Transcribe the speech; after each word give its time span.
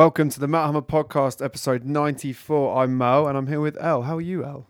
Welcome 0.00 0.30
to 0.30 0.40
the 0.40 0.48
Metal 0.48 0.68
Hammer 0.68 0.80
Podcast, 0.80 1.44
episode 1.44 1.84
94. 1.84 2.82
I'm 2.82 2.96
Merl 2.96 3.28
and 3.28 3.36
I'm 3.36 3.48
here 3.48 3.60
with 3.60 3.76
El. 3.78 4.00
How 4.00 4.16
are 4.16 4.20
you, 4.22 4.42
El? 4.42 4.66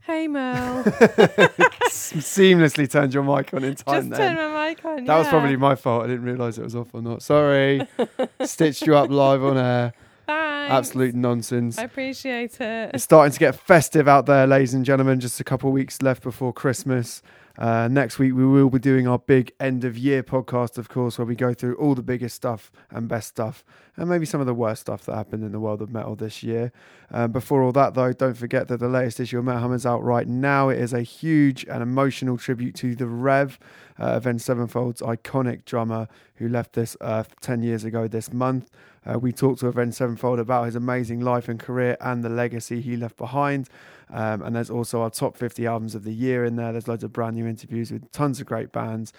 Hey 0.00 0.26
Merl. 0.26 0.82
Seamlessly 1.86 2.90
turned 2.90 3.14
your 3.14 3.22
mic 3.22 3.54
on 3.54 3.62
in 3.62 3.76
time 3.76 4.08
Just 4.08 4.18
then. 4.18 4.36
turn 4.36 4.50
my 4.52 4.70
mic 4.70 4.84
on. 4.84 5.04
that 5.04 5.16
was 5.16 5.28
yeah. 5.28 5.30
probably 5.30 5.54
my 5.54 5.76
fault. 5.76 6.02
I 6.02 6.08
didn't 6.08 6.24
realise 6.24 6.58
it 6.58 6.64
was 6.64 6.74
off 6.74 6.92
or 6.94 7.00
not. 7.00 7.22
Sorry. 7.22 7.86
Stitched 8.42 8.88
you 8.88 8.96
up 8.96 9.08
live 9.08 9.44
on 9.44 9.56
air. 9.56 9.92
Thanks. 10.26 10.72
Absolute 10.72 11.14
nonsense. 11.14 11.78
I 11.78 11.84
appreciate 11.84 12.60
it. 12.60 12.90
It's 12.94 13.04
starting 13.04 13.32
to 13.32 13.38
get 13.38 13.54
festive 13.54 14.08
out 14.08 14.26
there, 14.26 14.48
ladies 14.48 14.74
and 14.74 14.84
gentlemen. 14.84 15.20
Just 15.20 15.38
a 15.38 15.44
couple 15.44 15.68
of 15.68 15.74
weeks 15.74 16.02
left 16.02 16.24
before 16.24 16.52
Christmas. 16.52 17.22
Uh, 17.58 17.88
next 17.88 18.20
week, 18.20 18.32
we 18.34 18.46
will 18.46 18.70
be 18.70 18.78
doing 18.78 19.08
our 19.08 19.18
big 19.18 19.52
end 19.58 19.82
of 19.84 19.98
year 19.98 20.22
podcast, 20.22 20.78
of 20.78 20.88
course, 20.88 21.18
where 21.18 21.26
we 21.26 21.34
go 21.34 21.52
through 21.52 21.74
all 21.74 21.96
the 21.96 22.02
biggest 22.02 22.36
stuff 22.36 22.70
and 22.90 23.08
best 23.08 23.26
stuff, 23.26 23.64
and 23.96 24.08
maybe 24.08 24.24
some 24.24 24.40
of 24.40 24.46
the 24.46 24.54
worst 24.54 24.82
stuff 24.82 25.04
that 25.06 25.16
happened 25.16 25.42
in 25.42 25.50
the 25.50 25.58
world 25.58 25.82
of 25.82 25.90
metal 25.90 26.14
this 26.14 26.44
year. 26.44 26.70
Um, 27.10 27.32
before 27.32 27.64
all 27.64 27.72
that, 27.72 27.94
though, 27.94 28.12
don't 28.12 28.36
forget 28.36 28.68
that 28.68 28.78
the 28.78 28.88
latest 28.88 29.18
issue 29.18 29.40
of 29.40 29.44
Metal 29.44 29.60
Hammer 29.60 29.74
is 29.74 29.86
out 29.86 30.04
right 30.04 30.28
now. 30.28 30.68
It 30.68 30.78
is 30.78 30.92
a 30.92 31.02
huge 31.02 31.64
and 31.64 31.82
emotional 31.82 32.38
tribute 32.38 32.76
to 32.76 32.94
the 32.94 33.08
Rev, 33.08 33.58
uh, 33.98 34.12
Avenged 34.12 34.44
Sevenfold's 34.44 35.00
iconic 35.00 35.64
drummer 35.64 36.06
who 36.36 36.48
left 36.48 36.74
this 36.74 36.96
earth 37.00 37.34
10 37.40 37.64
years 37.64 37.82
ago 37.82 38.06
this 38.06 38.32
month. 38.32 38.70
Uh, 39.04 39.18
we 39.18 39.32
talked 39.32 39.60
to 39.60 39.66
Avenged 39.66 39.96
Sevenfold 39.96 40.38
about 40.38 40.66
his 40.66 40.76
amazing 40.76 41.20
life 41.20 41.48
and 41.48 41.58
career 41.58 41.96
and 42.00 42.22
the 42.22 42.28
legacy 42.28 42.80
he 42.80 42.96
left 42.96 43.16
behind. 43.16 43.68
Um, 44.10 44.42
and 44.42 44.54
there's 44.56 44.70
also 44.70 45.02
our 45.02 45.10
top 45.10 45.36
50 45.36 45.66
albums 45.66 45.94
of 45.94 46.04
the 46.04 46.12
year 46.12 46.44
in 46.44 46.56
there. 46.56 46.72
There's 46.72 46.88
loads 46.88 47.04
of 47.04 47.12
brand 47.12 47.36
new 47.36 47.46
interviews 47.46 47.90
with 47.90 48.10
tons 48.12 48.40
of 48.40 48.46
great 48.46 48.72
bands. 48.72 49.12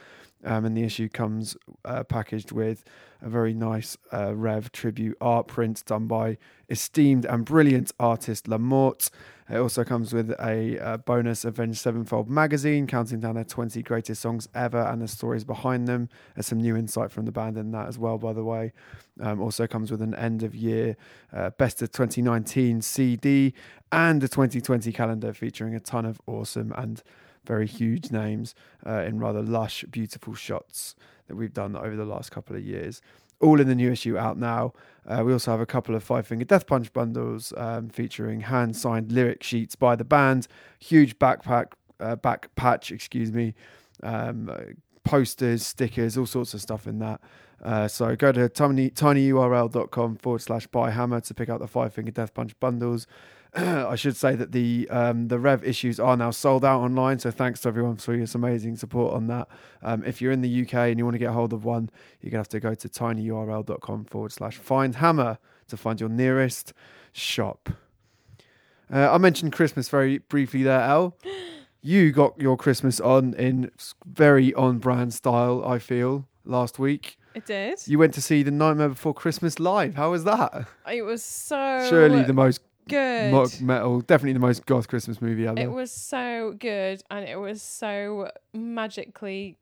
Um, 0.43 0.65
and 0.65 0.75
the 0.75 0.83
issue 0.83 1.09
comes 1.09 1.57
uh, 1.83 2.03
packaged 2.03 2.51
with 2.51 2.85
a 3.21 3.29
very 3.29 3.53
nice 3.53 3.97
uh, 4.13 4.33
Rev 4.33 4.71
tribute 4.71 5.17
art 5.19 5.47
print 5.47 5.83
done 5.85 6.07
by 6.07 6.37
esteemed 6.69 7.25
and 7.25 7.43
brilliant 7.43 7.91
artist 7.99 8.45
Lamort. 8.47 9.09
It 9.49 9.57
also 9.57 9.83
comes 9.83 10.13
with 10.13 10.31
a 10.39 10.79
uh, 10.79 10.97
bonus 10.97 11.43
Avenged 11.43 11.79
Sevenfold 11.79 12.29
magazine, 12.29 12.85
counting 12.85 13.19
down 13.19 13.35
their 13.35 13.43
20 13.43 13.81
greatest 13.81 14.21
songs 14.21 14.47
ever 14.53 14.79
and 14.79 15.01
the 15.01 15.07
stories 15.07 15.43
behind 15.43 15.87
them. 15.87 16.07
There's 16.35 16.45
some 16.45 16.59
new 16.59 16.77
insight 16.77 17.11
from 17.11 17.25
the 17.25 17.31
band 17.31 17.57
in 17.57 17.71
that 17.71 17.87
as 17.87 17.97
well, 17.97 18.17
by 18.17 18.31
the 18.31 18.43
way. 18.43 18.73
Um, 19.19 19.41
also 19.41 19.67
comes 19.67 19.91
with 19.91 20.01
an 20.01 20.13
end 20.15 20.43
of 20.43 20.55
year 20.55 20.95
uh, 21.33 21.49
best 21.49 21.81
of 21.81 21.91
2019 21.91 22.81
CD 22.81 23.53
and 23.91 24.23
a 24.23 24.27
2020 24.27 24.91
calendar 24.93 25.33
featuring 25.33 25.75
a 25.75 25.79
ton 25.79 26.05
of 26.05 26.21
awesome 26.27 26.71
and 26.77 27.01
very 27.45 27.67
huge 27.67 28.11
names 28.11 28.55
uh, 28.85 29.01
in 29.01 29.19
rather 29.19 29.41
lush, 29.41 29.83
beautiful 29.89 30.35
shots 30.35 30.95
that 31.27 31.35
we've 31.35 31.53
done 31.53 31.75
over 31.75 31.95
the 31.95 32.05
last 32.05 32.31
couple 32.31 32.55
of 32.55 32.63
years. 32.63 33.01
All 33.39 33.61
in 33.61 33.67
the 33.67 33.75
new 33.75 33.91
issue 33.91 34.17
out 34.17 34.37
now. 34.37 34.73
Uh, 35.07 35.23
we 35.25 35.31
also 35.31 35.51
have 35.51 35.61
a 35.61 35.65
couple 35.65 35.95
of 35.95 36.03
Five 36.03 36.27
Finger 36.27 36.45
Death 36.45 36.67
Punch 36.67 36.91
bundles 36.91 37.53
um, 37.55 37.89
featuring 37.89 38.41
hand 38.41 38.75
signed 38.75 39.11
lyric 39.11 39.43
sheets 39.43 39.75
by 39.75 39.95
the 39.95 40.03
band, 40.03 40.47
huge 40.77 41.17
backpack, 41.17 41.67
uh, 41.99 42.15
back 42.17 42.53
patch, 42.55 42.91
excuse 42.91 43.31
me, 43.31 43.55
um, 44.03 44.51
posters, 45.03 45.65
stickers, 45.65 46.17
all 46.17 46.25
sorts 46.25 46.53
of 46.53 46.61
stuff 46.61 46.85
in 46.85 46.99
that. 46.99 47.21
Uh, 47.63 47.87
so 47.87 48.15
go 48.15 48.31
to 48.31 48.47
tiny, 48.49 48.89
tinyurl.com 48.89 50.15
forward 50.17 50.41
slash 50.41 50.67
buy 50.67 50.91
hammer 50.91 51.19
to 51.21 51.33
pick 51.33 51.49
out 51.49 51.59
the 51.59 51.67
Five 51.67 51.93
Finger 51.93 52.11
Death 52.11 52.33
Punch 52.33 52.57
bundles. 52.59 53.07
I 53.55 53.95
should 53.95 54.15
say 54.15 54.35
that 54.35 54.51
the 54.51 54.87
um, 54.91 55.27
the 55.27 55.39
Rev 55.39 55.63
issues 55.63 55.99
are 55.99 56.15
now 56.15 56.31
sold 56.31 56.63
out 56.63 56.81
online. 56.81 57.17
So 57.19 57.31
thanks 57.31 57.61
to 57.61 57.67
everyone 57.69 57.97
for 57.97 58.13
your 58.13 58.27
amazing 58.35 58.75
support 58.75 59.13
on 59.13 59.27
that. 59.27 59.47
Um, 59.81 60.03
if 60.05 60.21
you're 60.21 60.31
in 60.31 60.41
the 60.41 60.61
UK 60.61 60.73
and 60.73 60.99
you 60.99 61.05
want 61.05 61.15
to 61.15 61.19
get 61.19 61.31
hold 61.31 61.53
of 61.53 61.65
one, 61.65 61.89
you're 62.21 62.29
gonna 62.29 62.39
have 62.39 62.49
to 62.49 62.59
go 62.59 62.75
to 62.75 62.87
tinyurl.com 62.89 64.05
forward 64.05 64.31
slash 64.31 64.57
find 64.57 64.95
hammer 64.95 65.39
to 65.67 65.77
find 65.77 65.99
your 65.99 66.09
nearest 66.09 66.73
shop. 67.11 67.69
Uh, 68.93 69.11
I 69.11 69.17
mentioned 69.17 69.53
Christmas 69.53 69.89
very 69.89 70.19
briefly 70.19 70.63
there, 70.63 70.81
El. 70.81 71.17
You 71.81 72.11
got 72.11 72.37
your 72.37 72.57
Christmas 72.57 72.99
on 72.99 73.33
in 73.35 73.71
very 74.05 74.53
on 74.53 74.79
brand 74.79 75.13
style. 75.13 75.63
I 75.65 75.79
feel 75.79 76.27
last 76.43 76.77
week. 76.77 77.17
It 77.33 77.45
did. 77.45 77.79
You 77.87 77.97
went 77.97 78.13
to 78.15 78.21
see 78.21 78.43
the 78.43 78.51
Nightmare 78.51 78.89
Before 78.89 79.13
Christmas 79.13 79.61
live. 79.61 79.95
How 79.95 80.11
was 80.11 80.25
that? 80.25 80.67
It 80.91 81.03
was 81.03 81.23
so 81.23 81.87
Surely 81.89 82.23
the 82.23 82.33
most 82.33 82.59
good. 82.89 83.31
mo- 83.31 83.47
metal, 83.61 84.01
definitely 84.01 84.33
the 84.33 84.39
most 84.39 84.65
goth 84.65 84.87
Christmas 84.87 85.21
movie 85.21 85.47
ever. 85.47 85.59
it 85.59 85.71
was 85.71 85.91
so 85.91 86.53
good, 86.59 87.01
and 87.09 87.27
it 87.27 87.37
was 87.37 87.61
so 87.61 88.29
magically, 88.53 89.57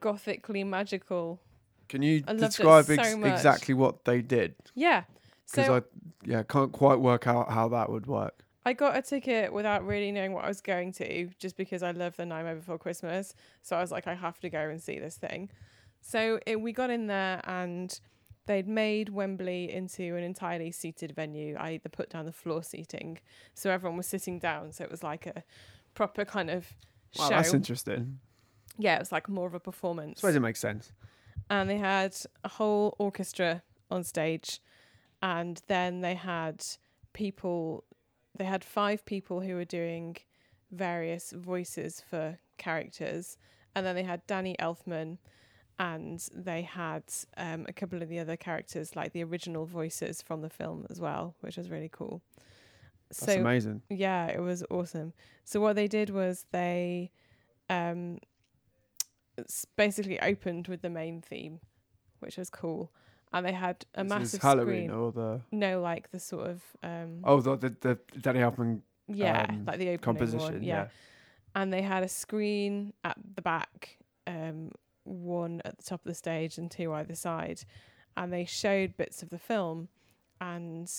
gothically 0.00 0.64
magical. 0.64 1.40
Can 1.88 2.02
you 2.02 2.22
I 2.26 2.34
describe 2.34 2.90
ex- 2.90 3.14
much. 3.16 3.32
exactly 3.32 3.74
what 3.74 4.04
they 4.04 4.20
did? 4.22 4.54
Yeah. 4.74 5.04
Because 5.50 5.66
So 5.66 5.76
I 5.76 5.82
yeah 6.24 6.42
can't 6.42 6.72
quite 6.72 6.96
work 7.00 7.26
out 7.26 7.50
how 7.52 7.68
that 7.68 7.90
would 7.90 8.06
work. 8.06 8.42
I 8.64 8.72
got 8.72 8.96
a 8.96 9.02
ticket 9.02 9.52
without 9.52 9.86
really 9.86 10.10
knowing 10.10 10.32
what 10.32 10.44
I 10.44 10.48
was 10.48 10.60
going 10.60 10.90
to, 10.94 11.28
just 11.38 11.56
because 11.56 11.84
I 11.84 11.92
love 11.92 12.16
the 12.16 12.26
Nightmare 12.26 12.56
Before 12.56 12.78
Christmas. 12.78 13.32
So 13.62 13.76
I 13.76 13.80
was 13.80 13.92
like, 13.92 14.08
I 14.08 14.14
have 14.14 14.40
to 14.40 14.50
go 14.50 14.68
and 14.68 14.82
see 14.82 14.98
this 14.98 15.14
thing. 15.16 15.50
So 16.00 16.40
it, 16.46 16.60
we 16.60 16.72
got 16.72 16.90
in 16.90 17.06
there, 17.06 17.40
and 17.44 17.96
they'd 18.46 18.68
made 18.68 19.08
Wembley 19.10 19.70
into 19.72 20.14
an 20.16 20.22
entirely 20.22 20.70
seated 20.70 21.12
venue. 21.14 21.56
I 21.58 21.80
they 21.82 21.88
put 21.90 22.10
down 22.10 22.24
the 22.26 22.32
floor 22.32 22.62
seating, 22.62 23.18
so 23.54 23.70
everyone 23.70 23.96
was 23.96 24.06
sitting 24.06 24.38
down. 24.38 24.72
So 24.72 24.84
it 24.84 24.90
was 24.90 25.02
like 25.02 25.26
a 25.26 25.42
proper 25.94 26.24
kind 26.24 26.50
of 26.50 26.72
Wow, 27.18 27.28
show. 27.28 27.34
that's 27.36 27.54
interesting. 27.54 28.18
yeah, 28.78 28.96
it 28.96 28.98
was 28.98 29.12
like 29.12 29.28
more 29.28 29.46
of 29.46 29.54
a 29.54 29.60
performance. 29.60 30.20
suppose 30.20 30.34
it 30.36 30.40
makes 30.40 30.60
sense. 30.60 30.92
And 31.48 31.70
they 31.70 31.78
had 31.78 32.14
a 32.44 32.48
whole 32.48 32.94
orchestra 32.98 33.62
on 33.90 34.02
stage, 34.04 34.60
and 35.22 35.60
then 35.68 36.00
they 36.00 36.14
had 36.14 36.64
people. 37.12 37.84
They 38.36 38.44
had 38.44 38.64
five 38.64 39.04
people 39.06 39.40
who 39.40 39.54
were 39.54 39.64
doing 39.64 40.16
various 40.70 41.30
voices 41.32 42.02
for 42.08 42.38
characters, 42.58 43.38
and 43.74 43.86
then 43.86 43.94
they 43.94 44.02
had 44.02 44.26
Danny 44.26 44.56
Elfman, 44.60 45.18
and 45.78 46.26
they 46.34 46.62
had 46.62 47.02
um, 47.36 47.66
a 47.68 47.72
couple 47.72 48.02
of 48.02 48.08
the 48.08 48.18
other 48.18 48.36
characters, 48.36 48.96
like 48.96 49.12
the 49.12 49.22
original 49.24 49.66
voices 49.66 50.22
from 50.22 50.40
the 50.42 50.50
film 50.50 50.86
as 50.90 51.00
well, 51.00 51.34
which 51.40 51.56
was 51.56 51.68
really 51.70 51.90
cool. 51.92 52.22
That's 53.10 53.32
so 53.32 53.40
amazing. 53.40 53.82
yeah, 53.90 54.26
it 54.28 54.40
was 54.40 54.64
awesome. 54.70 55.12
So 55.44 55.60
what 55.60 55.76
they 55.76 55.86
did 55.88 56.10
was 56.10 56.46
they 56.52 57.12
um 57.68 58.18
basically 59.76 60.20
opened 60.20 60.68
with 60.68 60.82
the 60.82 60.90
main 60.90 61.20
theme, 61.20 61.60
which 62.20 62.36
was 62.36 62.50
cool. 62.50 62.90
And 63.32 63.44
they 63.44 63.52
had 63.52 63.84
a 63.94 64.02
This 64.02 64.10
massive 64.10 64.34
is 64.38 64.42
Halloween 64.42 64.88
screen. 64.88 64.90
or 64.90 65.12
the 65.12 65.40
No, 65.52 65.80
like 65.80 66.10
the 66.10 66.20
sort 66.20 66.48
of 66.48 66.62
um 66.82 67.20
oh 67.24 67.40
the 67.40 67.56
the, 67.56 67.70
the 67.80 67.98
Danny 68.20 68.40
Elfman 68.40 68.80
yeah, 69.08 69.46
um, 69.48 69.64
like 69.66 69.78
the 69.78 69.88
opening 69.90 69.98
composition. 69.98 70.54
one. 70.54 70.62
yeah. 70.62 70.74
Yeah. 70.84 70.88
And 71.54 71.72
they 71.72 71.82
had 71.82 72.02
a 72.02 72.08
screen 72.08 72.92
at 73.04 73.16
the 73.36 73.40
back, 73.40 73.98
um, 74.26 74.72
one 75.06 75.62
at 75.64 75.78
the 75.78 75.84
top 75.84 76.00
of 76.00 76.08
the 76.08 76.14
stage 76.14 76.58
and 76.58 76.70
two 76.70 76.92
either 76.92 77.14
side. 77.14 77.62
And 78.16 78.32
they 78.32 78.44
showed 78.44 78.96
bits 78.96 79.22
of 79.22 79.30
the 79.30 79.38
film 79.38 79.88
and 80.40 80.90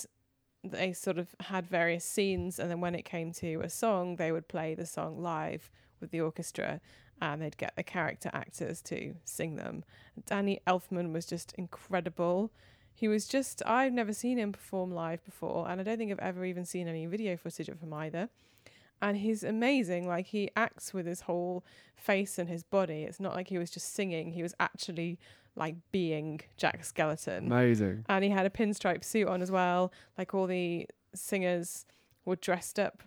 they 0.64 0.92
sort 0.92 1.18
of 1.18 1.34
had 1.40 1.66
various 1.66 2.04
scenes 2.04 2.58
and 2.58 2.70
then 2.70 2.80
when 2.80 2.94
it 2.94 3.04
came 3.04 3.32
to 3.32 3.60
a 3.60 3.70
song 3.70 4.16
they 4.16 4.32
would 4.32 4.48
play 4.48 4.74
the 4.74 4.86
song 4.86 5.20
live 5.22 5.70
with 6.00 6.10
the 6.10 6.20
orchestra 6.20 6.80
and 7.20 7.42
they'd 7.42 7.56
get 7.56 7.74
the 7.76 7.82
character 7.82 8.30
actors 8.32 8.80
to 8.82 9.14
sing 9.24 9.56
them. 9.56 9.84
Danny 10.26 10.60
Elfman 10.66 11.12
was 11.12 11.26
just 11.26 11.52
incredible. 11.54 12.50
He 12.94 13.08
was 13.08 13.26
just 13.26 13.62
I've 13.66 13.92
never 13.92 14.12
seen 14.12 14.38
him 14.38 14.52
perform 14.52 14.92
live 14.92 15.24
before 15.24 15.68
and 15.68 15.80
I 15.80 15.84
don't 15.84 15.98
think 15.98 16.10
I've 16.10 16.18
ever 16.18 16.44
even 16.44 16.64
seen 16.64 16.88
any 16.88 17.06
video 17.06 17.36
footage 17.36 17.68
of 17.68 17.80
him 17.80 17.92
either. 17.92 18.28
And 19.00 19.16
he's 19.16 19.44
amazing. 19.44 20.08
Like 20.08 20.26
he 20.26 20.50
acts 20.56 20.92
with 20.92 21.06
his 21.06 21.22
whole 21.22 21.64
face 21.96 22.38
and 22.38 22.48
his 22.48 22.62
body. 22.62 23.02
It's 23.04 23.20
not 23.20 23.34
like 23.34 23.48
he 23.48 23.58
was 23.58 23.70
just 23.70 23.94
singing. 23.94 24.32
He 24.32 24.42
was 24.42 24.54
actually 24.58 25.18
like 25.58 25.74
being 25.90 26.40
Jack 26.56 26.82
Skellington 26.82 27.46
Amazing. 27.46 28.04
and 28.08 28.22
he 28.24 28.30
had 28.30 28.46
a 28.46 28.50
pinstripe 28.50 29.04
suit 29.04 29.28
on 29.28 29.42
as 29.42 29.50
well. 29.50 29.92
Like 30.16 30.32
all 30.34 30.46
the 30.46 30.88
singers 31.14 31.84
were 32.24 32.36
dressed 32.36 32.78
up 32.78 33.02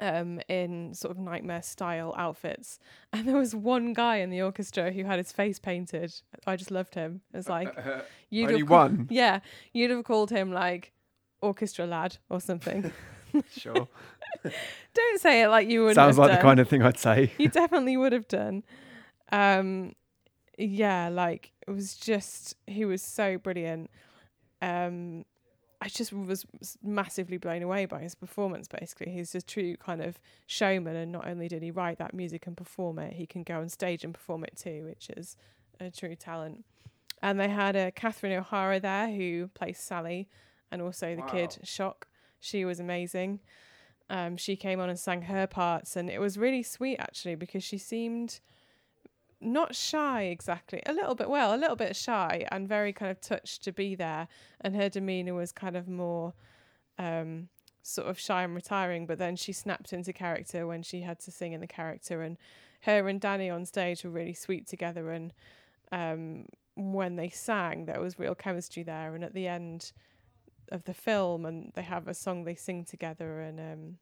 um, 0.00 0.40
in 0.48 0.94
sort 0.94 1.10
of 1.10 1.18
nightmare 1.18 1.62
style 1.62 2.14
outfits, 2.16 2.78
and 3.12 3.26
there 3.26 3.36
was 3.36 3.54
one 3.54 3.92
guy 3.92 4.16
in 4.16 4.30
the 4.30 4.42
orchestra 4.42 4.92
who 4.92 5.04
had 5.04 5.18
his 5.18 5.32
face 5.32 5.58
painted. 5.58 6.14
I 6.46 6.56
just 6.56 6.70
loved 6.70 6.94
him. 6.94 7.22
It 7.32 7.38
was 7.38 7.48
uh, 7.48 7.52
like 7.52 7.68
uh, 7.76 7.90
uh, 7.90 8.00
you'd 8.30 8.48
Only 8.48 8.60
have 8.60 8.70
one. 8.70 9.06
yeah, 9.10 9.40
you'd 9.72 9.90
have 9.90 10.04
called 10.04 10.30
him 10.30 10.52
like 10.52 10.92
orchestra 11.40 11.86
lad 11.86 12.18
or 12.28 12.40
something. 12.40 12.92
Sure. 13.56 13.88
Don't 14.94 15.20
say 15.20 15.42
it 15.42 15.48
like 15.48 15.68
you 15.68 15.84
would. 15.84 15.94
Sounds 15.94 16.16
have 16.16 16.18
like 16.18 16.28
done. 16.30 16.36
the 16.38 16.42
kind 16.42 16.60
of 16.60 16.68
thing 16.68 16.82
I'd 16.82 16.98
say. 16.98 17.32
you 17.38 17.48
definitely 17.60 17.96
would 17.96 18.12
have 18.12 18.28
done. 18.28 18.62
Um, 19.32 19.94
yeah, 20.58 21.08
like 21.08 21.52
it 21.66 21.70
was 21.70 21.96
just 21.96 22.56
he 22.66 22.84
was 22.84 23.02
so 23.02 23.38
brilliant. 23.38 23.90
Um, 24.60 25.24
I 25.80 25.88
just 25.88 26.12
was 26.12 26.44
massively 26.82 27.36
blown 27.38 27.62
away 27.62 27.86
by 27.86 28.00
his 28.00 28.16
performance. 28.16 28.66
Basically, 28.66 29.12
he's 29.12 29.34
a 29.36 29.40
true 29.40 29.76
kind 29.76 30.02
of 30.02 30.18
showman, 30.46 30.96
and 30.96 31.12
not 31.12 31.26
only 31.28 31.46
did 31.46 31.62
he 31.62 31.70
write 31.70 31.98
that 31.98 32.12
music 32.14 32.46
and 32.48 32.56
perform 32.56 32.98
it, 32.98 33.12
he 33.12 33.26
can 33.26 33.44
go 33.44 33.60
on 33.60 33.68
stage 33.68 34.02
and 34.02 34.12
perform 34.12 34.42
it 34.44 34.56
too, 34.56 34.84
which 34.86 35.08
is 35.16 35.36
a 35.78 35.90
true 35.90 36.16
talent. 36.16 36.64
And 37.22 37.38
they 37.38 37.48
had 37.48 37.76
a 37.76 37.88
uh, 37.88 37.90
Catherine 37.92 38.32
O'Hara 38.32 38.80
there 38.80 39.08
who 39.08 39.48
plays 39.54 39.78
Sally, 39.78 40.28
and 40.72 40.82
also 40.82 41.14
the 41.14 41.22
Wow. 41.22 41.28
kid 41.28 41.58
Shock. 41.62 42.07
She 42.40 42.64
was 42.64 42.80
amazing. 42.80 43.40
Um, 44.10 44.36
she 44.36 44.56
came 44.56 44.80
on 44.80 44.88
and 44.88 44.98
sang 44.98 45.22
her 45.22 45.46
parts, 45.46 45.96
and 45.96 46.08
it 46.08 46.20
was 46.20 46.38
really 46.38 46.62
sweet 46.62 46.96
actually 46.98 47.34
because 47.34 47.62
she 47.62 47.78
seemed 47.78 48.40
not 49.40 49.74
shy 49.74 50.22
exactly, 50.22 50.82
a 50.86 50.92
little 50.92 51.14
bit 51.14 51.28
well, 51.28 51.54
a 51.54 51.58
little 51.58 51.76
bit 51.76 51.94
shy, 51.94 52.46
and 52.50 52.68
very 52.68 52.92
kind 52.92 53.10
of 53.10 53.20
touched 53.20 53.62
to 53.64 53.72
be 53.72 53.94
there. 53.94 54.28
And 54.60 54.74
her 54.74 54.88
demeanor 54.88 55.34
was 55.34 55.52
kind 55.52 55.76
of 55.76 55.88
more 55.88 56.34
um, 56.98 57.48
sort 57.82 58.08
of 58.08 58.18
shy 58.18 58.42
and 58.42 58.54
retiring, 58.54 59.06
but 59.06 59.18
then 59.18 59.36
she 59.36 59.52
snapped 59.52 59.92
into 59.92 60.12
character 60.12 60.66
when 60.66 60.82
she 60.82 61.02
had 61.02 61.20
to 61.20 61.30
sing 61.30 61.52
in 61.52 61.60
the 61.60 61.66
character, 61.66 62.22
and 62.22 62.36
her 62.82 63.08
and 63.08 63.20
Danny 63.20 63.50
on 63.50 63.66
stage 63.66 64.04
were 64.04 64.10
really 64.10 64.34
sweet 64.34 64.66
together, 64.66 65.10
and 65.10 65.32
um, 65.92 66.46
when 66.74 67.16
they 67.16 67.28
sang, 67.28 67.84
there 67.84 68.00
was 68.00 68.18
real 68.18 68.34
chemistry 68.34 68.82
there. 68.82 69.14
And 69.14 69.24
at 69.24 69.34
the 69.34 69.48
end 69.48 69.92
of 70.70 70.84
the 70.84 70.94
film, 70.94 71.44
and 71.46 71.72
they 71.74 71.82
have 71.82 72.08
a 72.08 72.14
song 72.14 72.44
they 72.44 72.54
sing 72.54 72.84
together, 72.84 73.40
and 73.40 73.60
um, 73.60 73.98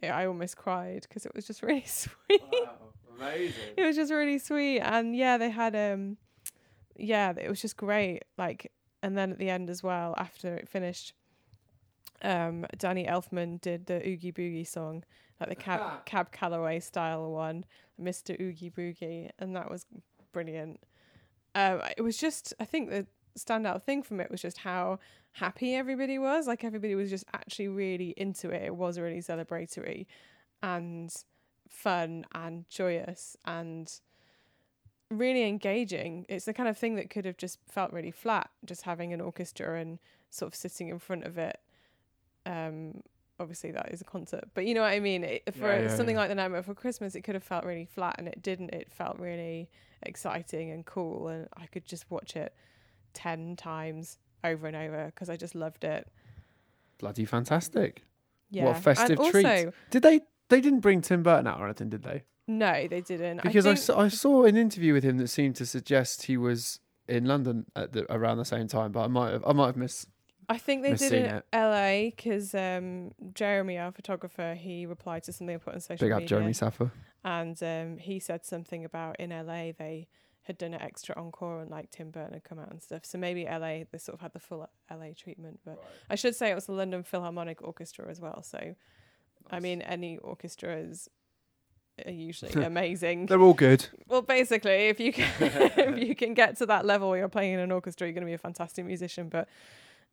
it, 0.00 0.08
I 0.08 0.26
almost 0.26 0.56
cried 0.56 1.06
because 1.08 1.26
it 1.26 1.34
was 1.34 1.46
just 1.46 1.62
really 1.62 1.84
sweet. 1.84 2.42
Wow, 2.52 2.70
amazing. 3.18 3.74
it 3.76 3.84
was 3.84 3.96
just 3.96 4.12
really 4.12 4.38
sweet, 4.38 4.80
and 4.80 5.16
yeah, 5.16 5.38
they 5.38 5.50
had 5.50 5.74
um, 5.76 6.16
yeah, 6.96 7.32
it 7.36 7.48
was 7.48 7.60
just 7.60 7.76
great. 7.76 8.24
Like, 8.38 8.72
and 9.02 9.16
then 9.16 9.32
at 9.32 9.38
the 9.38 9.50
end 9.50 9.70
as 9.70 9.82
well, 9.82 10.14
after 10.18 10.54
it 10.54 10.68
finished, 10.68 11.14
um, 12.22 12.66
Danny 12.78 13.06
Elfman 13.06 13.60
did 13.60 13.86
the 13.86 14.06
Oogie 14.06 14.32
Boogie 14.32 14.66
song, 14.66 15.04
like 15.40 15.48
the 15.48 15.56
Cab 15.56 16.04
Cab 16.06 16.32
Calloway 16.32 16.80
style 16.80 17.30
one, 17.32 17.64
Mr. 18.00 18.38
Oogie 18.40 18.70
Boogie, 18.70 19.30
and 19.38 19.56
that 19.56 19.70
was 19.70 19.86
brilliant. 20.32 20.80
Um, 21.54 21.82
it 21.96 22.02
was 22.02 22.16
just, 22.16 22.54
I 22.58 22.64
think 22.64 22.90
the 22.90 23.06
standout 23.38 23.82
thing 23.82 24.02
from 24.02 24.20
it 24.20 24.30
was 24.30 24.40
just 24.40 24.58
how 24.58 24.98
happy 25.32 25.74
everybody 25.74 26.18
was. 26.18 26.46
Like 26.46 26.64
everybody 26.64 26.94
was 26.94 27.10
just 27.10 27.24
actually 27.34 27.68
really 27.68 28.14
into 28.16 28.50
it. 28.50 28.62
It 28.62 28.76
was 28.76 28.98
really 28.98 29.20
celebratory 29.20 30.06
and 30.62 31.12
fun 31.68 32.24
and 32.34 32.68
joyous 32.68 33.36
and 33.44 33.92
really 35.10 35.44
engaging. 35.44 36.26
It's 36.28 36.44
the 36.44 36.54
kind 36.54 36.68
of 36.68 36.76
thing 36.76 36.96
that 36.96 37.10
could 37.10 37.24
have 37.24 37.36
just 37.36 37.58
felt 37.68 37.92
really 37.92 38.10
flat, 38.10 38.50
just 38.64 38.82
having 38.82 39.12
an 39.12 39.20
orchestra 39.20 39.80
and 39.80 39.98
sort 40.30 40.52
of 40.52 40.54
sitting 40.54 40.88
in 40.88 40.98
front 40.98 41.24
of 41.24 41.38
it. 41.38 41.58
Um, 42.44 43.02
obviously 43.40 43.72
that 43.72 43.90
is 43.92 44.00
a 44.00 44.04
concert, 44.04 44.44
but 44.54 44.66
you 44.66 44.74
know 44.74 44.82
what 44.82 44.92
I 44.92 45.00
mean. 45.00 45.24
It, 45.24 45.54
for 45.54 45.72
Yeah, 45.72 45.82
yeah, 45.82 45.96
something 45.96 46.14
yeah. 46.14 46.20
like 46.20 46.28
the 46.28 46.34
Nightmare 46.34 46.60
Before 46.60 46.74
Christmas, 46.74 47.14
it 47.14 47.22
could 47.22 47.34
have 47.34 47.44
felt 47.44 47.64
really 47.64 47.84
flat, 47.86 48.16
and 48.18 48.28
it 48.28 48.42
didn't. 48.42 48.70
It 48.70 48.90
felt 48.90 49.18
really 49.18 49.68
exciting 50.02 50.70
and 50.70 50.84
cool, 50.84 51.28
and 51.28 51.48
I 51.56 51.66
could 51.66 51.86
just 51.86 52.10
watch 52.10 52.36
it 52.36 52.54
ten 53.12 53.56
times 53.56 54.18
over 54.44 54.66
and 54.66 54.76
over 54.76 55.06
because 55.06 55.28
I 55.28 55.36
just 55.36 55.54
loved 55.54 55.84
it. 55.84 56.08
Bloody 56.98 57.24
fantastic. 57.24 58.04
Yeah, 58.50 58.64
What 58.64 58.76
a 58.76 58.80
festive 58.80 59.18
and 59.18 59.30
treat. 59.30 59.70
Did 59.90 60.02
they? 60.02 60.20
They 60.48 60.60
didn't 60.60 60.80
bring 60.80 61.00
Tim 61.00 61.22
Burton 61.22 61.46
out 61.46 61.60
or 61.60 61.64
anything, 61.64 61.88
did 61.88 62.02
they? 62.02 62.24
No, 62.46 62.86
they 62.86 63.00
didn't. 63.00 63.42
Because 63.42 63.66
I, 63.66 63.74
think, 63.74 63.98
I 63.98 64.08
saw 64.08 64.44
an 64.44 64.56
interview 64.56 64.92
with 64.92 65.04
him 65.04 65.16
that 65.18 65.28
seemed 65.28 65.56
to 65.56 65.66
suggest 65.66 66.24
he 66.24 66.36
was 66.36 66.80
in 67.08 67.24
London 67.24 67.66
at 67.74 67.92
the, 67.92 68.12
around 68.12 68.38
the 68.38 68.44
same 68.44 68.68
time, 68.68 68.92
but 68.92 69.04
I 69.04 69.06
might 69.06 69.32
have 69.32 69.44
I 69.46 69.52
might 69.52 69.66
have 69.66 69.76
missed. 69.76 70.08
I 70.48 70.58
think 70.58 70.82
they 70.82 70.92
did 70.94 71.12
in 71.12 71.24
it. 71.24 71.44
LA 71.54 72.10
because 72.10 72.54
um, 72.54 73.12
Jeremy, 73.32 73.78
our 73.78 73.92
photographer, 73.92 74.54
he 74.54 74.86
replied 74.86 75.22
to 75.24 75.32
something 75.32 75.54
I 75.54 75.58
put 75.58 75.74
on 75.74 75.80
social 75.80 76.04
media. 76.04 76.16
Big 76.16 76.24
up 76.24 76.28
Jeremy 76.28 76.52
Saffer. 76.52 76.90
and 77.24 77.62
um, 77.62 77.96
he 77.96 78.18
said 78.18 78.44
something 78.44 78.84
about 78.84 79.18
in 79.18 79.30
LA 79.30 79.72
they 79.78 80.08
had 80.42 80.58
done 80.58 80.74
an 80.74 80.82
extra 80.82 81.14
encore 81.16 81.60
and 81.60 81.70
like 81.70 81.90
Tim 81.90 82.10
Burton 82.10 82.34
had 82.34 82.44
come 82.44 82.58
out 82.58 82.70
and 82.70 82.82
stuff. 82.82 83.04
So 83.04 83.16
maybe 83.18 83.44
LA 83.44 83.84
they 83.90 83.98
sort 83.98 84.14
of 84.14 84.20
had 84.20 84.32
the 84.32 84.40
full 84.40 84.68
LA 84.90 85.08
treatment, 85.16 85.60
but 85.64 85.82
I 86.10 86.14
should 86.16 86.34
say 86.34 86.50
it 86.50 86.54
was 86.54 86.66
the 86.66 86.72
London 86.72 87.02
Philharmonic 87.02 87.62
Orchestra 87.62 88.08
as 88.10 88.20
well. 88.20 88.42
So 88.42 88.74
I 89.50 89.60
mean, 89.60 89.82
any 89.82 90.18
orchestras 90.18 91.08
are 92.04 92.10
usually 92.10 92.52
amazing. 92.64 93.26
They're 93.26 93.40
all 93.40 93.54
good. 93.54 93.86
Well, 94.08 94.22
basically, 94.22 94.88
if 94.88 95.00
you 95.00 95.12
can, 95.12 95.30
if 95.40 95.98
you 95.98 96.14
can 96.14 96.34
get 96.34 96.56
to 96.58 96.66
that 96.66 96.84
level 96.84 97.08
where 97.10 97.18
you're 97.18 97.28
playing 97.28 97.54
in 97.54 97.60
an 97.60 97.72
orchestra, 97.72 98.06
you're 98.06 98.14
going 98.14 98.26
to 98.26 98.30
be 98.30 98.34
a 98.34 98.38
fantastic 98.38 98.84
musician. 98.84 99.28
But 99.28 99.48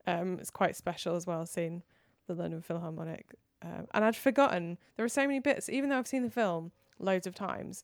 um, 0.06 0.38
it's 0.40 0.50
quite 0.50 0.76
special 0.76 1.16
as 1.16 1.26
well 1.26 1.46
seeing 1.46 1.84
the 2.28 2.34
London 2.34 2.62
Philharmonic. 2.62 3.36
Um, 3.62 3.88
and 3.94 4.06
I'd 4.06 4.16
forgotten 4.16 4.78
there 4.96 5.06
are 5.06 5.10
so 5.10 5.26
many 5.28 5.40
bits, 5.40 5.70
even 5.70 5.90
though 5.90 5.98
I've 5.98 6.08
seen 6.08 6.24
the 6.24 6.30
film 6.30 6.72
loads 7.00 7.28
of 7.28 7.36
times. 7.36 7.84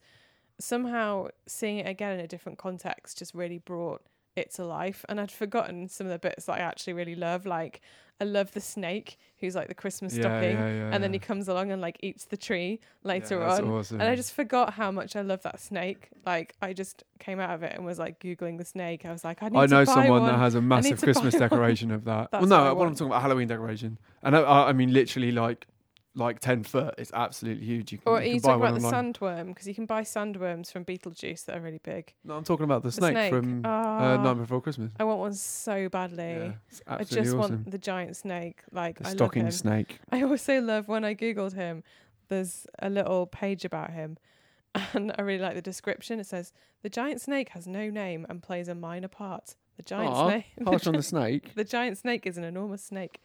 Somehow 0.60 1.28
seeing 1.48 1.80
it 1.80 1.88
again 1.88 2.14
in 2.14 2.20
a 2.20 2.28
different 2.28 2.58
context 2.58 3.18
just 3.18 3.34
really 3.34 3.58
brought 3.58 4.02
it 4.36 4.54
to 4.54 4.66
life. 4.66 5.06
And 5.10 5.20
I'd 5.20 5.32
forgotten 5.32 5.88
some 5.88 6.08
of 6.08 6.12
the 6.12 6.20
bits 6.20 6.46
that 6.46 6.54
I 6.54 6.60
actually 6.60 6.94
really 6.94 7.16
love. 7.16 7.46
Like 7.46 7.82
I 8.20 8.24
love 8.24 8.52
the 8.54 8.62
snake 8.62 9.18
who's 9.40 9.56
like 9.56 9.68
the 9.68 9.74
Christmas 9.74 10.14
stocking, 10.14 10.56
and 10.56 11.04
then 11.04 11.12
he 11.12 11.20
comes 11.20 11.50
along 11.50 11.72
and 11.72 11.82
like 11.82 11.98
eats 12.02 12.26
the 12.26 12.38
tree 12.38 12.80
later 13.04 13.44
on. 13.44 13.70
awesome. 13.70 14.00
And 14.00 14.10
I 14.10 14.16
just 14.16 14.32
forgot 14.34 14.74
how 14.74 14.90
much 14.90 15.16
I 15.18 15.22
love 15.22 15.42
that 15.44 15.60
snake. 15.60 16.10
Like 16.26 16.56
I 16.62 16.72
just 16.72 17.04
came 17.20 17.40
out 17.40 17.50
of 17.52 17.64
it 17.64 17.74
and 17.76 17.86
was 17.86 18.00
like 18.00 18.20
googling 18.20 18.58
the 18.58 18.66
snake. 18.66 19.06
I 19.06 19.12
was 19.12 19.26
like, 19.26 19.44
I 19.44 19.50
need 19.50 19.60
I 19.60 19.66
know 19.66 19.84
someone 19.84 20.22
one. 20.22 20.32
that 20.32 20.40
has 20.40 20.56
a 20.56 20.62
massive 20.62 21.02
Christmas 21.02 21.34
one. 21.40 21.42
decoration 21.42 21.92
of 21.92 22.06
that. 22.06 22.32
That's 22.32 22.42
well, 22.42 22.50
no, 22.50 22.64
what 22.66 22.78
what 22.78 22.88
I'm 22.88 22.94
talking 22.96 23.08
about, 23.08 23.22
Halloween 23.22 23.48
decoration, 23.48 24.00
and 24.24 24.36
I, 24.36 24.70
I 24.70 24.74
mean 24.74 24.94
literally 24.94 25.32
like 25.32 25.68
like 26.16 26.40
ten 26.40 26.64
foot. 26.64 26.96
It's 26.98 27.12
absolutely 27.14 27.66
huge. 27.66 27.92
You 27.92 27.98
can, 28.00 28.08
Or 28.12 28.18
are 28.18 28.24
you 28.24 28.36
you 28.36 28.42
can 28.42 28.50
talking 28.60 28.62
about 28.64 28.80
the 28.80 28.86
online. 28.88 29.14
sandworm? 29.14 29.48
Because 29.48 29.68
you 29.68 29.76
can 29.76 29.86
buy 29.86 30.02
sandworms 30.02 30.72
from 30.72 30.86
Beetlejuice 30.86 31.46
that 31.46 31.58
are 31.58 31.62
really 31.62 31.82
big. 31.84 32.14
No, 32.24 32.36
I'm 32.36 32.44
talking 32.44 32.64
about 32.64 32.84
the 32.84 32.88
The 32.88 32.94
snake, 32.94 33.12
snake. 33.14 33.34
from 33.34 33.66
uh, 33.66 33.70
Ah. 33.70 34.24
Night 34.24 34.34
Before 34.38 34.62
Christmas. 34.62 34.92
I 35.00 35.04
want 35.04 35.20
one 35.20 35.34
so 35.34 35.90
badly. 35.90 36.24
Yeah, 36.26 36.52
I 36.88 37.04
just 37.04 37.18
awesome. 37.18 37.38
want 37.40 37.72
the 37.72 37.78
giant 37.78 38.16
snake. 38.16 38.62
Like 38.72 38.98
the 39.00 39.06
I 39.06 39.10
love 39.10 39.18
stocking 39.18 39.52
snake. 39.52 40.00
I 40.12 40.24
also 40.24 40.62
love 40.62 40.88
when 40.88 41.04
I 41.04 41.14
googled 41.16 41.54
him. 41.54 41.84
There's 42.28 42.66
a 42.80 42.90
little 42.90 43.28
page 43.28 43.66
about 43.66 43.92
him, 43.92 44.18
and 44.94 45.14
I 45.18 45.22
really 45.22 45.42
like 45.44 45.56
the 45.56 45.62
description. 45.62 46.20
It 46.20 46.26
says 46.26 46.54
the 46.82 46.90
giant 46.90 47.22
snake 47.22 47.50
has 47.50 47.68
no 47.68 47.90
name 47.90 48.26
and 48.30 48.42
plays 48.42 48.68
a 48.68 48.74
minor 48.76 49.08
part. 49.10 49.56
The 49.78 49.84
giant 49.84 50.14
Aw, 50.14 50.30
snake. 50.30 50.46
Harsh 50.66 50.88
on 50.88 50.94
the 50.96 51.04
snake. 51.04 51.54
The 51.56 51.64
giant 51.66 51.98
snake 51.98 52.26
is 52.26 52.38
an 52.38 52.44
enormous 52.46 52.84
snake. 52.84 53.20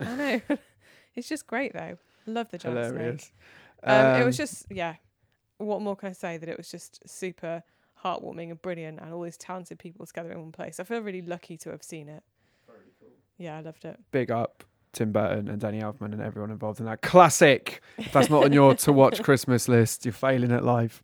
I 0.00 0.14
know. 0.14 0.40
it's 1.16 1.28
just 1.28 1.46
great 1.48 1.72
though. 1.72 1.98
Love 2.28 2.50
the 2.50 2.58
giant 2.58 2.78
Hilarious. 2.78 3.22
snake. 3.22 3.32
Um, 3.82 4.20
it 4.20 4.24
was 4.24 4.38
Um, 4.38 4.46
just 4.46 4.66
yeah. 4.70 4.94
What 5.58 5.80
more 5.82 5.96
can 5.96 6.08
I 6.10 6.12
say? 6.12 6.36
That 6.36 6.48
it 6.48 6.56
was 6.56 6.70
just 6.70 7.08
super 7.08 7.62
heartwarming 8.04 8.50
and 8.50 8.62
brilliant, 8.62 9.00
and 9.00 9.12
all 9.12 9.22
these 9.22 9.36
talented 9.36 9.78
people 9.78 10.06
together 10.06 10.30
in 10.32 10.40
one 10.40 10.52
place. 10.52 10.78
I 10.78 10.84
feel 10.84 11.00
really 11.00 11.22
lucky 11.22 11.56
to 11.58 11.70
have 11.70 11.82
seen 11.82 12.08
it. 12.08 12.22
Yeah, 13.38 13.56
I 13.58 13.60
loved 13.60 13.84
it. 13.84 13.98
big 14.10 14.30
up 14.32 14.64
Tim 14.92 15.12
Burton 15.12 15.48
and 15.48 15.60
Danny 15.60 15.80
Elfman 15.80 16.12
and 16.12 16.20
everyone 16.20 16.50
involved 16.50 16.80
in 16.80 16.86
that 16.86 17.02
classic. 17.02 17.80
If 17.96 18.10
that's 18.12 18.28
not 18.30 18.44
on 18.44 18.52
your 18.52 18.74
to 18.86 18.92
watch 18.92 19.22
Christmas 19.22 19.68
list, 19.68 20.04
you're 20.04 20.12
failing 20.12 20.50
at 20.50 20.64
life. 20.64 21.02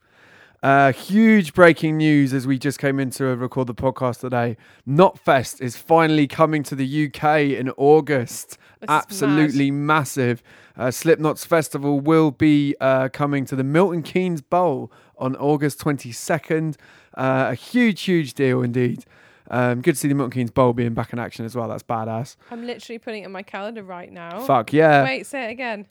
Uh, 0.65 0.93
huge 0.93 1.53
breaking 1.53 1.99
news 1.99 2.33
as 2.33 2.47
we 2.47 2.59
just 2.59 2.79
came 2.79 2.99
in 2.99 3.11
to 3.11 3.23
record 3.37 3.67
the 3.67 3.75
podcast 3.75 4.21
today. 4.21 4.57
Knotfest 4.89 5.61
is 5.61 5.77
finally 5.77 6.27
coming 6.27 6.63
to 6.63 6.75
the 6.75 7.07
UK 7.07 7.41
in 7.41 7.69
August. 7.77 8.57
This 8.81 8.89
Absolutely 8.89 9.71
massive. 9.71 10.43
Uh, 10.75 10.91
Slipknot's 10.91 11.45
festival 11.45 12.01
will 12.01 12.31
be 12.31 12.75
uh, 12.81 13.11
coming 13.11 13.45
to 13.45 13.55
the 13.55 13.63
Milton 13.63 14.03
Keynes 14.03 14.41
Bowl 14.41 14.91
on 15.19 15.37
August 15.37 15.81
22nd. 15.81 16.77
Uh, 17.13 17.49
a 17.51 17.55
huge, 17.55 18.01
huge 18.01 18.33
deal 18.33 18.63
indeed. 18.63 19.05
Um, 19.51 19.83
good 19.83 19.97
to 19.97 19.99
see 19.99 20.09
the 20.09 20.15
Milton 20.15 20.33
Keynes 20.33 20.51
Bowl 20.51 20.73
being 20.73 20.95
back 20.95 21.13
in 21.13 21.19
action 21.19 21.45
as 21.45 21.55
well. 21.55 21.69
That's 21.69 21.83
badass. 21.83 22.37
I'm 22.51 22.67
literally 22.67 22.99
putting 22.99 23.25
it 23.25 23.27
in 23.27 23.33
my 23.33 23.43
calendar 23.43 23.83
right 23.83 24.11
now. 24.11 24.41
Fuck 24.41 24.73
yeah. 24.73 25.05
Wait, 25.05 25.27
say 25.27 25.45
it 25.45 25.51
again. 25.51 25.89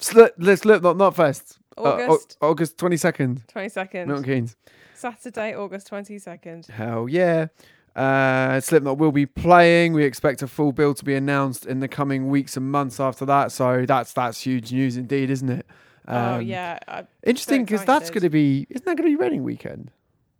Slip, 0.00 0.34
let's 0.36 0.62
slip, 0.62 0.82
not, 0.82 0.96
not 0.96 1.14
fest. 1.76 2.36
Uh, 2.40 2.44
Au- 2.46 2.50
August 2.50 2.76
August 2.76 2.76
22nd. 2.78 3.46
twenty 3.48 3.68
second. 3.68 4.08
Milton 4.08 4.24
Keynes. 4.24 4.56
Saturday, 4.94 5.54
August 5.54 5.86
twenty 5.88 6.18
second. 6.18 6.66
Hell 6.66 7.08
yeah. 7.08 7.46
Uh, 7.94 8.60
Slipknot 8.60 8.98
will 8.98 9.12
be 9.12 9.24
playing. 9.24 9.94
We 9.94 10.04
expect 10.04 10.42
a 10.42 10.46
full 10.46 10.72
bill 10.72 10.92
to 10.94 11.04
be 11.04 11.14
announced 11.14 11.64
in 11.64 11.80
the 11.80 11.88
coming 11.88 12.28
weeks 12.28 12.56
and 12.56 12.70
months 12.70 13.00
after 13.00 13.24
that. 13.26 13.52
So 13.52 13.86
that's 13.86 14.12
that's 14.12 14.40
huge 14.42 14.70
news 14.72 14.96
indeed, 14.98 15.30
isn't 15.30 15.48
it? 15.48 15.66
oh 16.08 16.34
Um, 16.34 16.42
yeah. 16.42 16.78
I, 16.86 17.06
Interesting 17.24 17.64
because 17.64 17.84
that's 17.84 18.10
going 18.10 18.22
to 18.22 18.30
be 18.30 18.66
isn't 18.70 18.84
that 18.84 18.96
going 18.96 19.10
to 19.10 19.16
be 19.16 19.22
Reading 19.22 19.42
weekend? 19.44 19.90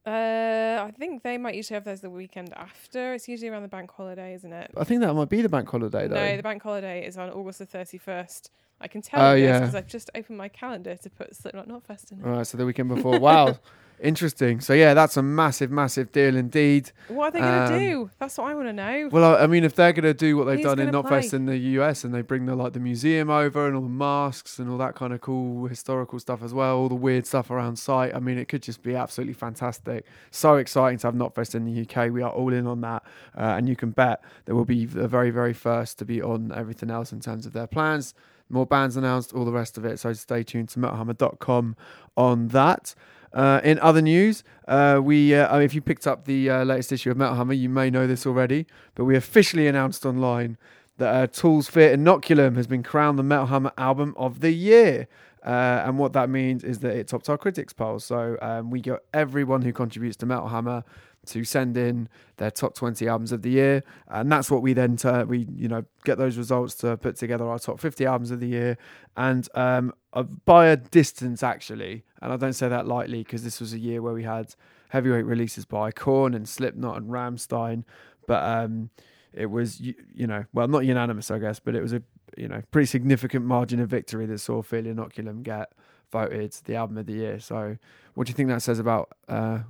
Uh, 0.06 0.84
I 0.86 0.90
think 0.98 1.22
they 1.22 1.36
might 1.38 1.54
usually 1.54 1.74
have 1.74 1.84
those 1.84 2.00
the 2.00 2.10
weekend 2.10 2.52
after. 2.54 3.14
It's 3.14 3.28
usually 3.28 3.48
around 3.50 3.62
the 3.62 3.68
bank 3.68 3.90
holiday, 3.90 4.34
isn't 4.34 4.52
it? 4.52 4.70
I 4.76 4.84
think 4.84 5.00
that 5.00 5.12
might 5.14 5.28
be 5.28 5.42
the 5.42 5.48
bank 5.48 5.68
holiday 5.68 6.06
though. 6.08 6.14
No, 6.14 6.36
the 6.36 6.42
bank 6.42 6.62
holiday 6.62 7.06
is 7.06 7.18
on 7.18 7.30
August 7.30 7.58
the 7.58 7.66
thirty 7.66 7.98
first, 7.98 8.50
I 8.80 8.88
can 8.88 9.02
tell 9.02 9.20
Oh, 9.20 9.34
you 9.34 9.42
this 9.46 9.48
yeah. 9.50 9.58
because 9.60 9.74
I've 9.74 9.86
just 9.88 10.10
opened 10.14 10.38
my 10.38 10.48
calendar 10.48 10.96
to 10.96 11.10
put 11.10 11.34
Slipknot 11.34 11.68
Knotfest 11.68 12.12
in 12.12 12.20
it. 12.20 12.24
All 12.26 12.32
right, 12.32 12.46
so 12.46 12.56
the 12.56 12.66
weekend 12.66 12.88
before. 12.88 13.18
Wow, 13.18 13.58
interesting. 14.00 14.60
So 14.60 14.72
yeah, 14.72 14.94
that's 14.94 15.16
a 15.16 15.22
massive, 15.22 15.70
massive 15.70 16.12
deal 16.12 16.36
indeed. 16.36 16.90
What 17.08 17.26
are 17.26 17.30
they 17.32 17.40
going 17.40 17.68
to 17.68 17.74
Um, 17.74 17.78
do? 17.80 18.10
That's 18.18 18.38
what 18.38 18.48
I 18.50 18.54
want 18.54 18.68
to 18.68 18.72
know. 18.72 19.08
Well, 19.10 19.36
I 19.36 19.44
I 19.44 19.46
mean, 19.46 19.64
if 19.64 19.74
they're 19.74 19.92
going 19.92 20.04
to 20.04 20.14
do 20.14 20.36
what 20.36 20.44
they've 20.44 20.56
Who's 20.56 20.64
done 20.64 20.78
in 20.78 20.90
Knotfest 20.90 21.32
in 21.34 21.46
the 21.46 21.56
US 21.80 22.04
and 22.04 22.14
they 22.14 22.22
bring 22.22 22.46
the 22.46 22.54
like 22.54 22.72
the 22.72 22.80
museum 22.80 23.30
over 23.30 23.66
and 23.66 23.74
all 23.76 23.82
the 23.82 23.88
masks 23.88 24.58
and 24.58 24.70
all 24.70 24.78
that 24.78 24.94
kind 24.94 25.12
of 25.12 25.20
cool 25.20 25.66
historical 25.66 26.18
stuff 26.18 26.42
as 26.42 26.52
well, 26.52 26.76
all 26.76 26.88
the 26.88 26.94
weird 26.94 27.26
stuff 27.26 27.50
around 27.50 27.76
site. 27.76 28.14
I 28.14 28.18
mean, 28.20 28.38
it 28.38 28.48
could 28.48 28.62
just 28.62 28.82
be 28.82 28.94
absolutely 28.94 29.34
fantastic. 29.34 30.04
So 30.30 30.56
exciting 30.56 30.98
to 30.98 31.06
have 31.06 31.14
Knotfest 31.14 31.54
in 31.54 31.64
the 31.64 31.82
UK. 31.82 32.10
We 32.12 32.22
are 32.22 32.30
all 32.30 32.52
in 32.52 32.66
on 32.66 32.80
that, 32.82 33.02
uh, 33.36 33.40
and 33.56 33.68
you 33.68 33.76
can 33.76 33.90
bet 33.90 34.22
they 34.44 34.52
will 34.52 34.64
be 34.64 34.84
the 34.84 35.08
very, 35.08 35.30
very 35.30 35.52
first 35.52 35.98
to 36.00 36.04
be 36.04 36.20
on 36.22 36.52
everything 36.54 36.90
else 36.90 37.12
in 37.12 37.20
terms 37.20 37.46
of 37.46 37.52
their 37.52 37.66
plans. 37.66 38.14
More 38.48 38.64
bands 38.66 38.96
announced, 38.96 39.32
all 39.32 39.44
the 39.44 39.50
rest 39.50 39.76
of 39.76 39.84
it. 39.84 39.98
So 39.98 40.12
stay 40.12 40.44
tuned 40.44 40.68
to 40.68 40.78
metalhammer.com 40.78 41.74
on 42.16 42.48
that. 42.48 42.94
Uh, 43.36 43.60
in 43.62 43.78
other 43.80 44.00
news, 44.00 44.42
uh, 44.66 44.98
we 45.02 45.34
uh, 45.34 45.58
if 45.58 45.74
you 45.74 45.82
picked 45.82 46.06
up 46.06 46.24
the 46.24 46.48
uh, 46.48 46.64
latest 46.64 46.90
issue 46.90 47.10
of 47.10 47.18
Metal 47.18 47.34
Hammer, 47.34 47.52
you 47.52 47.68
may 47.68 47.90
know 47.90 48.06
this 48.06 48.24
already, 48.26 48.64
but 48.94 49.04
we 49.04 49.14
officially 49.14 49.66
announced 49.68 50.06
online 50.06 50.56
that 50.96 51.14
uh, 51.14 51.26
Tools 51.26 51.68
Fear 51.68 51.98
Inoculum 51.98 52.56
has 52.56 52.66
been 52.66 52.82
crowned 52.82 53.18
the 53.18 53.22
Metal 53.22 53.48
Hammer 53.48 53.72
album 53.76 54.14
of 54.16 54.40
the 54.40 54.52
year. 54.52 55.06
Uh, 55.44 55.84
and 55.84 55.98
what 55.98 56.14
that 56.14 56.30
means 56.30 56.64
is 56.64 56.78
that 56.78 56.96
it 56.96 57.08
topped 57.08 57.28
our 57.28 57.36
critics 57.36 57.74
poll. 57.74 58.00
So 58.00 58.38
um, 58.40 58.70
we 58.70 58.80
got 58.80 59.00
everyone 59.12 59.60
who 59.60 59.72
contributes 59.72 60.16
to 60.16 60.26
Metal 60.26 60.48
Hammer 60.48 60.82
to 61.26 61.44
send 61.44 61.76
in 61.76 62.08
their 62.36 62.50
top 62.50 62.74
20 62.74 63.06
albums 63.08 63.32
of 63.32 63.42
the 63.42 63.50
year, 63.50 63.82
and 64.08 64.30
that's 64.30 64.50
what 64.50 64.62
we 64.62 64.72
then 64.72 64.96
tur 64.96 65.24
we 65.24 65.46
you 65.54 65.68
know 65.68 65.84
get 66.04 66.18
those 66.18 66.36
results 66.36 66.74
to 66.76 66.96
put 66.96 67.16
together 67.16 67.46
our 67.46 67.58
top 67.58 67.80
50 67.80 68.04
albums 68.06 68.30
of 68.30 68.40
the 68.40 68.46
year, 68.46 68.78
and 69.16 69.48
um, 69.54 69.92
uh, 70.12 70.22
by 70.22 70.66
a 70.66 70.76
distance 70.76 71.42
actually, 71.42 72.04
and 72.22 72.32
I 72.32 72.36
don't 72.36 72.52
say 72.52 72.68
that 72.68 72.86
lightly 72.86 73.22
because 73.22 73.44
this 73.44 73.60
was 73.60 73.72
a 73.72 73.78
year 73.78 74.02
where 74.02 74.14
we 74.14 74.24
had 74.24 74.54
heavyweight 74.90 75.24
releases 75.24 75.64
by 75.64 75.90
Korn 75.90 76.34
and 76.34 76.48
Slipknot 76.48 76.96
and 76.96 77.10
Rammstein, 77.10 77.84
but 78.26 78.42
um, 78.42 78.90
it 79.32 79.46
was 79.46 79.80
you, 79.80 79.94
you 80.14 80.26
know 80.26 80.44
well 80.52 80.68
not 80.68 80.84
unanimous 80.84 81.30
I 81.30 81.38
guess, 81.38 81.58
but 81.60 81.74
it 81.74 81.82
was 81.82 81.92
a 81.92 82.02
you 82.36 82.48
know 82.48 82.62
pretty 82.70 82.86
significant 82.86 83.44
margin 83.44 83.80
of 83.80 83.88
victory 83.88 84.26
that 84.26 84.38
saw 84.38 84.62
Fear 84.62 84.82
Inoculum 84.84 85.42
get 85.42 85.72
voted 86.10 86.52
the 86.64 86.74
album 86.76 86.98
of 86.98 87.06
the 87.06 87.14
year. 87.14 87.40
So 87.40 87.76
what 88.14 88.26
do 88.26 88.30
you 88.30 88.34
think 88.34 88.48
that 88.48 88.62
says 88.62 88.78
about 88.78 89.10
uh, 89.28 89.60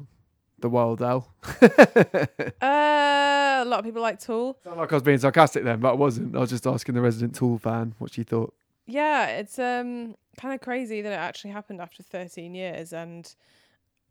the 0.58 0.68
world, 0.68 1.02
El? 1.02 1.28
Uh, 2.62 3.62
a 3.62 3.64
lot 3.64 3.78
of 3.78 3.84
people 3.84 4.02
like 4.02 4.20
Tool. 4.20 4.58
Sound 4.62 4.76
like 4.76 4.92
I 4.92 4.96
was 4.96 5.02
being 5.02 5.18
sarcastic 5.18 5.64
then, 5.64 5.80
but 5.80 5.90
I 5.90 5.94
wasn't. 5.94 6.36
I 6.36 6.40
was 6.40 6.50
just 6.50 6.66
asking 6.66 6.94
the 6.94 7.00
resident 7.00 7.34
Tool 7.34 7.58
fan 7.58 7.94
what 7.98 8.12
she 8.12 8.22
thought. 8.22 8.54
Yeah, 8.86 9.26
it's 9.28 9.58
um 9.58 10.14
kind 10.40 10.54
of 10.54 10.60
crazy 10.60 11.00
that 11.02 11.12
it 11.12 11.16
actually 11.16 11.50
happened 11.50 11.80
after 11.80 12.02
13 12.02 12.54
years, 12.54 12.92
and 12.92 13.34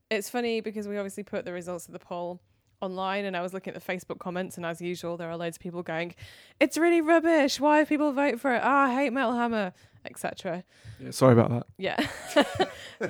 it's 0.10 0.30
funny 0.30 0.62
because 0.62 0.88
we 0.88 0.98
obviously 0.98 1.24
put 1.24 1.46
the 1.46 1.54
results 1.54 1.88
of 1.88 1.94
the 1.94 2.00
poll 2.00 2.40
online, 2.82 3.26
and 3.26 3.36
I 3.38 3.42
was 3.42 3.54
looking 3.54 3.74
at 3.74 3.86
the 3.86 3.94
Facebook 3.94 4.20
comments, 4.20 4.58
and 4.58 4.66
as 4.66 4.82
usual, 4.82 5.18
there 5.18 5.30
are 5.30 5.38
loads 5.38 5.58
of 5.58 5.62
people 5.62 5.84
going, 5.84 6.16
"It's 6.60 6.78
really 6.78 7.02
rubbish. 7.02 7.60
Why 7.60 7.80
have 7.80 7.90
people 7.90 8.12
vote 8.12 8.40
for 8.40 8.54
it? 8.54 8.62
Ah, 8.64 8.86
I 8.86 8.94
hate 8.94 9.14
Metal 9.14 9.34
Hammer, 9.34 9.74
etc." 10.06 10.64
Yeah, 11.00 11.12
sorry 11.12 11.34
about 11.34 11.50
that. 11.52 11.68
Yeah. 11.78 12.08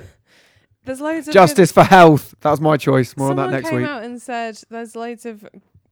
There's 0.86 1.00
loads 1.00 1.28
of 1.28 1.34
Justice 1.34 1.72
for 1.72 1.82
health. 1.84 2.34
That 2.40 2.50
was 2.50 2.60
my 2.60 2.76
choice. 2.76 3.16
More 3.16 3.30
on 3.30 3.36
that 3.36 3.50
next 3.50 3.68
came 3.70 3.80
week. 3.80 3.86
out 3.88 4.04
and 4.04 4.20
said 4.22 4.58
there's 4.70 4.96
loads 4.96 5.26
of 5.26 5.44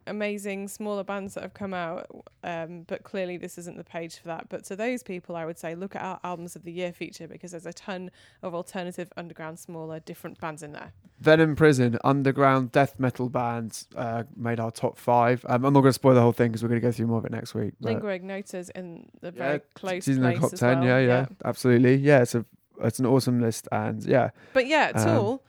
amazing 0.07 0.69
smaller 0.69 1.03
bands 1.05 1.35
that 1.35 1.43
have 1.43 1.55
come 1.55 1.73
out, 1.75 2.07
um, 2.43 2.83
but 2.87 3.03
clearly 3.05 3.37
this 3.37 3.59
isn't 3.59 3.77
the 3.77 3.85
page 3.85 4.19
for 4.19 4.29
that. 4.29 4.49
But 4.49 4.65
to 4.65 4.77
those 4.77 5.03
people, 5.03 5.35
I 5.37 5.45
would 5.45 5.59
say 5.59 5.75
look 5.75 5.97
at 5.97 6.03
our 6.03 6.21
albums 6.25 6.57
of 6.57 6.65
the 6.65 6.73
year 6.73 6.93
feature 6.93 7.27
because 7.27 7.53
there's 7.53 7.67
a 7.67 7.73
ton 7.73 8.11
of 8.43 8.55
alternative, 8.55 9.11
underground, 9.17 9.59
smaller, 9.59 10.01
different 10.01 10.39
bands 10.41 10.63
in 10.63 10.73
there. 10.73 10.93
Venom 11.21 11.57
Prison, 11.57 11.99
underground 12.05 12.71
death 12.73 12.99
metal 12.99 13.29
bands, 13.29 13.87
uh, 13.97 14.25
made 14.37 14.61
our 14.61 14.71
top 14.71 14.99
five. 14.99 15.45
Um, 15.49 15.65
I'm 15.65 15.73
not 15.73 15.81
going 15.81 15.85
to 15.91 15.93
spoil 15.95 16.15
the 16.15 16.21
whole 16.21 16.33
thing 16.33 16.51
because 16.51 16.63
we're 16.63 16.69
going 16.69 16.81
to 16.81 16.87
go 16.87 16.93
through 16.93 17.07
more 17.07 17.19
of 17.19 17.25
it 17.25 17.33
next 17.33 17.55
week. 17.55 17.73
Lingua 17.81 18.19
Ignota's 18.19 18.71
in 18.71 19.09
the 19.21 19.29
Yeah, 19.29 19.33
very 19.33 19.61
close 19.75 20.07
in 20.09 20.21
the 20.21 20.33
place 20.33 20.41
top 20.41 20.59
ten. 20.59 20.81
well. 20.81 20.89
yeah, 20.89 20.99
yeah, 20.99 21.27
absolutely. 21.45 21.95
Yeah, 21.97 22.23
it's 22.23 22.35
a 22.35 22.45
it's 22.83 22.99
an 22.99 23.07
awesome 23.07 23.41
list, 23.41 23.69
and 23.73 24.05
yeah, 24.05 24.31
But 24.53 24.67
yeah, 24.67 24.93
Um, 24.95 25.09
all. 25.17 25.43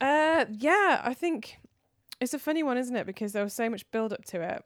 uh, 0.00 0.44
yeah, 0.50 1.00
I 1.04 1.14
think 1.14 1.58
it's 2.20 2.34
a 2.34 2.38
funny 2.38 2.62
one, 2.62 2.78
isn't 2.78 2.94
it? 2.96 3.06
Because 3.06 3.32
there 3.32 3.44
was 3.44 3.52
so 3.54 3.68
much 3.70 3.88
build 3.90 4.12
up 4.12 4.24
to 4.26 4.40
it, 4.42 4.64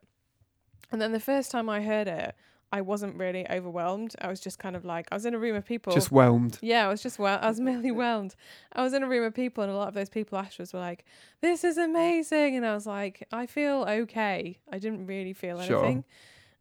and 0.90 1.00
then 1.00 1.12
the 1.12 1.20
first 1.20 1.50
time 1.50 1.68
I 1.68 1.82
heard 1.82 2.08
it, 2.08 2.34
I 2.74 2.80
wasn't 2.80 3.16
really 3.16 3.46
overwhelmed. 3.50 4.14
I 4.22 4.28
was 4.28 4.40
just 4.40 4.58
kind 4.58 4.74
of 4.76 4.84
like 4.84 5.06
I 5.12 5.14
was 5.14 5.26
in 5.26 5.34
a 5.34 5.38
room 5.38 5.54
of 5.56 5.64
people. 5.66 5.92
just 5.92 6.10
whelmed. 6.10 6.58
Yeah, 6.62 6.86
I 6.86 6.88
was 6.88 7.02
just 7.02 7.18
well. 7.18 7.38
I 7.42 7.48
was 7.48 7.60
merely 7.70 7.90
whelmed. 7.90 8.34
I 8.72 8.82
was 8.82 8.94
in 8.94 9.02
a 9.02 9.08
room 9.08 9.24
of 9.24 9.34
people, 9.34 9.62
and 9.62 9.70
a 9.72 9.76
lot 9.76 9.88
of 9.88 9.94
those 9.94 10.08
people 10.08 10.38
afterwards 10.38 10.72
were 10.72 10.80
like, 10.80 11.04
"This 11.42 11.64
is 11.64 11.76
amazing," 11.76 12.56
and 12.56 12.64
I 12.64 12.72
was 12.74 12.86
like, 12.86 13.26
"I 13.32 13.46
feel 13.46 13.84
okay." 13.88 14.58
I 14.70 14.78
didn't 14.78 15.06
really 15.06 15.32
feel 15.34 15.60
Sure. 15.62 15.82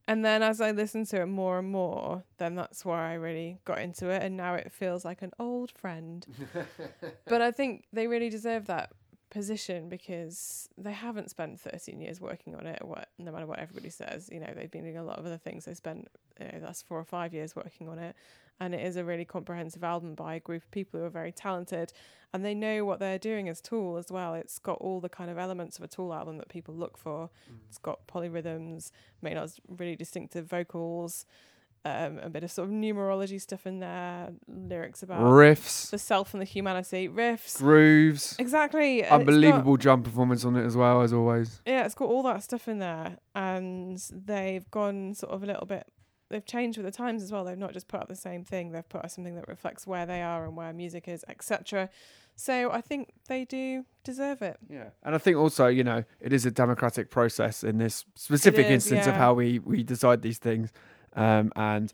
And 0.08 0.26
then 0.26 0.42
as 0.44 0.60
I 0.60 0.72
listened 0.72 1.08
to 1.08 1.22
it 1.22 1.28
more 1.28 1.60
and 1.60 1.70
more, 1.70 2.24
then 2.38 2.56
that's 2.56 2.84
where 2.84 2.98
I 2.98 3.14
really 3.14 3.60
got 3.66 3.80
into 3.80 4.10
it, 4.10 4.24
and 4.24 4.36
now 4.36 4.56
it 4.56 4.72
feels 4.72 5.06
like 5.06 5.22
an 5.22 5.32
old 5.40 5.72
friend. 5.72 6.26
but 7.26 7.42
I 7.42 7.52
think 7.52 7.86
they 7.94 8.08
really 8.08 8.30
deserve 8.30 8.66
that 8.68 8.92
position 9.32 9.90
because 9.90 10.70
they 10.78 10.92
haven't 10.92 11.32
spent 11.32 11.60
13 11.60 12.00
years 12.00 12.22
working 12.22 12.54
on 12.54 12.68
it. 12.68 12.84
What 12.84 13.10
no 13.18 13.32
matter 13.32 13.48
what 13.48 13.58
everybody 13.58 13.90
says, 13.90 14.30
you 14.32 14.40
know, 14.40 14.54
they've 14.56 14.70
been 14.70 14.84
doing 14.84 14.98
a 14.98 15.04
lot 15.04 15.18
of 15.18 15.26
other 15.26 15.38
things. 15.38 15.66
They 15.66 15.74
spent 15.74 16.10
you 16.40 16.46
know, 16.46 16.60
that's 16.60 16.84
four 16.84 17.00
or 17.00 17.06
five 17.06 17.34
years 17.34 17.56
working 17.56 17.90
on 17.90 17.98
it, 17.98 18.16
and 18.60 18.76
it 18.76 18.86
is 18.86 18.98
a 18.98 19.04
really 19.04 19.26
comprehensive 19.26 19.84
album 19.84 20.14
by 20.14 20.36
a 20.36 20.40
group 20.40 20.64
of 20.64 20.70
people 20.70 21.00
who 21.00 21.06
are 21.06 21.10
very 21.10 21.32
talented, 21.32 21.94
and 22.34 22.46
they 22.46 22.54
know 22.54 22.86
what 22.86 23.00
they're 23.00 23.18
doing 23.18 23.50
as 23.50 23.62
Tool 23.62 23.98
as 23.98 24.12
well. 24.12 24.36
It's 24.36 24.60
got 24.60 24.78
all 24.80 25.00
the 25.00 25.10
kind 25.10 25.32
of 25.32 25.38
elements 25.38 25.80
of 25.80 25.84
a 25.86 25.88
Tool 25.88 26.14
album 26.14 26.38
that 26.38 26.50
people 26.50 26.76
look 26.76 26.98
for. 26.98 27.30
Mm. 27.50 27.58
It's 27.70 27.78
got 27.78 28.06
polyrhythms, 28.08 28.92
Maynard's 29.22 29.60
really 29.68 29.96
distinctive 29.96 30.46
vocals. 30.46 31.26
Um, 31.84 32.20
a 32.20 32.30
bit 32.30 32.44
of 32.44 32.52
sort 32.52 32.70
of 32.70 32.76
numerology 32.76 33.42
stuff 33.42 33.66
in 33.66 33.80
there, 33.80 34.30
lyrics 34.48 35.02
about 35.02 35.20
Riffs, 35.22 35.90
the 35.90 35.98
self 35.98 36.32
and 36.36 36.40
the 36.40 36.46
humanity, 36.46 37.10
riffs, 37.10 37.58
grooves, 37.58 38.36
Exactly. 38.38 39.00
it's 39.00 39.10
got- 39.10 39.22
unbelievable 39.22 39.78
drum 39.78 40.04
performance 40.04 40.46
on 40.46 40.56
it 40.58 40.64
as 40.64 40.78
well 40.78 41.02
as 41.02 41.12
always. 41.12 41.60
yeah, 41.66 41.84
it's 41.84 41.96
got 41.96 42.06
all 42.06 42.22
that 42.22 42.44
stuff 42.44 42.68
in 42.68 42.78
there, 42.78 43.18
and 43.34 43.98
they've 44.14 44.70
gone 44.70 45.16
sort 45.16 45.32
of 45.34 45.42
a 45.42 45.48
little 45.48 45.66
bit. 45.66 45.88
They've 46.30 46.46
changed 46.46 46.78
with 46.78 46.86
the 46.86 46.92
times 46.92 47.24
as 47.24 47.32
well. 47.32 47.44
They've 47.44 47.58
not 47.58 47.74
just 47.74 47.88
put 47.88 48.00
up 48.00 48.08
the 48.08 48.16
same 48.16 48.44
thing. 48.46 48.74
They've 48.74 48.88
put 48.88 49.04
up 49.04 49.10
something 49.10 49.34
that 49.36 49.48
reflects 49.48 49.88
where 49.88 50.06
they 50.06 50.22
are 50.22 50.46
and 50.46 50.56
where 50.56 50.72
music 50.74 51.08
is, 51.08 51.26
etc. 51.28 51.90
So 52.36 52.72
I 52.72 52.82
think 52.82 53.10
they 53.28 53.44
do 53.44 53.86
deserve 54.04 54.44
it. 54.44 54.58
Yeah, 54.70 54.90
and 55.04 55.16
I 55.16 55.18
think 55.18 55.36
also 55.36 55.66
you 55.66 55.84
know 55.84 56.04
it 56.20 56.32
is 56.32 56.46
a 56.46 56.52
democratic 56.52 57.10
process 57.10 57.64
in 57.64 57.80
this 57.80 58.06
specific 58.16 58.68
is, 58.68 58.72
instance 58.72 59.08
of 59.08 59.16
how 59.16 59.34
we 59.34 59.58
we 59.58 59.82
decide 59.82 60.22
these 60.22 60.38
things. 60.38 60.72
Um, 61.16 61.52
and 61.56 61.92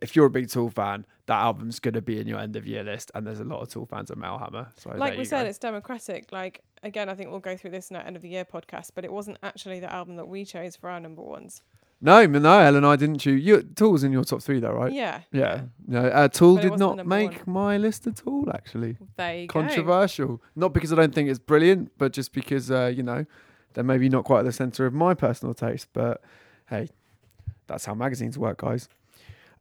if 0.00 0.14
you're 0.14 0.26
a 0.26 0.30
big 0.30 0.48
Tool 0.48 0.70
fan, 0.70 1.06
that 1.26 1.40
album's 1.40 1.80
going 1.80 1.94
to 1.94 2.02
be 2.02 2.20
in 2.20 2.26
your 2.26 2.38
end 2.38 2.56
of 2.56 2.66
year 2.66 2.82
list, 2.82 3.10
and 3.14 3.26
there's 3.26 3.40
a 3.40 3.44
lot 3.44 3.60
of 3.60 3.68
Tool 3.68 3.86
fans 3.86 4.10
at 4.10 4.18
Metal 4.18 4.38
Hammer. 4.38 4.68
So 4.76 4.90
like 4.96 5.16
we 5.16 5.24
said, 5.24 5.44
go. 5.44 5.48
it's 5.48 5.58
democratic. 5.58 6.32
Like 6.32 6.62
again, 6.82 7.08
I 7.08 7.14
think 7.14 7.30
we'll 7.30 7.40
go 7.40 7.56
through 7.56 7.70
this 7.70 7.90
in 7.90 7.96
our 7.96 8.02
end 8.02 8.16
of 8.16 8.22
the 8.22 8.28
year 8.28 8.44
podcast, 8.44 8.90
but 8.94 9.04
it 9.04 9.12
wasn't 9.12 9.38
actually 9.42 9.80
the 9.80 9.92
album 9.92 10.16
that 10.16 10.28
we 10.28 10.44
chose 10.44 10.76
for 10.76 10.90
our 10.90 11.00
number 11.00 11.22
ones. 11.22 11.62
no, 12.00 12.26
no, 12.26 12.58
Ellen 12.58 12.84
I 12.84 12.96
didn't 12.96 13.18
choose. 13.18 13.44
You, 13.44 13.62
Tool's 13.62 14.02
in 14.02 14.12
your 14.12 14.24
top 14.24 14.42
three 14.42 14.60
though, 14.60 14.72
right? 14.72 14.92
Yeah. 14.92 15.20
Yeah. 15.32 15.62
No, 15.86 16.06
uh, 16.06 16.28
Tool 16.28 16.56
But 16.56 16.62
did 16.62 16.78
not 16.78 17.06
make 17.06 17.46
my 17.46 17.76
list 17.76 18.06
at 18.06 18.22
all. 18.26 18.50
Actually, 18.52 18.96
you 18.98 19.08
go. 19.18 19.46
controversial. 19.48 20.42
Not 20.56 20.72
because 20.72 20.92
I 20.92 20.96
don't 20.96 21.14
think 21.14 21.28
it's 21.28 21.38
brilliant, 21.38 21.92
but 21.98 22.12
just 22.12 22.32
because 22.32 22.70
uh, 22.70 22.92
you 22.94 23.02
know 23.02 23.26
they're 23.74 23.84
maybe 23.84 24.08
not 24.08 24.24
quite 24.24 24.40
at 24.40 24.44
the 24.44 24.52
center 24.52 24.86
of 24.86 24.92
my 24.92 25.14
personal 25.14 25.54
taste. 25.54 25.88
But 25.92 26.20
hey, 26.68 26.88
that's 27.72 27.86
how 27.86 27.94
magazines 27.94 28.38
work, 28.38 28.58
guys. 28.58 28.88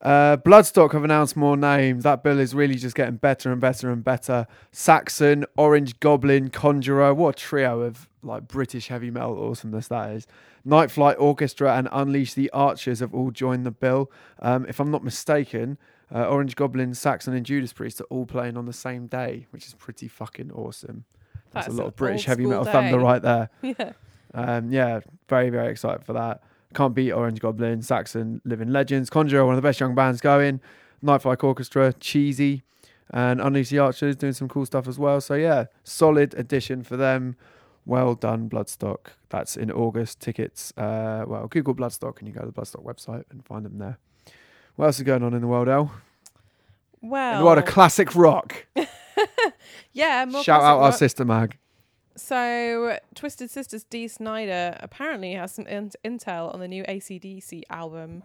Uh, 0.02 0.36
Bloodstock 0.38 0.94
have 0.94 1.04
announced 1.04 1.38
more 1.38 1.56
names. 1.56 2.04
That 2.04 2.24
bill 2.24 2.40
is 2.40 2.54
really 2.56 2.76
just 2.76 2.96
getting 2.96 3.16
better 3.18 3.52
and 3.52 3.62
better 3.62 3.90
and 3.92 4.04
better. 4.04 4.48
Saxon, 4.72 5.46
Orange 5.58 6.00
Goblin, 6.00 6.50
Conjurer. 6.50 7.14
What 7.14 7.36
a 7.36 7.40
trio 7.40 7.82
of 7.82 8.10
like 8.24 8.48
British 8.48 8.88
heavy 8.88 9.12
metal 9.12 9.42
awesomeness 9.48 9.88
that 9.88 10.12
is. 10.12 10.28
Night 10.66 10.92
Flight 10.92 11.18
Orchestra 11.20 11.76
and 11.78 11.88
Unleash 11.92 12.34
the 12.34 12.50
Archers 12.52 13.00
have 13.00 13.14
all 13.14 13.32
joined 13.32 13.66
the 13.66 13.72
bill. 13.72 14.12
Um, 14.40 14.66
if 14.68 14.80
I'm 14.80 14.92
not 14.92 15.04
mistaken, 15.04 15.78
uh, 16.14 16.26
Orange 16.26 16.56
Goblin, 16.56 16.94
Saxon, 16.94 17.34
and 17.34 17.46
Judas 17.46 17.72
Priest 17.72 18.02
are 18.02 18.06
all 18.06 18.26
playing 18.26 18.58
on 18.58 18.66
the 18.66 18.74
same 18.74 19.08
day, 19.08 19.48
which 19.52 19.66
is 19.68 19.74
pretty 19.76 20.08
fucking 20.08 20.52
awesome. 20.52 21.06
That's, 21.52 21.68
That's 21.68 21.78
a 21.78 21.82
lot 21.82 21.88
of 21.88 21.96
British 21.96 22.26
heavy 22.26 22.46
metal 22.46 22.64
day. 22.64 22.72
thunder 22.72 23.00
right 23.00 23.22
there. 23.22 23.50
yeah. 23.62 23.94
Um, 24.34 24.72
yeah, 24.72 25.02
very, 25.30 25.50
very 25.50 25.72
excited 25.72 26.04
for 26.06 26.14
that. 26.14 26.42
Can't 26.74 26.96
beat 26.96 27.12
Orange 27.12 27.40
Goblin, 27.40 27.82
Saxon, 27.82 28.42
Living 28.46 28.70
Legends, 28.70 29.10
Conjurer, 29.10 29.46
one 29.46 29.56
of 29.56 29.62
the 29.62 29.68
best 29.68 29.80
young 29.80 29.96
bands 29.96 30.22
going. 30.22 30.62
Night 31.02 31.22
Flight 31.22 31.44
Orchestra, 31.44 31.94
Cheesy, 31.94 32.64
and 33.10 33.42
Unleash 33.42 33.70
the 33.70 33.80
Archers 33.80 34.16
doing 34.16 34.34
some 34.34 34.48
cool 34.48 34.66
stuff 34.66 34.88
as 34.88 34.98
well. 34.98 35.20
So 35.20 35.34
yeah, 35.34 35.66
solid 35.84 36.34
addition 36.36 36.84
for 36.84 36.96
them. 36.96 37.36
Well 37.86 38.14
done, 38.16 38.50
Bloodstock. 38.50 39.14
That's 39.30 39.58
in 39.58 39.72
August. 39.72 40.20
Tickets, 40.20 40.72
uh, 40.78 41.26
well, 41.28 41.48
Google 41.48 41.74
Bloodstock 41.74 42.20
and 42.20 42.28
you 42.28 42.34
go 42.34 42.42
to 42.42 42.48
the 42.48 42.54
Bloodstock 42.54 42.86
website 42.86 43.26
and 43.32 43.44
find 43.46 43.66
them 43.66 43.80
there. 43.80 43.98
What 44.76 44.86
else 44.86 44.98
is 44.98 45.04
going 45.04 45.24
on 45.24 45.34
in 45.34 45.42
the 45.42 45.48
world, 45.48 45.68
El? 45.68 45.92
Well, 47.02 47.34
in 47.34 47.40
the 47.40 47.46
world 47.46 47.58
of 47.58 47.66
classic 47.66 48.16
rock. 48.16 48.68
yeah, 49.94 50.26
more 50.26 50.44
Shout 50.44 50.62
out 50.62 50.80
our 50.80 50.92
sister 50.92 51.26
mag. 51.26 51.58
So, 52.16 52.98
Twisted 53.16 53.50
Sisters 53.50 53.84
Dee 53.86 54.08
Snider 54.08 54.78
apparently 54.82 55.34
has 55.34 55.54
some 55.54 55.66
in- 55.68 55.92
intel 56.04 56.54
on 56.54 56.60
the 56.60 56.68
new 56.68 56.84
AC/DC 56.88 57.64
album. 57.70 58.22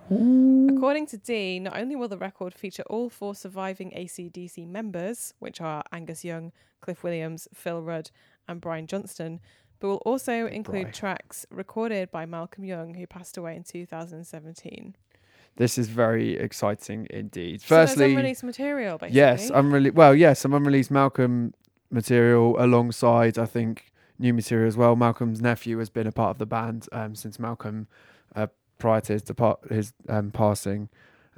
According 0.76 1.06
to 1.06 1.16
Dee, 1.16 1.60
not 1.60 1.76
only 1.78 1.94
will 1.96 2.08
the 2.08 2.18
record 2.18 2.52
feature 2.54 2.82
all 2.90 3.08
four 3.08 3.34
surviving 3.34 3.92
AC/DC 3.94 4.66
members, 4.66 5.34
which 5.38 5.60
are 5.60 5.82
Angus 5.92 6.24
Young, 6.24 6.52
Cliff 6.80 7.02
Williams, 7.04 7.48
Phil 7.54 7.80
Rudd, 7.82 8.10
and 8.48 8.60
Brian 8.60 8.86
Johnson, 8.86 9.40
but 9.78 9.88
will 9.88 9.96
also 10.04 10.46
include 10.46 10.92
tracks 10.92 11.46
recorded 11.50 12.10
by 12.10 12.26
Malcolm 12.26 12.64
Young, 12.64 12.94
who 12.94 13.06
passed 13.06 13.36
away 13.36 13.56
in 13.56 13.62
2017. 13.62 14.96
This 15.56 15.78
is 15.78 15.88
very 15.88 16.36
exciting 16.36 17.06
indeed. 17.10 17.62
so 17.62 17.66
Firstly, 17.68 18.12
unreleased 18.12 18.44
material, 18.44 18.98
basically. 18.98 19.16
yes, 19.16 19.50
unreleased. 19.50 19.94
Well, 19.94 20.14
yes, 20.14 20.40
some 20.40 20.52
unreleased 20.52 20.90
Malcolm 20.90 21.54
material 21.90 22.56
alongside, 22.62 23.38
I 23.38 23.46
think, 23.46 23.92
new 24.18 24.32
material 24.32 24.66
as 24.68 24.76
well. 24.76 24.96
Malcolm's 24.96 25.40
nephew 25.40 25.78
has 25.78 25.90
been 25.90 26.06
a 26.06 26.12
part 26.12 26.30
of 26.30 26.38
the 26.38 26.46
band 26.46 26.88
um, 26.92 27.14
since 27.14 27.38
Malcolm, 27.38 27.86
uh, 28.34 28.46
prior 28.78 29.00
to 29.02 29.12
his 29.14 29.22
depart, 29.22 29.60
his 29.70 29.92
um, 30.08 30.30
passing. 30.30 30.88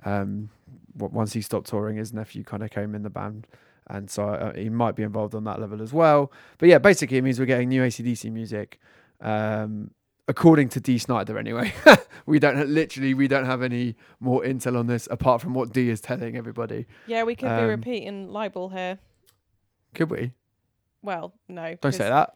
Um, 0.05 0.51
once 0.97 1.33
he 1.33 1.43
stopped 1.43 1.69
touring, 1.69 1.97
his 1.97 2.13
nephew 2.13 2.45
kind 2.45 2.63
of 2.63 2.71
came 2.71 2.95
in 2.95 3.03
the 3.03 3.11
band, 3.11 3.47
and 3.89 4.11
so 4.11 4.25
uh, 4.29 4.55
he 4.55 4.69
might 4.69 4.97
be 4.97 5.03
involved 5.03 5.35
on 5.35 5.45
that 5.45 5.61
level 5.61 5.83
as 5.83 5.93
well. 5.93 6.33
But 6.59 6.69
yeah, 6.69 6.79
basically, 6.79 7.19
it 7.19 7.23
means 7.23 7.39
we're 7.39 7.47
getting 7.47 7.69
new 7.69 7.83
AC/DC 7.83 8.31
music. 8.33 8.79
Um, 9.21 9.91
according 10.29 10.69
to 10.71 10.81
Dee 10.81 10.99
Snider, 10.99 11.39
anyway, 11.39 11.73
we 12.27 12.39
don't 12.39 12.69
literally 12.69 13.15
we 13.15 13.29
don't 13.29 13.45
have 13.47 13.63
any 13.63 13.97
more 14.21 14.43
intel 14.43 14.79
on 14.79 14.87
this 14.87 15.09
apart 15.11 15.41
from 15.41 15.55
what 15.55 15.73
Dee 15.73 15.91
is 15.91 16.01
telling 16.01 16.37
everybody. 16.37 16.87
Yeah, 17.07 17.23
we 17.25 17.35
could 17.35 17.47
be 17.47 17.53
Um, 17.63 17.69
repeating 17.69 18.29
libel 18.29 18.69
here. 18.69 18.99
Could 19.95 20.11
we? 20.11 20.33
Well, 21.03 21.35
no. 21.49 21.77
Don't 21.81 21.93
say 21.93 22.09
that. 22.09 22.35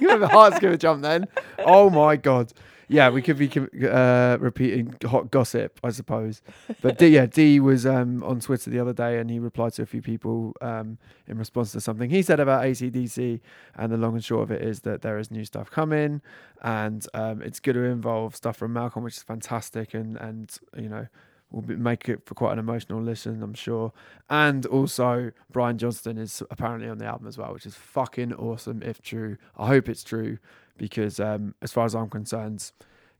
Your 0.00 0.26
heart's 0.26 0.58
gonna 0.58 0.78
jump 0.78 1.02
then. 1.02 1.26
Oh 1.58 1.90
my 1.90 2.16
god. 2.16 2.52
Yeah, 2.90 3.10
we 3.10 3.20
could 3.20 3.36
be 3.36 3.50
uh, 3.86 4.38
repeating 4.40 4.94
hot 5.04 5.30
gossip, 5.30 5.78
I 5.84 5.90
suppose. 5.90 6.40
But 6.80 6.96
Dee, 6.96 7.08
yeah, 7.08 7.26
Dee 7.26 7.60
was 7.60 7.84
um, 7.84 8.22
on 8.24 8.40
Twitter 8.40 8.70
the 8.70 8.78
other 8.78 8.94
day, 8.94 9.18
and 9.18 9.28
he 9.28 9.38
replied 9.38 9.74
to 9.74 9.82
a 9.82 9.86
few 9.86 10.00
people 10.00 10.54
um, 10.62 10.96
in 11.26 11.36
response 11.36 11.72
to 11.72 11.82
something 11.82 12.08
he 12.08 12.22
said 12.22 12.40
about 12.40 12.64
AC/DC. 12.64 13.40
And 13.76 13.92
the 13.92 13.98
long 13.98 14.14
and 14.14 14.24
short 14.24 14.44
of 14.44 14.50
it 14.52 14.62
is 14.62 14.80
that 14.80 15.02
there 15.02 15.18
is 15.18 15.30
new 15.30 15.44
stuff 15.44 15.70
coming, 15.70 16.22
and 16.62 17.06
um, 17.12 17.42
it's 17.42 17.60
going 17.60 17.76
to 17.76 17.82
involve 17.82 18.34
stuff 18.34 18.56
from 18.56 18.72
Malcolm, 18.72 19.04
which 19.04 19.18
is 19.18 19.22
fantastic, 19.22 19.92
and 19.92 20.16
and 20.16 20.56
you 20.74 20.88
know 20.88 21.08
will 21.50 21.62
be, 21.62 21.76
make 21.76 22.08
it 22.08 22.24
for 22.26 22.34
quite 22.34 22.52
an 22.52 22.58
emotional 22.58 23.00
listen, 23.00 23.42
I'm 23.42 23.54
sure. 23.54 23.92
And 24.28 24.66
also, 24.66 25.32
Brian 25.50 25.78
Johnson 25.78 26.18
is 26.18 26.42
apparently 26.50 26.88
on 26.88 26.98
the 26.98 27.06
album 27.06 27.26
as 27.26 27.38
well, 27.38 27.52
which 27.52 27.66
is 27.66 27.74
fucking 27.74 28.34
awesome 28.34 28.82
if 28.82 29.00
true. 29.00 29.38
I 29.56 29.66
hope 29.66 29.88
it's 29.88 30.04
true 30.04 30.38
because, 30.76 31.18
um, 31.20 31.54
as 31.62 31.72
far 31.72 31.84
as 31.84 31.94
I'm 31.94 32.10
concerned, 32.10 32.70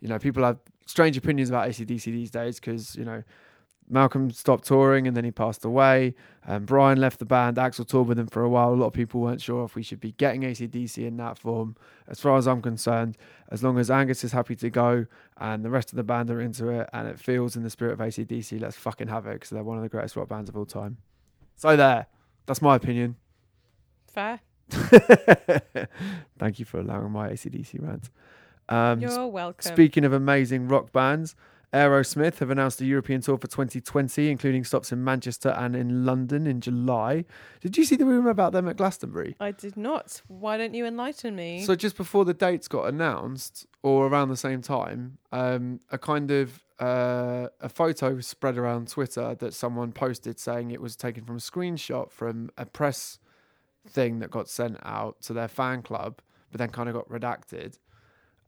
you 0.01 0.09
know, 0.09 0.19
people 0.19 0.45
have 0.45 0.59
strange 0.87 1.17
opinions 1.17 1.49
about 1.49 1.69
AC/DC 1.69 2.05
these 2.05 2.31
days 2.31 2.61
because, 2.61 2.97
you 2.97 3.05
know, 3.05 3.23
Malcolm 3.91 4.31
stopped 4.31 4.67
touring 4.67 5.07
and 5.07 5.17
then 5.17 5.25
he 5.25 5.31
passed 5.31 5.65
away. 5.65 6.15
Um, 6.47 6.65
Brian 6.65 7.01
left 7.01 7.19
the 7.19 7.25
band. 7.25 7.57
Axl 7.57 7.87
toured 7.87 8.09
with 8.09 8.19
him 8.19 8.27
for 8.27 8.43
a 8.43 8.49
while. 8.49 8.73
A 8.73 8.77
lot 8.77 8.89
of 8.89 8.93
people 8.93 9.21
weren't 9.21 9.41
sure 9.41 9.65
if 9.65 9.75
we 9.75 9.83
should 9.83 10.01
be 10.01 10.13
getting 10.13 10.43
AC/DC 10.43 11.05
in 11.07 11.17
that 11.17 11.39
form. 11.39 11.77
As 12.07 12.21
far 12.21 12.37
as 12.37 12.47
I'm 12.47 12.63
concerned, 12.63 13.17
as 13.51 13.63
long 13.63 13.79
as 13.79 13.91
Angus 13.91 14.25
is 14.25 14.33
happy 14.33 14.57
to 14.57 14.71
go 14.71 15.07
and 15.39 15.65
the 15.65 15.71
rest 15.71 15.93
of 15.93 15.97
the 15.97 16.03
band 16.03 16.31
are 16.31 16.41
into 16.41 16.69
it 16.69 16.89
and 16.93 17.09
it 17.09 17.19
feels 17.19 17.57
in 17.57 17.63
the 17.63 17.71
spirit 17.71 17.93
of 17.93 18.01
AC/DC, 18.01 18.61
let's 18.61 18.77
fucking 18.77 19.09
have 19.09 19.27
it 19.27 19.35
because 19.35 19.51
they're 19.51 19.65
one 19.65 19.77
of 19.77 19.83
the 19.83 19.89
greatest 19.89 20.17
rock 20.17 20.29
bands 20.29 20.49
of 20.49 20.57
all 20.57 20.67
time. 20.67 20.99
So 21.57 21.77
there, 21.77 22.07
that's 22.47 22.63
my 22.63 22.77
opinion. 22.77 23.17
Fair. 24.07 24.41
Thank 26.39 26.59
you 26.59 26.65
for 26.65 26.81
allowing 26.81 27.11
my 27.11 27.31
AC/DC 27.31 27.83
rant. 27.83 28.11
Um, 28.69 29.01
You're 29.01 29.27
welcome. 29.27 29.73
Speaking 29.73 30.05
of 30.05 30.13
amazing 30.13 30.69
rock 30.69 30.93
bands, 30.93 31.35
Aerosmith 31.73 32.39
have 32.39 32.49
announced 32.51 32.81
a 32.81 32.87
European 32.87 33.21
tour 33.21 33.37
for 33.37 33.47
2020, 33.47 34.31
including 34.31 34.65
stops 34.65 34.91
in 34.91 35.05
Manchester 35.05 35.51
and 35.51 35.77
in 35.77 36.07
London 36.07 36.47
in 36.47 36.63
July. 36.63 37.27
Did 37.61 37.77
you 37.77 37.85
see 37.85 37.97
the 37.97 38.07
rumor 38.07 38.31
about 38.31 38.53
them 38.53 38.69
at 38.69 38.79
Glastonbury? 38.79 39.37
I 39.39 39.53
did 39.53 39.77
not. 39.77 40.23
Why 40.29 40.57
don't 40.57 40.73
you 40.73 40.87
enlighten 40.87 41.37
me? 41.37 41.63
So 41.63 41.75
just 41.75 41.97
before 41.97 42.25
the 42.25 42.33
dates 42.33 42.69
got 42.69 42.89
announced, 42.89 43.67
or 43.83 44.07
around 44.07 44.31
the 44.31 44.37
same 44.37 44.63
time, 44.63 45.19
um, 45.31 45.81
a 45.91 45.99
kind 45.99 46.31
of 46.31 46.65
uh, 46.81 47.49
a 47.61 47.69
photo 47.69 48.19
spread 48.21 48.57
around 48.57 48.89
Twitter 48.89 49.35
that 49.35 49.53
someone 49.53 49.93
posted 49.93 50.39
saying 50.39 50.71
it 50.71 50.81
was 50.81 50.97
taken 50.97 51.25
from 51.25 51.37
a 51.37 51.41
screenshot 51.41 52.11
from 52.11 52.49
a 52.57 52.65
press 52.65 53.19
thing 53.87 54.21
that 54.21 54.31
got 54.31 54.49
sent 54.49 54.79
out 54.85 55.21
to 55.23 55.35
their 55.35 55.49
fan 55.49 55.83
club, 55.83 56.23
but 56.51 56.59
then 56.59 56.71
kind 56.71 56.89
of 56.89 56.95
got 56.95 57.09
redacted. 57.11 57.79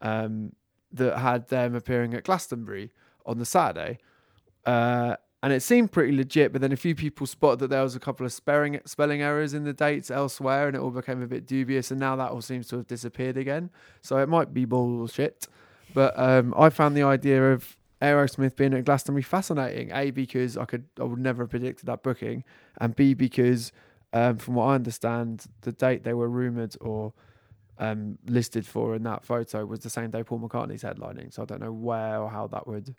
Um, 0.01 0.53
that 0.93 1.19
had 1.19 1.49
them 1.49 1.75
appearing 1.75 2.15
at 2.15 2.25
Glastonbury 2.25 2.91
on 3.27 3.39
the 3.39 3.45
Saturday. 3.45 3.99
Uh, 4.67 5.17
and 5.43 5.53
it 5.55 5.63
seemed 5.63 5.91
pretty 5.91 6.15
legit, 6.15 6.53
but 6.53 6.61
then 6.61 6.73
a 6.73 6.77
few 6.77 6.95
people 6.95 7.27
spotted 7.27 7.61
that 7.61 7.71
there 7.71 7.83
was 7.83 7.97
a 7.97 8.01
couple 8.01 8.27
of 8.27 8.33
spelling 8.33 8.79
spelling 8.85 9.23
errors 9.23 9.55
in 9.55 9.65
the 9.65 9.73
dates 9.73 10.11
elsewhere, 10.11 10.67
and 10.67 10.77
it 10.77 10.81
all 10.81 10.91
became 10.91 11.23
a 11.23 11.27
bit 11.27 11.47
dubious. 11.47 11.91
And 11.91 11.99
now 11.99 12.15
that 12.17 12.31
all 12.31 12.43
seems 12.43 12.69
to 12.69 12.77
have 12.77 12.87
disappeared 12.87 13.39
again. 13.39 13.71
So 14.03 14.19
it 14.19 14.29
might 14.29 14.53
be 14.53 14.67
bullshit. 14.67 15.49
But 15.95 16.19
um, 16.19 16.53
I 16.57 16.69
found 16.69 16.95
the 16.95 17.03
idea 17.05 17.53
of 17.53 17.77
Aerosmith 18.03 18.55
being 18.55 18.75
at 18.75 18.85
Glastonbury 18.85 19.23
fascinating. 19.23 19.91
A 19.93 20.11
because 20.11 20.59
I 20.59 20.67
could 20.67 20.85
I 21.01 21.05
would 21.05 21.19
never 21.19 21.45
have 21.45 21.51
predicted 21.51 21.87
that 21.87 22.03
booking, 22.03 22.45
and 22.79 22.95
B 22.95 23.15
because 23.15 23.73
um, 24.13 24.37
from 24.37 24.55
what 24.55 24.67
I 24.67 24.75
understand, 24.75 25.47
the 25.63 25.73
date 25.73 26.05
they 26.05 26.15
were 26.15 26.29
rumored 26.29 26.77
or 26.83 27.15
um, 27.79 28.19
listed 28.27 28.67
for 28.67 28.95
in 28.95 29.05
that 29.05 29.25
photo 29.25 29.65
was 29.65 29.81
the 29.81 29.91
same 29.91 30.11
day 30.11 30.23
Paul 30.23 30.41
McCartney's 30.41 30.83
headlining. 30.83 31.33
So 31.33 31.43
I 31.43 31.45
don't 31.47 31.63
know 31.63 31.73
where 31.73 32.21
or 32.21 32.29
how 32.29 32.47
that 32.49 32.67
would 32.67 32.95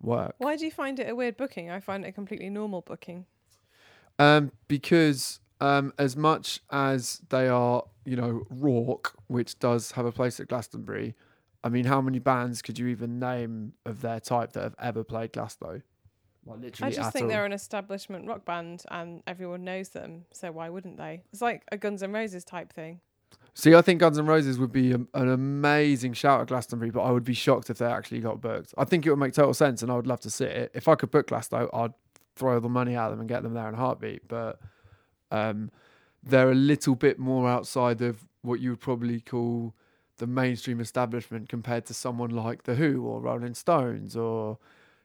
work. 0.00 0.34
Why 0.38 0.56
do 0.56 0.64
you 0.64 0.70
find 0.70 0.98
it 0.98 1.08
a 1.08 1.14
weird 1.14 1.36
booking? 1.36 1.70
I 1.70 1.80
find 1.80 2.04
it 2.04 2.08
a 2.08 2.12
completely 2.12 2.50
normal 2.50 2.82
booking. 2.82 3.26
Um, 4.18 4.52
because 4.68 5.40
um, 5.60 5.92
as 5.98 6.16
much 6.16 6.60
as 6.70 7.20
they 7.30 7.48
are, 7.48 7.84
you 8.04 8.16
know, 8.16 8.42
Rourke, 8.50 9.14
which 9.28 9.58
does 9.58 9.92
have 9.92 10.06
a 10.06 10.12
place 10.12 10.40
at 10.40 10.48
Glastonbury, 10.48 11.14
I 11.62 11.68
mean, 11.68 11.84
how 11.84 12.00
many 12.00 12.18
bands 12.18 12.62
could 12.62 12.78
you 12.78 12.86
even 12.88 13.18
name 13.18 13.74
of 13.84 14.00
their 14.00 14.20
type 14.20 14.52
that 14.52 14.62
have 14.62 14.74
ever 14.78 15.04
played 15.04 15.32
Glasto? 15.32 15.82
Like 16.46 16.82
I 16.82 16.90
just 16.90 17.12
think 17.12 17.24
all. 17.24 17.28
they're 17.28 17.44
an 17.44 17.52
establishment 17.52 18.26
rock 18.26 18.44
band 18.44 18.84
and 18.90 19.22
everyone 19.26 19.62
knows 19.62 19.90
them, 19.90 20.24
so 20.32 20.50
why 20.50 20.70
wouldn't 20.70 20.96
they? 20.96 21.22
It's 21.32 21.42
like 21.42 21.62
a 21.70 21.76
Guns 21.76 22.02
N' 22.02 22.12
Roses 22.12 22.44
type 22.44 22.72
thing. 22.72 23.00
See, 23.54 23.74
I 23.74 23.82
think 23.82 24.00
Guns 24.00 24.18
N' 24.18 24.26
Roses 24.26 24.58
would 24.58 24.72
be 24.72 24.92
a, 24.92 25.00
an 25.14 25.28
amazing 25.28 26.12
shout 26.12 26.40
at 26.40 26.46
Glastonbury, 26.46 26.90
but 26.90 27.02
I 27.02 27.10
would 27.10 27.24
be 27.24 27.34
shocked 27.34 27.68
if 27.68 27.78
they 27.78 27.86
actually 27.86 28.20
got 28.20 28.40
booked. 28.40 28.74
I 28.78 28.84
think 28.84 29.04
it 29.04 29.10
would 29.10 29.18
make 29.18 29.34
total 29.34 29.54
sense, 29.54 29.82
and 29.82 29.90
I 29.90 29.96
would 29.96 30.06
love 30.06 30.20
to 30.20 30.30
see 30.30 30.44
it. 30.44 30.70
If 30.74 30.88
I 30.88 30.94
could 30.94 31.10
book 31.10 31.28
Glasto, 31.28 31.68
I'd 31.72 31.92
throw 32.36 32.60
the 32.60 32.68
money 32.68 32.96
at 32.96 33.10
them 33.10 33.20
and 33.20 33.28
get 33.28 33.42
them 33.42 33.54
there 33.54 33.68
in 33.68 33.74
a 33.74 33.76
heartbeat. 33.76 34.28
But 34.28 34.60
um, 35.30 35.70
they're 36.22 36.50
a 36.50 36.54
little 36.54 36.94
bit 36.94 37.18
more 37.18 37.48
outside 37.48 38.00
of 38.02 38.24
what 38.42 38.60
you 38.60 38.70
would 38.70 38.80
probably 38.80 39.20
call 39.20 39.74
the 40.18 40.26
mainstream 40.26 40.80
establishment 40.80 41.48
compared 41.48 41.86
to 41.86 41.94
someone 41.94 42.30
like 42.30 42.64
The 42.64 42.74
Who 42.74 43.02
or 43.04 43.20
Rolling 43.20 43.54
Stones 43.54 44.16
or 44.16 44.58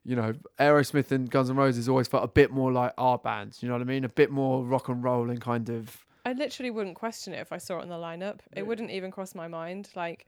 you 0.03 0.15
know 0.15 0.33
Aerosmith 0.59 1.11
and 1.11 1.29
Guns 1.29 1.49
N' 1.49 1.55
Roses 1.55 1.89
always 1.89 2.07
felt 2.07 2.23
a 2.23 2.27
bit 2.27 2.51
more 2.51 2.71
like 2.71 2.93
our 2.97 3.17
bands. 3.17 3.63
You 3.63 3.69
know 3.69 3.75
what 3.75 3.81
I 3.81 3.85
mean? 3.85 4.03
A 4.03 4.09
bit 4.09 4.29
more 4.29 4.63
rock 4.63 4.89
and 4.89 5.03
roll 5.03 5.29
and 5.29 5.41
kind 5.41 5.69
of. 5.69 6.05
I 6.25 6.33
literally 6.33 6.71
wouldn't 6.71 6.95
question 6.95 7.33
it 7.33 7.39
if 7.39 7.51
I 7.53 7.57
saw 7.59 7.79
it 7.79 7.83
in 7.83 7.89
the 7.89 7.95
lineup. 7.95 8.39
Really? 8.49 8.57
It 8.57 8.67
wouldn't 8.67 8.91
even 8.91 9.11
cross 9.11 9.35
my 9.35 9.47
mind. 9.47 9.89
Like, 9.95 10.25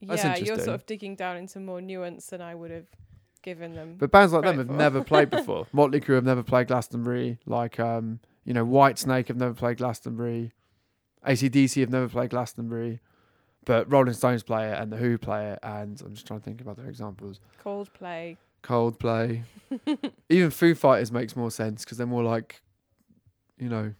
That's 0.00 0.24
yeah, 0.24 0.36
you're 0.36 0.58
sort 0.58 0.74
of 0.74 0.86
digging 0.86 1.16
down 1.16 1.36
into 1.36 1.60
more 1.60 1.82
nuance 1.82 2.26
than 2.26 2.40
I 2.40 2.54
would 2.54 2.70
have 2.70 2.86
given 3.42 3.74
them. 3.74 3.96
But 3.98 4.10
bands 4.10 4.32
like 4.32 4.42
them 4.42 4.56
have 4.56 4.66
for. 4.66 4.72
never 4.72 5.04
played 5.04 5.30
before. 5.30 5.66
Motley 5.72 6.00
Crue 6.00 6.14
have 6.14 6.24
never 6.24 6.42
played 6.42 6.68
Glastonbury. 6.68 7.38
Like, 7.44 7.78
um, 7.78 8.20
you 8.44 8.54
know, 8.54 8.64
Whitesnake 8.64 9.28
have 9.28 9.36
never 9.36 9.54
played 9.54 9.76
Glastonbury. 9.76 10.52
AC/DC 11.26 11.80
have 11.80 11.90
never 11.90 12.08
played 12.08 12.30
Glastonbury. 12.30 13.00
But 13.66 13.90
Rolling 13.90 14.14
Stones 14.14 14.42
play 14.42 14.70
it 14.70 14.78
and 14.78 14.90
The 14.92 14.96
Who 14.96 15.18
play 15.18 15.50
it. 15.52 15.58
And 15.62 16.00
I'm 16.02 16.14
just 16.14 16.26
trying 16.26 16.40
to 16.40 16.44
think 16.44 16.60
of 16.60 16.68
other 16.68 16.86
examples. 16.86 17.40
Coldplay. 17.62 18.36
Coldplay. 18.62 19.42
Even 20.28 20.50
Foo 20.50 20.74
Fighters 20.74 21.12
makes 21.12 21.36
more 21.36 21.50
sense 21.50 21.84
because 21.84 21.98
they're 21.98 22.06
more 22.06 22.22
like, 22.22 22.62
you 23.58 23.68
know, 23.68 23.94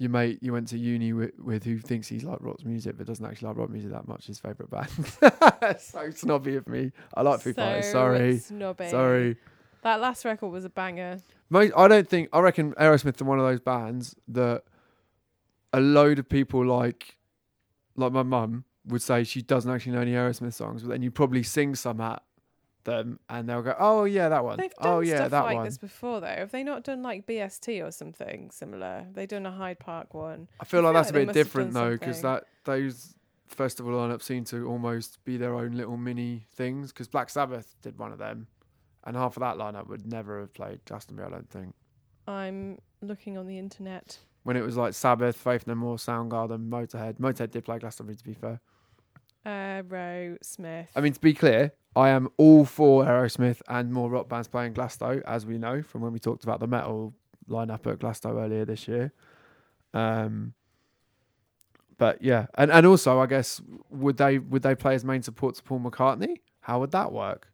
your 0.00 0.08
mate 0.08 0.38
you 0.40 0.54
went 0.54 0.66
to 0.68 0.78
uni 0.78 1.12
with, 1.12 1.38
with 1.38 1.62
who 1.62 1.78
thinks 1.78 2.08
he's 2.08 2.24
like 2.24 2.38
rock 2.40 2.64
music 2.64 2.96
but 2.96 3.06
doesn't 3.06 3.24
actually 3.24 3.48
like 3.48 3.58
rock 3.58 3.68
music 3.68 3.92
that 3.92 4.08
much. 4.08 4.26
His 4.26 4.40
favourite 4.40 4.70
band. 4.70 5.78
so 5.80 6.10
snobby 6.10 6.56
of 6.56 6.66
me. 6.66 6.90
I 7.14 7.20
like 7.20 7.42
Foo 7.42 7.52
Fighters. 7.52 7.92
Sorry. 7.92 8.38
snobby. 8.38 8.88
Sorry. 8.88 9.36
That 9.82 10.00
last 10.00 10.24
record 10.24 10.48
was 10.48 10.64
a 10.64 10.70
banger. 10.70 11.18
Most, 11.50 11.72
I 11.76 11.86
don't 11.86 12.08
think. 12.08 12.30
I 12.32 12.40
reckon 12.40 12.72
Aerosmith 12.72 13.20
are 13.20 13.26
one 13.26 13.38
of 13.38 13.44
those 13.44 13.60
bands 13.60 14.16
that 14.28 14.62
a 15.74 15.80
load 15.80 16.18
of 16.18 16.28
people 16.28 16.64
like, 16.64 17.18
like 17.94 18.12
my 18.12 18.22
mum 18.22 18.64
would 18.86 19.02
say 19.02 19.22
she 19.22 19.42
doesn't 19.42 19.70
actually 19.70 19.92
know 19.92 20.00
any 20.00 20.12
Aerosmith 20.12 20.54
songs, 20.54 20.82
but 20.82 20.88
then 20.88 21.02
you 21.02 21.10
probably 21.10 21.42
sing 21.42 21.74
some 21.74 22.00
at 22.00 22.22
them, 22.84 23.18
and 23.28 23.48
they'll 23.48 23.62
go, 23.62 23.74
"Oh 23.78 24.04
yeah, 24.04 24.28
that 24.28 24.44
one. 24.44 24.58
They've 24.58 24.72
oh, 24.78 24.84
done 24.84 24.94
oh 24.94 25.00
yeah, 25.00 25.16
stuff 25.16 25.30
that 25.30 25.44
like 25.44 25.56
one." 25.56 25.64
this 25.64 25.78
before, 25.78 26.20
though. 26.20 26.26
Have 26.26 26.50
they 26.50 26.62
not 26.62 26.84
done 26.84 27.02
like 27.02 27.26
BST 27.26 27.86
or 27.86 27.90
something 27.90 28.50
similar? 28.50 29.06
They 29.12 29.26
done 29.26 29.46
a 29.46 29.50
Hyde 29.50 29.78
Park 29.78 30.14
one. 30.14 30.48
I 30.60 30.64
feel 30.64 30.80
I 30.80 30.84
like 30.84 30.92
feel 30.92 31.02
that's 31.02 31.12
like 31.12 31.22
a 31.22 31.26
bit 31.26 31.34
different 31.34 31.72
though, 31.72 31.92
because 31.92 32.22
that 32.22 32.44
those 32.64 33.14
festival 33.46 33.92
lineups 33.92 34.22
seem 34.22 34.44
to 34.44 34.66
almost 34.68 35.22
be 35.24 35.36
their 35.36 35.54
own 35.54 35.72
little 35.72 35.96
mini 35.96 36.46
things. 36.54 36.92
Because 36.92 37.08
Black 37.08 37.30
Sabbath 37.30 37.74
did 37.82 37.98
one 37.98 38.12
of 38.12 38.18
them, 38.18 38.46
and 39.04 39.16
half 39.16 39.36
of 39.36 39.40
that 39.40 39.56
lineup 39.56 39.88
would 39.88 40.06
never 40.06 40.40
have 40.40 40.54
played 40.54 40.84
Glastonbury. 40.84 41.28
I 41.28 41.30
don't 41.30 41.50
think. 41.50 41.74
I'm 42.26 42.78
looking 43.02 43.36
on 43.36 43.46
the 43.46 43.58
internet. 43.58 44.18
When 44.42 44.56
it 44.56 44.62
was 44.62 44.76
like 44.76 44.94
Sabbath, 44.94 45.36
Faith 45.36 45.66
No 45.66 45.74
More, 45.74 45.96
Soundgarden, 45.96 46.68
Motorhead. 46.70 47.18
Motorhead 47.18 47.50
did 47.50 47.64
play 47.64 47.78
Glastonbury, 47.78 48.16
to 48.16 48.24
be 48.24 48.34
fair. 48.34 48.60
Aerosmith. 49.46 50.88
I 50.94 51.00
mean, 51.00 51.12
to 51.12 51.20
be 51.20 51.34
clear, 51.34 51.72
I 51.96 52.10
am 52.10 52.28
all 52.36 52.64
for 52.64 53.04
Aerosmith 53.04 53.62
and 53.68 53.92
more 53.92 54.10
rock 54.10 54.28
bands 54.28 54.48
playing 54.48 54.74
Glasto, 54.74 55.22
as 55.22 55.46
we 55.46 55.58
know 55.58 55.82
from 55.82 56.02
when 56.02 56.12
we 56.12 56.18
talked 56.18 56.44
about 56.44 56.60
the 56.60 56.66
metal 56.66 57.14
lineup 57.48 57.86
at 57.90 57.98
Glasto 57.98 58.40
earlier 58.40 58.64
this 58.64 58.86
year. 58.86 59.12
Um, 59.92 60.54
but 61.98 62.22
yeah, 62.22 62.46
and 62.54 62.70
and 62.70 62.86
also, 62.86 63.18
I 63.20 63.26
guess 63.26 63.60
would 63.90 64.16
they 64.16 64.38
would 64.38 64.62
they 64.62 64.74
play 64.74 64.94
as 64.94 65.04
main 65.04 65.22
support 65.22 65.56
to 65.56 65.62
Paul 65.62 65.80
McCartney? 65.80 66.36
How 66.60 66.80
would 66.80 66.92
that 66.92 67.12
work? 67.12 67.48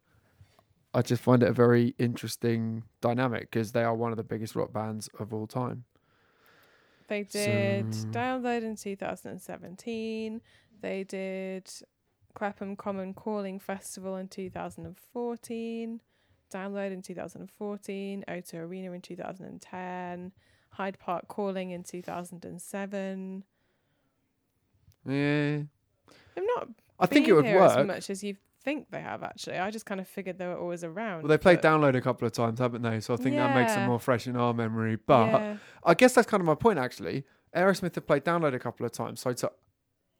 I 0.93 1.01
just 1.01 1.21
find 1.21 1.43
it 1.43 1.49
a 1.49 1.53
very 1.53 1.93
interesting 1.99 2.83
dynamic 3.01 3.51
because 3.51 3.71
they 3.71 3.83
are 3.83 3.93
one 3.95 4.11
of 4.11 4.17
the 4.17 4.23
biggest 4.23 4.55
rock 4.55 4.71
bands 4.71 5.09
of 5.19 5.33
all 5.33 5.47
time. 5.47 5.83
They 7.07 7.23
did 7.23 7.93
So- 7.93 8.07
download 8.07 8.63
in 8.63 8.75
2017. 8.75 10.41
They 10.81 11.03
did 11.03 11.69
Clapham 12.33 12.75
Common 12.75 13.13
Calling 13.13 13.59
Festival 13.59 14.15
in 14.15 14.27
2014. 14.27 16.01
Download 16.53 16.91
in 16.91 17.01
2014. 17.01 18.25
O2 18.27 18.53
Arena 18.55 18.91
in 18.91 19.01
2010. 19.01 20.31
Hyde 20.71 20.99
Park 20.99 21.27
Calling 21.27 21.71
in 21.71 21.83
2007. 21.83 23.43
Yeah, 25.05 25.13
They've 25.13 26.45
not 26.55 26.67
I 26.99 27.05
think 27.05 27.27
it 27.27 27.33
would 27.33 27.45
here 27.45 27.61
as 27.61 27.85
much 27.85 28.09
as 28.09 28.23
you 28.23 28.35
think 28.63 28.91
they 28.91 29.01
have. 29.01 29.23
Actually, 29.23 29.57
I 29.57 29.71
just 29.71 29.85
kind 29.85 30.01
of 30.01 30.07
figured 30.07 30.37
they 30.37 30.45
were 30.45 30.57
always 30.57 30.83
around. 30.83 31.23
Well, 31.23 31.29
they 31.29 31.37
played 31.37 31.61
Download 31.61 31.95
a 31.95 32.01
couple 32.01 32.25
of 32.25 32.33
times, 32.33 32.59
haven't 32.59 32.81
they? 32.81 32.99
So 32.99 33.13
I 33.13 33.17
think 33.17 33.37
that 33.37 33.55
makes 33.55 33.73
them 33.73 33.87
more 33.87 33.99
fresh 33.99 34.27
in 34.27 34.35
our 34.35 34.53
memory. 34.53 34.97
But 34.97 35.27
yeah. 35.27 35.57
I 35.83 35.93
guess 35.93 36.13
that's 36.13 36.27
kind 36.27 36.41
of 36.41 36.47
my 36.47 36.55
point 36.55 36.77
actually. 36.77 37.23
Aerosmith 37.55 37.95
have 37.95 38.05
played 38.05 38.25
Download 38.25 38.53
a 38.53 38.59
couple 38.59 38.85
of 38.85 38.91
times, 38.91 39.21
so 39.21 39.33
to, 39.33 39.51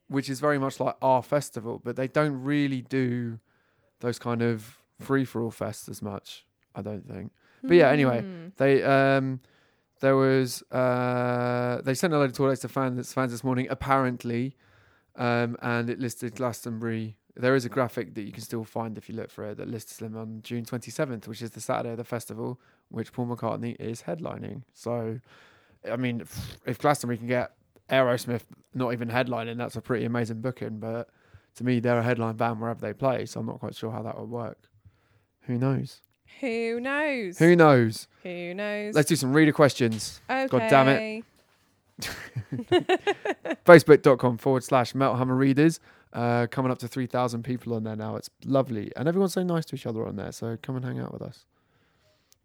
which 0.07 0.29
is 0.29 0.39
very 0.39 0.57
much 0.59 0.79
like 0.79 0.95
our 1.01 1.21
festival, 1.21 1.81
but 1.83 1.95
they 1.95 2.07
don't 2.07 2.43
really 2.43 2.81
do 2.81 3.39
those 3.99 4.19
kind 4.19 4.41
of 4.41 4.77
free 4.99 5.25
for 5.25 5.41
all 5.41 5.51
fests 5.51 5.89
as 5.89 6.01
much. 6.01 6.45
I 6.75 6.81
don't 6.81 7.07
think. 7.07 7.31
But 7.63 7.75
yeah, 7.77 7.89
anyway, 7.89 8.21
Hmm. 8.21 8.47
They 8.57 8.83
um 8.83 9.39
there 9.99 10.15
was 10.15 10.61
uh 10.71 11.81
they 11.83 11.93
sent 11.95 12.13
a 12.13 12.17
load 12.17 12.29
of 12.29 12.33
tour 12.33 12.49
dates 12.49 12.61
to 12.61 12.67
fans 12.69 13.11
fans 13.13 13.31
this 13.31 13.43
morning 13.43 13.67
apparently, 13.69 14.55
um 15.15 15.57
and 15.61 15.89
it 15.89 15.99
listed 15.99 16.35
Glastonbury. 16.35 17.17
There 17.35 17.55
is 17.55 17.65
a 17.65 17.69
graphic 17.69 18.13
that 18.15 18.21
you 18.23 18.31
can 18.31 18.41
still 18.41 18.63
find 18.63 18.97
if 18.97 19.09
you 19.09 19.15
look 19.15 19.29
for 19.29 19.43
it 19.49 19.57
that 19.57 19.67
lists 19.67 19.97
them 19.97 20.15
on 20.17 20.41
June 20.43 20.65
27th, 20.65 21.27
which 21.27 21.41
is 21.43 21.51
the 21.51 21.61
Saturday 21.61 21.91
of 21.91 21.97
the 21.97 22.03
festival, 22.03 22.59
which 22.89 23.11
Paul 23.13 23.27
McCartney 23.27 23.75
is 23.79 24.03
headlining. 24.03 24.63
So, 24.73 25.19
I 25.91 25.97
mean, 25.97 26.21
if 26.65 26.79
Glastonbury 26.79 27.17
can 27.19 27.27
get 27.27 27.51
Aerosmith 27.89 28.43
not 28.73 28.93
even 28.93 29.09
headlining, 29.09 29.57
that's 29.57 29.75
a 29.75 29.81
pretty 29.81 30.05
amazing 30.05 30.41
booking. 30.41 30.79
But 30.79 31.09
to 31.55 31.63
me, 31.63 31.79
they're 31.79 31.99
a 31.99 32.03
headline 32.03 32.35
band 32.35 32.61
wherever 32.61 32.79
they 32.79 32.93
play, 32.93 33.25
so 33.25 33.39
I'm 33.39 33.45
not 33.45 33.59
quite 33.59 33.75
sure 33.75 33.91
how 33.91 34.03
that 34.03 34.19
would 34.19 34.29
work. 34.29 34.69
Who 35.43 35.57
knows? 35.57 36.01
Who 36.41 36.79
knows? 36.79 37.37
Who 37.39 37.55
knows? 37.55 38.07
Who 38.23 38.53
knows? 38.53 38.93
Let's 38.93 39.09
do 39.09 39.15
some 39.15 39.33
reader 39.33 39.51
questions. 39.51 40.21
okay. 40.29 40.47
God 40.47 40.69
damn 40.69 40.87
it. 40.87 41.23
Facebook.com 43.65 44.37
forward 44.37 44.63
slash 44.63 44.93
Metalhammer 44.93 45.37
Readers. 45.37 45.79
Uh, 46.13 46.47
coming 46.49 46.71
up 46.71 46.79
to 46.79 46.87
3,000 46.87 47.43
people 47.43 47.73
on 47.73 47.83
there 47.83 47.95
now. 47.95 48.15
It's 48.15 48.29
lovely. 48.45 48.91
And 48.95 49.07
everyone's 49.07 49.33
so 49.33 49.43
nice 49.43 49.65
to 49.65 49.75
each 49.75 49.85
other 49.85 50.05
on 50.05 50.15
there. 50.15 50.31
So 50.31 50.57
come 50.61 50.75
and 50.75 50.85
hang 50.85 50.99
out 50.99 51.11
with 51.11 51.21
us. 51.21 51.45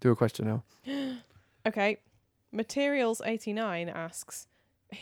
Do 0.00 0.10
a 0.10 0.16
question 0.16 0.46
now. 0.46 0.64
Okay. 1.64 1.98
Materials89 2.52 3.94
asks 3.94 4.48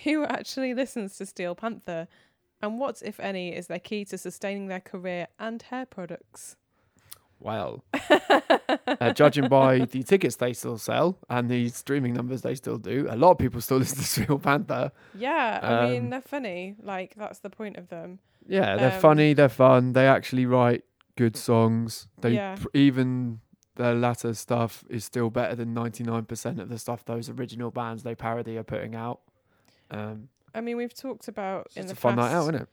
Who 0.05 0.25
actually 0.25 0.75
listens 0.75 1.17
to 1.19 1.27
Steel 1.27 1.55
Panther? 1.55 2.09
And 2.63 2.79
what, 2.79 3.01
if 3.05 3.19
any, 3.21 3.55
is 3.57 3.69
their 3.69 3.79
key 3.79 4.05
to 4.07 4.19
sustaining 4.19 4.67
their 4.69 4.81
career 4.81 5.29
and 5.39 5.63
hair 5.63 5.87
products? 5.87 6.57
Well, 7.39 7.83
uh, 8.87 9.13
judging 9.15 9.49
by 9.49 9.79
the 9.87 10.03
tickets 10.03 10.37
they 10.37 10.53
still 10.53 10.77
sell 10.77 11.19
and 11.31 11.49
the 11.49 11.71
streaming 11.71 12.13
numbers 12.13 12.43
they 12.43 12.55
still 12.55 12.77
do, 12.77 13.07
a 13.09 13.17
lot 13.17 13.31
of 13.33 13.39
people 13.39 13.63
still 13.63 13.79
listen 13.85 13.97
to 13.99 14.05
Steel 14.05 14.39
Panther. 14.39 14.93
Yeah, 15.15 15.59
I 15.63 15.87
mean, 15.89 16.05
Um, 16.05 16.11
they're 16.11 16.21
funny. 16.21 16.77
Like, 16.83 17.15
that's 17.17 17.39
the 17.39 17.49
point 17.49 17.77
of 17.79 17.89
them. 17.89 18.19
Yeah, 18.47 18.77
they're 18.77 18.93
Um, 18.95 19.01
funny, 19.01 19.33
they're 19.33 19.49
fun, 19.49 19.93
they 19.95 20.07
actually 20.07 20.45
write 20.45 20.85
good 21.17 21.35
songs. 21.37 22.09
They 22.21 22.35
Yeah. 22.35 22.57
pr- 22.61 22.69
even 22.75 23.41
their 23.77 23.95
latter 23.95 24.35
stuff 24.35 24.85
is 24.91 25.07
still 25.07 25.31
better 25.31 25.55
than 25.55 25.73
99% 25.73 26.61
of 26.61 26.69
the 26.69 26.79
stuff 26.79 27.07
those 27.07 27.31
original 27.31 27.71
bands 27.71 28.03
they 28.03 28.15
parody 28.15 28.59
are 28.59 28.63
putting 28.65 28.95
out. 28.95 29.21
Um, 29.91 30.29
I 30.55 30.61
mean, 30.61 30.77
we've 30.77 30.95
talked 30.95 31.29
about 31.29 31.67
it's 31.67 31.77
in 31.77 31.87
the 31.87 31.93
a 31.93 31.97
fun 31.97 32.17
past. 32.17 32.31
night 32.31 32.37
out, 32.37 32.43
isn't 32.43 32.55
it? 32.57 32.69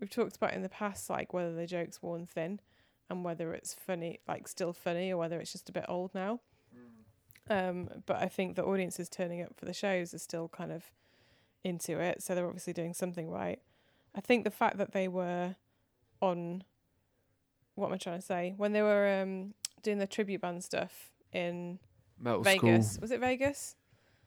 We've 0.00 0.10
talked 0.10 0.36
about 0.36 0.54
in 0.54 0.62
the 0.62 0.68
past, 0.68 1.10
like 1.10 1.32
whether 1.34 1.54
the 1.54 1.66
joke's 1.66 2.02
worn 2.02 2.26
thin, 2.26 2.60
and 3.08 3.24
whether 3.24 3.52
it's 3.52 3.74
funny, 3.74 4.20
like 4.26 4.48
still 4.48 4.72
funny, 4.72 5.12
or 5.12 5.16
whether 5.18 5.40
it's 5.40 5.52
just 5.52 5.68
a 5.68 5.72
bit 5.72 5.84
old 5.88 6.14
now. 6.14 6.40
Um, 7.48 7.88
but 8.06 8.16
I 8.16 8.28
think 8.28 8.54
the 8.54 8.64
audiences 8.64 9.08
turning 9.08 9.42
up 9.42 9.56
for 9.56 9.64
the 9.64 9.72
shows 9.72 10.14
are 10.14 10.18
still 10.18 10.48
kind 10.48 10.70
of 10.70 10.84
into 11.64 11.98
it, 11.98 12.22
so 12.22 12.34
they're 12.34 12.46
obviously 12.46 12.72
doing 12.72 12.94
something 12.94 13.28
right. 13.28 13.60
I 14.14 14.20
think 14.20 14.44
the 14.44 14.50
fact 14.50 14.78
that 14.78 14.92
they 14.92 15.08
were 15.08 15.56
on, 16.22 16.62
what 17.74 17.88
am 17.88 17.92
I 17.94 17.96
trying 17.96 18.18
to 18.20 18.24
say? 18.24 18.54
When 18.56 18.72
they 18.72 18.82
were 18.82 19.20
um 19.20 19.54
doing 19.82 19.98
the 19.98 20.06
tribute 20.06 20.40
band 20.40 20.62
stuff 20.62 21.10
in 21.32 21.78
Metal 22.18 22.42
Vegas, 22.42 22.92
School. 22.92 23.00
was 23.02 23.10
it 23.10 23.20
Vegas? 23.20 23.76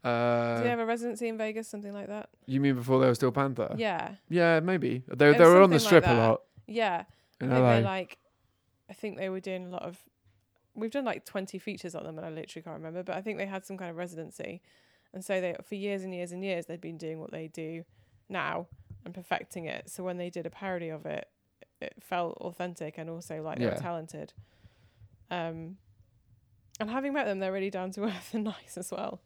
Uh, 0.03 0.55
Did 0.57 0.65
they 0.65 0.69
have 0.69 0.79
a 0.79 0.85
residency 0.85 1.27
in 1.29 1.37
Vegas, 1.37 1.67
something 1.67 1.93
like 1.93 2.07
that? 2.07 2.29
you 2.45 2.59
mean 2.59 2.75
before 2.75 2.99
they 2.99 3.07
were 3.07 3.15
Steel 3.15 3.31
Panther? 3.31 3.73
Yeah, 3.77 4.15
Yeah, 4.29 4.59
maybe. 4.59 5.03
they 5.07 5.31
they 5.33 5.39
were 5.39 5.61
on 5.61 5.69
the 5.69 5.79
something 5.79 6.01
like 6.01 6.03
strip 6.03 6.07
a 6.07 6.13
lot 6.29 6.41
yeah. 6.67 7.03
in 7.39 7.51
I 7.51 7.55
think 7.55 7.63
LA. 7.65 7.75
they 7.77 7.81
like 7.83 8.17
I 8.89 8.93
think 8.93 9.17
they 9.17 9.29
were 9.29 9.39
doing 9.39 9.65
a 9.65 9.69
lot 9.69 9.83
of 9.83 9.97
we've 10.75 10.91
done 10.91 11.05
like 11.05 11.23
20 11.25 11.57
features 11.59 11.95
on 11.95 12.03
them 12.03 12.17
and 12.17 12.25
I 12.25 12.29
literally 12.29 12.63
can't 12.63 12.75
remember 12.77 13.03
but 13.03 13.15
I 13.15 13.21
think 13.21 13.37
they 13.37 13.45
had 13.45 13.65
some 13.65 13.77
kind 13.77 13.91
of 13.91 13.95
residency 13.97 14.61
and 15.13 15.23
so 15.23 15.39
they 15.39 15.55
for 15.63 15.75
years 15.75 16.03
and 16.03 16.13
years 16.13 16.31
and 16.31 16.43
years 16.43 16.65
they'd 16.65 16.81
been 16.81 16.97
doing 16.97 17.19
what 17.19 17.31
they 17.31 17.47
do 17.47 17.83
now 18.27 18.67
and 19.05 19.13
perfecting 19.13 19.65
it 19.65 19.89
so 19.89 20.03
when 20.03 20.17
they 20.17 20.29
did 20.29 20.45
a 20.45 20.49
parody 20.49 20.89
of 20.89 21.05
it 21.05 21.27
it 21.79 21.93
felt 22.01 22.33
authentic 22.37 22.97
and 22.97 23.09
also 23.09 23.41
like 23.41 23.59
they 23.59 23.65
Yeah. 23.65 23.71
were 23.75 23.77
talented 23.77 24.33
um 25.31 25.77
and 26.79 26.89
having 26.89 27.13
met 27.13 27.25
them 27.25 27.39
they're 27.39 27.51
really 27.53 27.69
down 27.69 27.91
to 27.91 28.03
earth 28.05 28.31
and 28.33 28.43
nice 28.45 28.77
as 28.77 28.91
well 28.91 29.21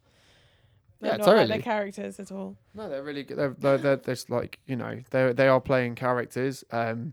they're 1.00 1.12
Yeah, 1.12 1.16
not 1.18 1.26
like 1.26 1.36
totally. 1.36 1.48
their 1.48 1.62
characters 1.62 2.18
at 2.20 2.32
all 2.32 2.56
No, 2.74 2.88
they're 2.88 3.02
really 3.02 3.22
good. 3.22 3.36
They're, 3.38 3.54
they're, 3.58 3.78
they're, 3.78 3.96
they're 3.96 4.14
just 4.14 4.30
like 4.30 4.58
you 4.66 4.76
know 4.76 5.00
they 5.10 5.32
they 5.32 5.48
are 5.48 5.60
playing 5.60 5.94
characters. 5.94 6.64
Um, 6.70 7.12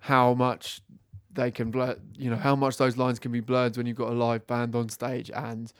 how 0.00 0.34
much 0.34 0.80
they 1.32 1.50
can 1.50 1.70
blur, 1.70 1.96
you 2.16 2.30
know, 2.30 2.36
how 2.36 2.56
much 2.56 2.76
those 2.78 2.96
lines 2.96 3.18
can 3.18 3.30
be 3.32 3.40
blurred 3.40 3.76
when 3.76 3.86
you've 3.86 3.96
got 3.96 4.08
a 4.08 4.14
live 4.14 4.46
band 4.46 4.74
on 4.74 4.88
stage 4.88 5.30
and 5.34 5.72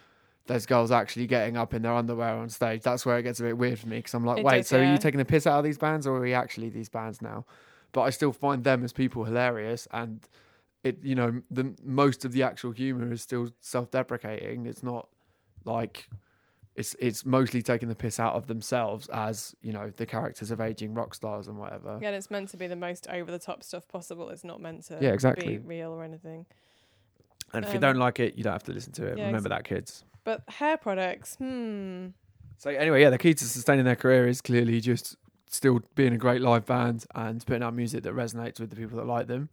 there's 0.46 0.66
girls 0.66 0.90
actually 0.90 1.26
getting 1.26 1.56
up 1.56 1.72
in 1.74 1.82
their 1.82 1.94
underwear 1.94 2.34
on 2.34 2.48
stage. 2.48 2.82
That's 2.82 3.06
where 3.06 3.18
it 3.18 3.22
gets 3.22 3.40
a 3.40 3.44
bit 3.44 3.56
weird 3.58 3.78
for 3.78 3.88
me 3.88 3.96
because 3.98 4.14
I'm 4.14 4.24
like, 4.24 4.38
It 4.38 4.44
wait, 4.44 4.56
does, 4.58 4.68
so 4.68 4.78
are 4.80 4.84
you 4.84 4.98
taking 4.98 5.18
the 5.18 5.24
piss 5.24 5.46
out 5.46 5.58
of 5.58 5.64
these 5.64 5.78
bands 5.78 6.06
or 6.06 6.16
are 6.16 6.20
we 6.20 6.34
actually 6.34 6.68
these 6.68 6.88
bands 6.88 7.22
now? 7.22 7.46
But 7.92 8.02
I 8.02 8.10
still 8.10 8.32
find 8.32 8.62
them 8.64 8.84
as 8.84 8.92
people 8.92 9.24
hilarious 9.24 9.88
and 9.92 10.20
it, 10.84 10.98
you 11.02 11.14
know, 11.14 11.40
the 11.50 11.74
most 11.82 12.24
of 12.24 12.32
the 12.32 12.42
actual 12.42 12.72
humor 12.72 13.10
is 13.12 13.22
still 13.22 13.48
self-deprecating. 13.60 14.66
It's 14.66 14.82
not 14.82 15.08
like 15.64 16.08
it's 16.76 16.94
it's 16.98 17.24
mostly 17.24 17.62
taking 17.62 17.88
the 17.88 17.94
piss 17.94 18.20
out 18.20 18.34
of 18.34 18.46
themselves 18.46 19.08
as 19.12 19.54
you 19.62 19.72
know 19.72 19.90
the 19.96 20.06
characters 20.06 20.50
of 20.50 20.60
aging 20.60 20.94
rock 20.94 21.14
stars 21.14 21.48
and 21.48 21.58
whatever. 21.58 21.98
yeah 22.02 22.08
and 22.08 22.16
it's 22.16 22.30
meant 22.30 22.48
to 22.50 22.56
be 22.56 22.66
the 22.66 22.76
most 22.76 23.06
over 23.08 23.30
the 23.30 23.38
top 23.38 23.62
stuff 23.62 23.88
possible 23.88 24.28
it's 24.28 24.44
not 24.44 24.60
meant 24.60 24.84
to 24.84 24.98
Yeah, 25.00 25.10
exactly. 25.12 25.56
be 25.56 25.58
real 25.58 25.90
or 25.90 26.04
anything 26.04 26.46
And 27.54 27.64
if 27.64 27.70
you 27.70 27.76
Um, 27.76 27.80
don't 27.82 27.96
like 27.98 28.20
it, 28.20 28.36
you 28.36 28.42
don't 28.44 28.52
have 28.52 28.64
to 28.64 28.72
listen 28.72 28.92
to 28.94 29.06
it. 29.06 29.18
yeah, 29.18 29.26
Remember 29.26 29.48
that, 29.48 29.64
kids. 29.64 30.04
But 30.24 30.42
hair 30.48 30.76
products, 30.76 31.36
hmm. 31.36 32.08
So 32.58 32.70
anyway, 32.70 33.00
yeah, 33.02 33.10
the 33.10 33.18
key 33.18 33.34
to 33.34 33.44
sustaining 33.44 33.84
their 33.84 33.96
career 33.96 34.26
is 34.26 34.40
clearly 34.40 34.80
just 34.80 35.16
still 35.48 35.80
being 35.94 36.12
a 36.12 36.18
great 36.18 36.40
live 36.40 36.66
band 36.66 37.04
and 37.14 37.44
putting 37.46 37.62
out 37.62 37.72
music 37.74 38.02
that 38.02 38.14
resonates 38.14 38.58
with 38.60 38.70
the 38.70 38.76
people 38.76 38.98
that 38.98 39.06
like 39.06 39.26
them. 39.28 39.48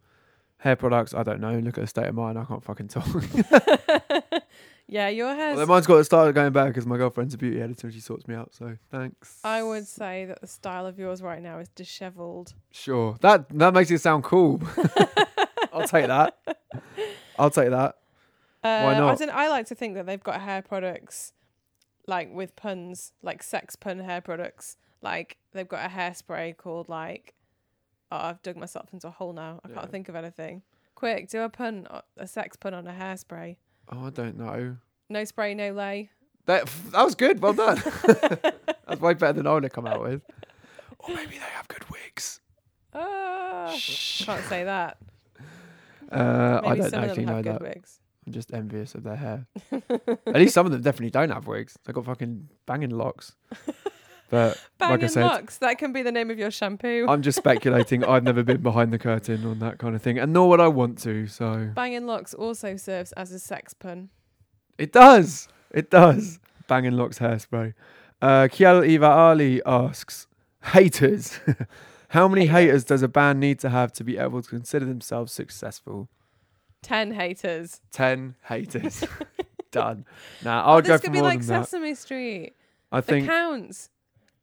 Hair 0.58 0.76
products, 0.76 1.12
I 1.12 1.22
don't 1.22 1.40
know. 1.40 1.58
Look 1.58 1.76
at 1.76 1.82
the 1.82 1.86
state 1.86 2.06
of 2.06 2.14
mine. 2.14 2.36
I 2.36 2.44
can't 2.44 2.64
fucking 2.64 2.88
talk. 2.88 3.06
yeah, 4.86 5.08
your 5.08 5.34
hair's. 5.34 5.56
well, 5.58 5.66
mine's 5.66 5.86
got 5.86 5.96
to 5.96 6.04
start 6.04 6.34
going 6.34 6.52
back 6.52 6.68
because 6.68 6.86
my 6.86 6.96
girlfriend's 6.96 7.34
a 7.34 7.38
beauty 7.38 7.60
editor 7.60 7.88
and 7.88 7.94
she 7.94 8.00
sorts 8.00 8.26
me 8.26 8.34
out. 8.34 8.54
So 8.54 8.76
thanks. 8.90 9.40
I 9.44 9.62
would 9.62 9.86
say 9.86 10.24
that 10.26 10.40
the 10.40 10.46
style 10.46 10.86
of 10.86 10.98
yours 10.98 11.20
right 11.20 11.42
now 11.42 11.58
is 11.58 11.68
dishevelled. 11.68 12.54
Sure. 12.70 13.16
That 13.20 13.48
that 13.58 13.74
makes 13.74 13.90
it 13.90 14.00
sound 14.00 14.24
cool. 14.24 14.62
I'll 15.72 15.88
take 15.88 16.06
that. 16.06 16.38
I'll 17.38 17.50
take 17.50 17.70
that. 17.70 17.96
Uh, 18.62 18.82
Why 18.82 18.98
not? 18.98 19.18
don't. 19.18 19.30
I 19.30 19.48
like 19.48 19.66
to 19.66 19.74
think 19.74 19.94
that 19.94 20.06
they've 20.06 20.22
got 20.22 20.40
hair 20.40 20.62
products, 20.62 21.32
like 22.06 22.32
with 22.32 22.56
puns, 22.56 23.12
like 23.22 23.42
sex 23.42 23.76
pun 23.76 23.98
hair 23.98 24.20
products. 24.22 24.76
Like 25.02 25.36
they've 25.52 25.68
got 25.68 25.84
a 25.84 25.88
hairspray 25.88 26.56
called 26.56 26.88
like. 26.88 27.34
Oh, 28.14 28.26
I've 28.28 28.40
dug 28.42 28.56
myself 28.56 28.92
into 28.92 29.08
a 29.08 29.10
hole 29.10 29.32
now. 29.32 29.60
I 29.64 29.68
Yeah. 29.68 29.74
can't 29.74 29.90
think 29.90 30.08
of 30.08 30.14
anything. 30.14 30.62
Quick, 30.94 31.28
do 31.28 31.40
a 31.42 31.48
pun, 31.48 31.86
a 32.16 32.26
sex 32.26 32.56
pun 32.56 32.72
on 32.72 32.86
a 32.86 32.92
hairspray. 32.92 33.56
Oh, 33.90 34.06
I 34.06 34.10
don't 34.10 34.38
know. 34.38 34.76
No 35.10 35.24
spray, 35.24 35.52
no 35.54 35.72
lay. 35.72 36.10
That 36.46 36.66
that 36.92 37.02
was 37.04 37.14
good. 37.16 37.40
Well 37.42 37.54
done. 37.54 37.76
That's 38.86 39.00
way 39.00 39.14
better 39.14 39.32
than 39.32 39.46
I 39.46 39.54
would 39.54 39.64
have 39.64 39.72
come 39.72 39.86
out 39.86 40.00
with. 40.02 40.22
Or 41.00 41.14
maybe 41.14 41.32
they 41.32 41.50
have 41.56 41.66
good 41.68 41.84
wigs. 41.90 42.40
Ah, 42.92 43.72
Shh. 43.76 44.24
can't 44.24 44.44
say 44.44 44.64
that. 44.64 44.98
Uh, 46.12 46.60
I 46.62 46.76
don't 46.76 46.90
some 46.90 47.02
of 47.02 47.10
actually 47.10 47.24
them 47.24 47.30
know 47.32 47.36
have 47.36 47.44
that. 47.44 47.58
good 47.60 47.68
wigs. 47.74 47.98
I'm 48.26 48.32
just 48.32 48.52
envious 48.52 48.94
of 48.94 49.02
their 49.02 49.16
hair. 49.16 49.46
At 50.26 50.34
least 50.36 50.54
some 50.54 50.64
of 50.66 50.70
them 50.70 50.82
definitely 50.82 51.10
don't 51.10 51.30
have 51.30 51.46
wigs. 51.48 51.76
They've 51.84 51.94
got 51.94 52.04
fucking 52.04 52.48
banging 52.66 52.90
locks. 52.90 53.34
But 54.30 54.60
like 54.80 55.02
I 55.02 55.06
said, 55.06 55.22
locks. 55.24 55.58
That 55.58 55.78
can 55.78 55.92
be 55.92 56.02
the 56.02 56.10
name 56.12 56.30
of 56.30 56.38
your 56.38 56.50
shampoo. 56.50 57.06
I'm 57.08 57.22
just 57.22 57.38
speculating. 57.38 58.04
I've 58.04 58.24
never 58.24 58.42
been 58.42 58.62
behind 58.62 58.92
the 58.92 58.98
curtain 58.98 59.44
on 59.46 59.58
that 59.60 59.78
kind 59.78 59.94
of 59.94 60.02
thing, 60.02 60.18
and 60.18 60.32
nor 60.32 60.48
would 60.48 60.60
I 60.60 60.68
want 60.68 60.98
to. 61.02 61.26
So 61.26 61.70
Banging 61.74 62.06
locks 62.06 62.34
also 62.34 62.76
serves 62.76 63.12
as 63.12 63.30
a 63.32 63.38
sex 63.38 63.74
pun. 63.74 64.08
it 64.78 64.92
does. 64.92 65.48
It 65.70 65.90
does. 65.90 66.40
Banging 66.68 66.92
locks 66.92 67.18
hairspray. 67.18 67.74
Uh, 68.22 68.48
Kiel 68.50 68.82
Eva 68.84 69.06
Ali 69.06 69.62
asks, 69.66 70.26
haters. 70.72 71.38
How 72.08 72.28
many 72.28 72.46
Haters. 72.46 72.52
haters 72.66 72.84
does 72.84 73.02
a 73.02 73.08
band 73.08 73.40
need 73.40 73.58
to 73.60 73.68
have 73.70 73.92
to 73.94 74.04
be 74.04 74.18
able 74.18 74.40
to 74.40 74.48
consider 74.48 74.86
themselves 74.86 75.32
successful? 75.32 76.08
Ten 76.80 77.12
haters. 77.12 77.80
Ten 77.92 78.36
haters. 78.44 79.04
Done. 79.72 80.06
Now 80.44 80.64
I'll 80.64 80.76
Oh, 80.76 80.80
go 80.80 80.92
this 80.92 81.00
for 81.00 81.04
could 81.06 81.12
be 81.12 81.18
more 81.18 81.28
like 81.28 81.40
than 81.40 81.48
that. 81.60 81.64
Sesame 81.68 81.94
Street. 81.94 82.54
I 82.92 83.00
The 83.00 83.06
think 83.06 83.26
counts. 83.26 83.90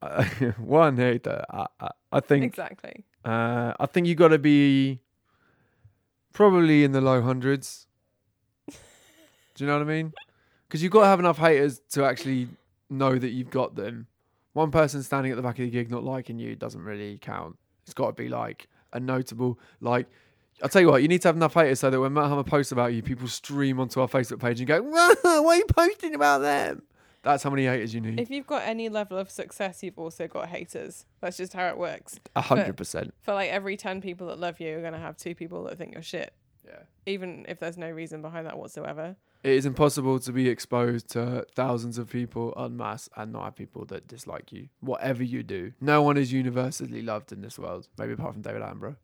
Uh, 0.01 0.23
one 0.57 0.97
hater. 0.97 1.43
I, 1.49 1.65
I, 1.79 1.89
I 2.11 2.19
think 2.19 2.45
Exactly. 2.45 3.05
Uh, 3.23 3.73
I 3.79 3.85
think 3.85 4.07
you 4.07 4.15
got 4.15 4.29
to 4.29 4.39
be 4.39 4.99
probably 6.33 6.83
in 6.83 6.91
the 6.91 7.01
low 7.01 7.21
hundreds. 7.21 7.87
Do 8.67 8.75
you 9.57 9.67
know 9.67 9.73
what 9.73 9.83
I 9.83 9.85
mean? 9.85 10.13
Because 10.67 10.81
you've 10.81 10.91
got 10.91 11.01
to 11.01 11.07
have 11.07 11.19
enough 11.19 11.37
haters 11.37 11.81
to 11.91 12.05
actually 12.05 12.47
know 12.89 13.17
that 13.17 13.29
you've 13.29 13.51
got 13.51 13.75
them. 13.75 14.07
One 14.53 14.71
person 14.71 15.03
standing 15.03 15.31
at 15.31 15.35
the 15.35 15.41
back 15.41 15.59
of 15.59 15.65
the 15.65 15.69
gig 15.69 15.91
not 15.91 16.03
liking 16.03 16.39
you 16.39 16.55
doesn't 16.55 16.81
really 16.81 17.17
count. 17.19 17.57
It's 17.83 17.93
got 17.93 18.07
to 18.07 18.13
be 18.13 18.29
like 18.29 18.67
a 18.93 18.99
notable, 18.99 19.59
like. 19.79 20.07
I'll 20.63 20.69
tell 20.69 20.81
you 20.81 20.89
what, 20.89 21.01
you 21.01 21.07
need 21.07 21.23
to 21.23 21.27
have 21.27 21.35
enough 21.35 21.55
haters 21.55 21.79
so 21.79 21.89
that 21.89 21.99
when 21.99 22.13
Metal 22.13 22.29
Hammer 22.29 22.43
posts 22.43 22.71
about 22.71 22.93
you, 22.93 23.01
people 23.01 23.27
stream 23.27 23.79
onto 23.79 23.99
our 23.99 24.07
Facebook 24.07 24.39
page 24.39 24.59
and 24.59 24.67
go, 24.67 24.79
"Why 24.83 25.15
are 25.23 25.55
you 25.55 25.65
posting 25.65 26.13
about 26.13 26.41
them?" 26.41 26.83
That's 27.23 27.43
how 27.43 27.49
many 27.51 27.65
haters 27.65 27.93
you 27.93 28.01
need. 28.01 28.19
If 28.19 28.29
you've 28.31 28.47
got 28.47 28.63
any 28.63 28.89
level 28.89 29.17
of 29.17 29.29
success, 29.29 29.83
you've 29.83 29.99
also 29.99 30.27
got 30.27 30.47
haters. 30.49 31.05
That's 31.19 31.37
just 31.37 31.53
how 31.53 31.67
it 31.67 31.77
works. 31.77 32.19
A 32.35 32.41
hundred 32.41 32.75
percent. 32.77 33.13
For 33.21 33.33
like 33.33 33.49
every 33.51 33.77
10 33.77 34.01
people 34.01 34.27
that 34.27 34.39
love 34.39 34.59
you, 34.59 34.69
you're 34.69 34.81
going 34.81 34.93
to 34.93 34.99
have 34.99 35.17
two 35.17 35.35
people 35.35 35.63
that 35.65 35.77
think 35.77 35.93
you're 35.93 36.01
shit, 36.01 36.33
Yeah. 36.65 36.79
even 37.05 37.45
if 37.47 37.59
there's 37.59 37.77
no 37.77 37.89
reason 37.91 38.21
behind 38.21 38.47
that 38.47 38.57
whatsoever. 38.57 39.15
It 39.43 39.51
is 39.53 39.65
impossible 39.65 40.19
to 40.19 40.31
be 40.31 40.49
exposed 40.49 41.09
to 41.09 41.45
thousands 41.55 41.97
of 41.97 42.07
people 42.09 42.53
en 42.57 42.77
masse 42.77 43.09
and 43.15 43.31
not 43.33 43.43
have 43.45 43.55
people 43.55 43.85
that 43.85 44.07
dislike 44.07 44.51
you. 44.51 44.69
Whatever 44.81 45.23
you 45.23 45.41
do, 45.43 45.73
no 45.81 46.01
one 46.03 46.17
is 46.17 46.31
universally 46.31 47.01
loved 47.01 47.31
in 47.31 47.41
this 47.41 47.57
world, 47.57 47.87
maybe 47.97 48.13
apart 48.13 48.33
from 48.33 48.41
David 48.43 48.61
Attenborough. 48.61 48.97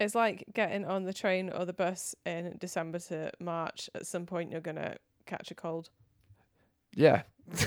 It's 0.00 0.16
like 0.16 0.44
getting 0.52 0.84
on 0.84 1.04
the 1.04 1.12
train 1.12 1.50
or 1.50 1.64
the 1.64 1.72
bus 1.72 2.16
in 2.26 2.56
December 2.58 2.98
to 3.00 3.30
March. 3.38 3.88
At 3.94 4.06
some 4.08 4.26
point, 4.26 4.50
you're 4.50 4.60
going 4.60 4.74
to 4.76 4.96
catch 5.26 5.52
a 5.52 5.54
cold. 5.54 5.90
Yeah. 6.94 7.22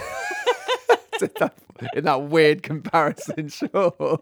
in 1.96 2.04
that 2.06 2.24
weird 2.24 2.64
comparison, 2.64 3.48
sure. 3.50 4.20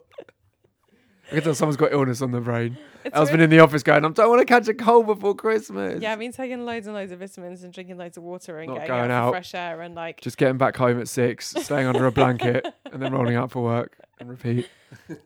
I 1.28 1.36
can 1.36 1.42
tell 1.44 1.56
someone's 1.56 1.78
got 1.78 1.92
illness 1.92 2.22
on 2.22 2.32
the 2.32 2.42
brain. 2.42 2.78
It's 3.04 3.16
El's 3.16 3.30
been 3.32 3.40
in 3.42 3.50
the 3.50 3.60
office 3.60 3.84
going, 3.84 4.04
I 4.06 4.10
don't 4.10 4.30
want 4.30 4.40
to 4.42 4.46
catch 4.46 4.68
a 4.68 4.74
cold 4.74 5.06
before 5.08 5.36
Christmas. 5.36 6.02
yeah, 6.02 6.12
I've 6.14 6.20
been 6.20 6.32
taking 6.32 6.66
loads 6.66 6.88
and 6.88 6.96
loads 6.96 7.12
of 7.12 7.20
vitamins 7.20 7.64
and 7.64 7.72
drinking 7.74 7.98
loads 7.98 8.18
of 8.18 8.24
water 8.24 8.60
and 8.60 8.68
Not 8.70 8.76
getting 8.76 8.90
going 8.90 9.12
out, 9.12 9.28
out. 9.28 9.32
fresh 9.32 9.54
air 9.54 9.82
and 9.82 9.94
like 9.96 10.22
Just 10.22 10.38
getting 10.38 10.58
back 10.58 10.76
home 10.76 11.00
at 11.00 11.08
six, 11.08 11.50
staying 11.50 11.88
under 11.88 12.06
a 12.06 12.12
blanket, 12.12 12.66
and 12.92 13.02
then 13.02 13.14
rolling 13.14 13.36
out 13.36 13.52
for 13.52 13.64
work 13.64 13.98
and 14.20 14.30
repeat. 14.30 14.70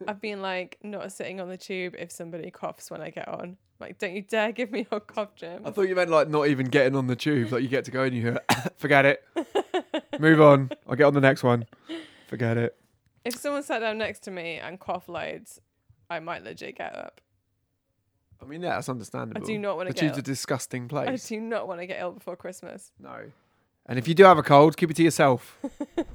I've 0.08 0.20
been 0.22 0.42
like 0.42 0.78
not 0.84 1.12
sitting 1.12 1.39
on 1.39 1.50
the 1.50 1.58
tube 1.58 1.96
if 1.98 2.12
somebody 2.12 2.50
coughs 2.52 2.89
when 2.92 3.02
I 3.02 3.12
get 3.12 3.28
on. 3.28 3.58
Like, 3.80 3.98
don't 3.98 4.13
you 4.13 4.24
dare 4.24 4.52
give 4.52 4.72
me 4.72 4.86
your 4.92 5.00
cough 5.00 5.36
germ. 5.36 5.62
I 5.65 5.72
thought 5.72 5.84
you 5.88 5.96
meant 5.96 6.10
like 6.10 6.28
not 6.28 6.48
even 6.48 6.65
getting 6.68 6.96
on 6.98 7.08
the 7.08 7.15
tube. 7.15 7.52
Like 7.52 7.62
you 7.62 7.70
get 7.70 7.86
to 7.86 7.92
go 7.92 8.04
and 8.04 8.13
you 8.15 8.22
hear, 8.22 8.39
forget 8.78 9.06
it. 9.06 9.24
Move 10.20 10.42
on. 10.42 10.70
I'll 10.88 10.96
get 10.96 11.06
on 11.06 11.14
the 11.14 11.22
next 11.22 11.44
one. 11.44 11.66
Forget 12.28 12.58
it. 12.58 12.76
If 13.26 13.36
someone 13.36 13.64
sat 13.64 13.80
down 13.80 13.98
next 13.98 14.20
to 14.24 14.32
me 14.32 14.56
and 14.58 14.80
coughed 14.80 15.10
loads, 15.10 15.60
I 16.10 16.20
might 16.20 16.44
legit 16.44 16.78
get 16.78 16.96
up. 16.96 17.22
I 18.42 18.46
mean, 18.46 18.62
yeah, 18.62 18.76
that's 18.76 18.88
understandable. 18.90 19.42
I 19.42 19.46
do 19.46 19.58
not 19.58 19.76
want 19.76 19.88
to 19.90 19.94
get 19.94 20.00
tube's 20.00 20.18
a 20.18 20.20
ill. 20.20 20.24
disgusting 20.24 20.86
I 20.86 20.88
place. 20.88 21.28
do 21.28 21.40
not 21.42 21.68
want 21.68 21.82
to 21.82 21.86
get 21.88 22.00
ill 22.00 22.12
before 22.12 22.36
Christmas. 22.36 22.92
No. 23.00 23.16
And 23.86 23.98
if 24.00 24.08
you 24.08 24.14
do 24.14 24.24
have 24.24 24.38
a 24.38 24.44
cold, 24.44 24.78
keep 24.78 24.92
it 24.92 24.96
to 24.98 25.04
yourself. 25.04 25.58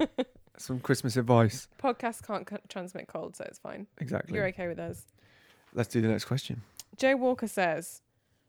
Some 0.57 0.79
Christmas 0.79 1.17
advice. 1.17 1.67
Podcasts 1.83 2.25
can't 2.25 2.49
c- 2.49 2.55
transmit 2.69 3.07
cold, 3.07 3.35
so 3.35 3.43
it's 3.43 3.59
fine. 3.59 3.87
Exactly. 3.99 4.35
You're 4.35 4.47
okay 4.47 4.67
with 4.67 4.79
us. 4.79 5.05
Let's 5.73 5.89
do 5.89 5.99
the 6.01 6.07
next 6.07 6.25
question. 6.25 6.61
Joe 6.97 7.15
Walker 7.17 7.47
says, 7.47 8.01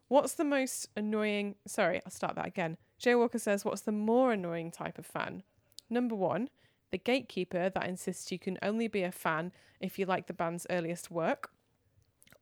What's 0.08 0.34
the 0.34 0.44
most 0.44 0.88
annoying? 0.96 1.56
Sorry, 1.66 2.00
I'll 2.04 2.12
start 2.12 2.36
that 2.36 2.46
again. 2.46 2.76
Jay 2.98 3.14
Walker 3.14 3.38
says, 3.38 3.64
What's 3.64 3.80
the 3.82 3.92
more 3.92 4.32
annoying 4.32 4.70
type 4.70 4.98
of 4.98 5.06
fan? 5.06 5.42
Number 5.90 6.14
one, 6.14 6.48
the 6.92 6.98
gatekeeper 6.98 7.70
that 7.70 7.88
insists 7.88 8.30
you 8.30 8.38
can 8.38 8.58
only 8.62 8.86
be 8.86 9.02
a 9.02 9.10
fan 9.10 9.52
if 9.80 9.98
you 9.98 10.06
like 10.06 10.28
the 10.28 10.32
band's 10.32 10.66
earliest 10.70 11.10
work. 11.10 11.50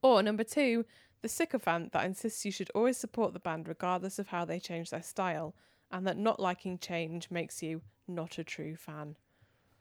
Or 0.02 0.22
number 0.22 0.44
two, 0.44 0.84
the 1.22 1.28
sycophant 1.28 1.92
that 1.92 2.04
insists 2.04 2.44
you 2.44 2.52
should 2.52 2.70
always 2.74 2.98
support 2.98 3.32
the 3.32 3.38
band 3.38 3.66
regardless 3.66 4.18
of 4.18 4.28
how 4.28 4.44
they 4.44 4.60
change 4.60 4.90
their 4.90 5.02
style, 5.02 5.54
and 5.90 6.06
that 6.06 6.18
not 6.18 6.40
liking 6.40 6.78
change 6.78 7.30
makes 7.30 7.62
you 7.62 7.80
not 8.06 8.38
a 8.38 8.44
true 8.44 8.76
fan. 8.76 9.16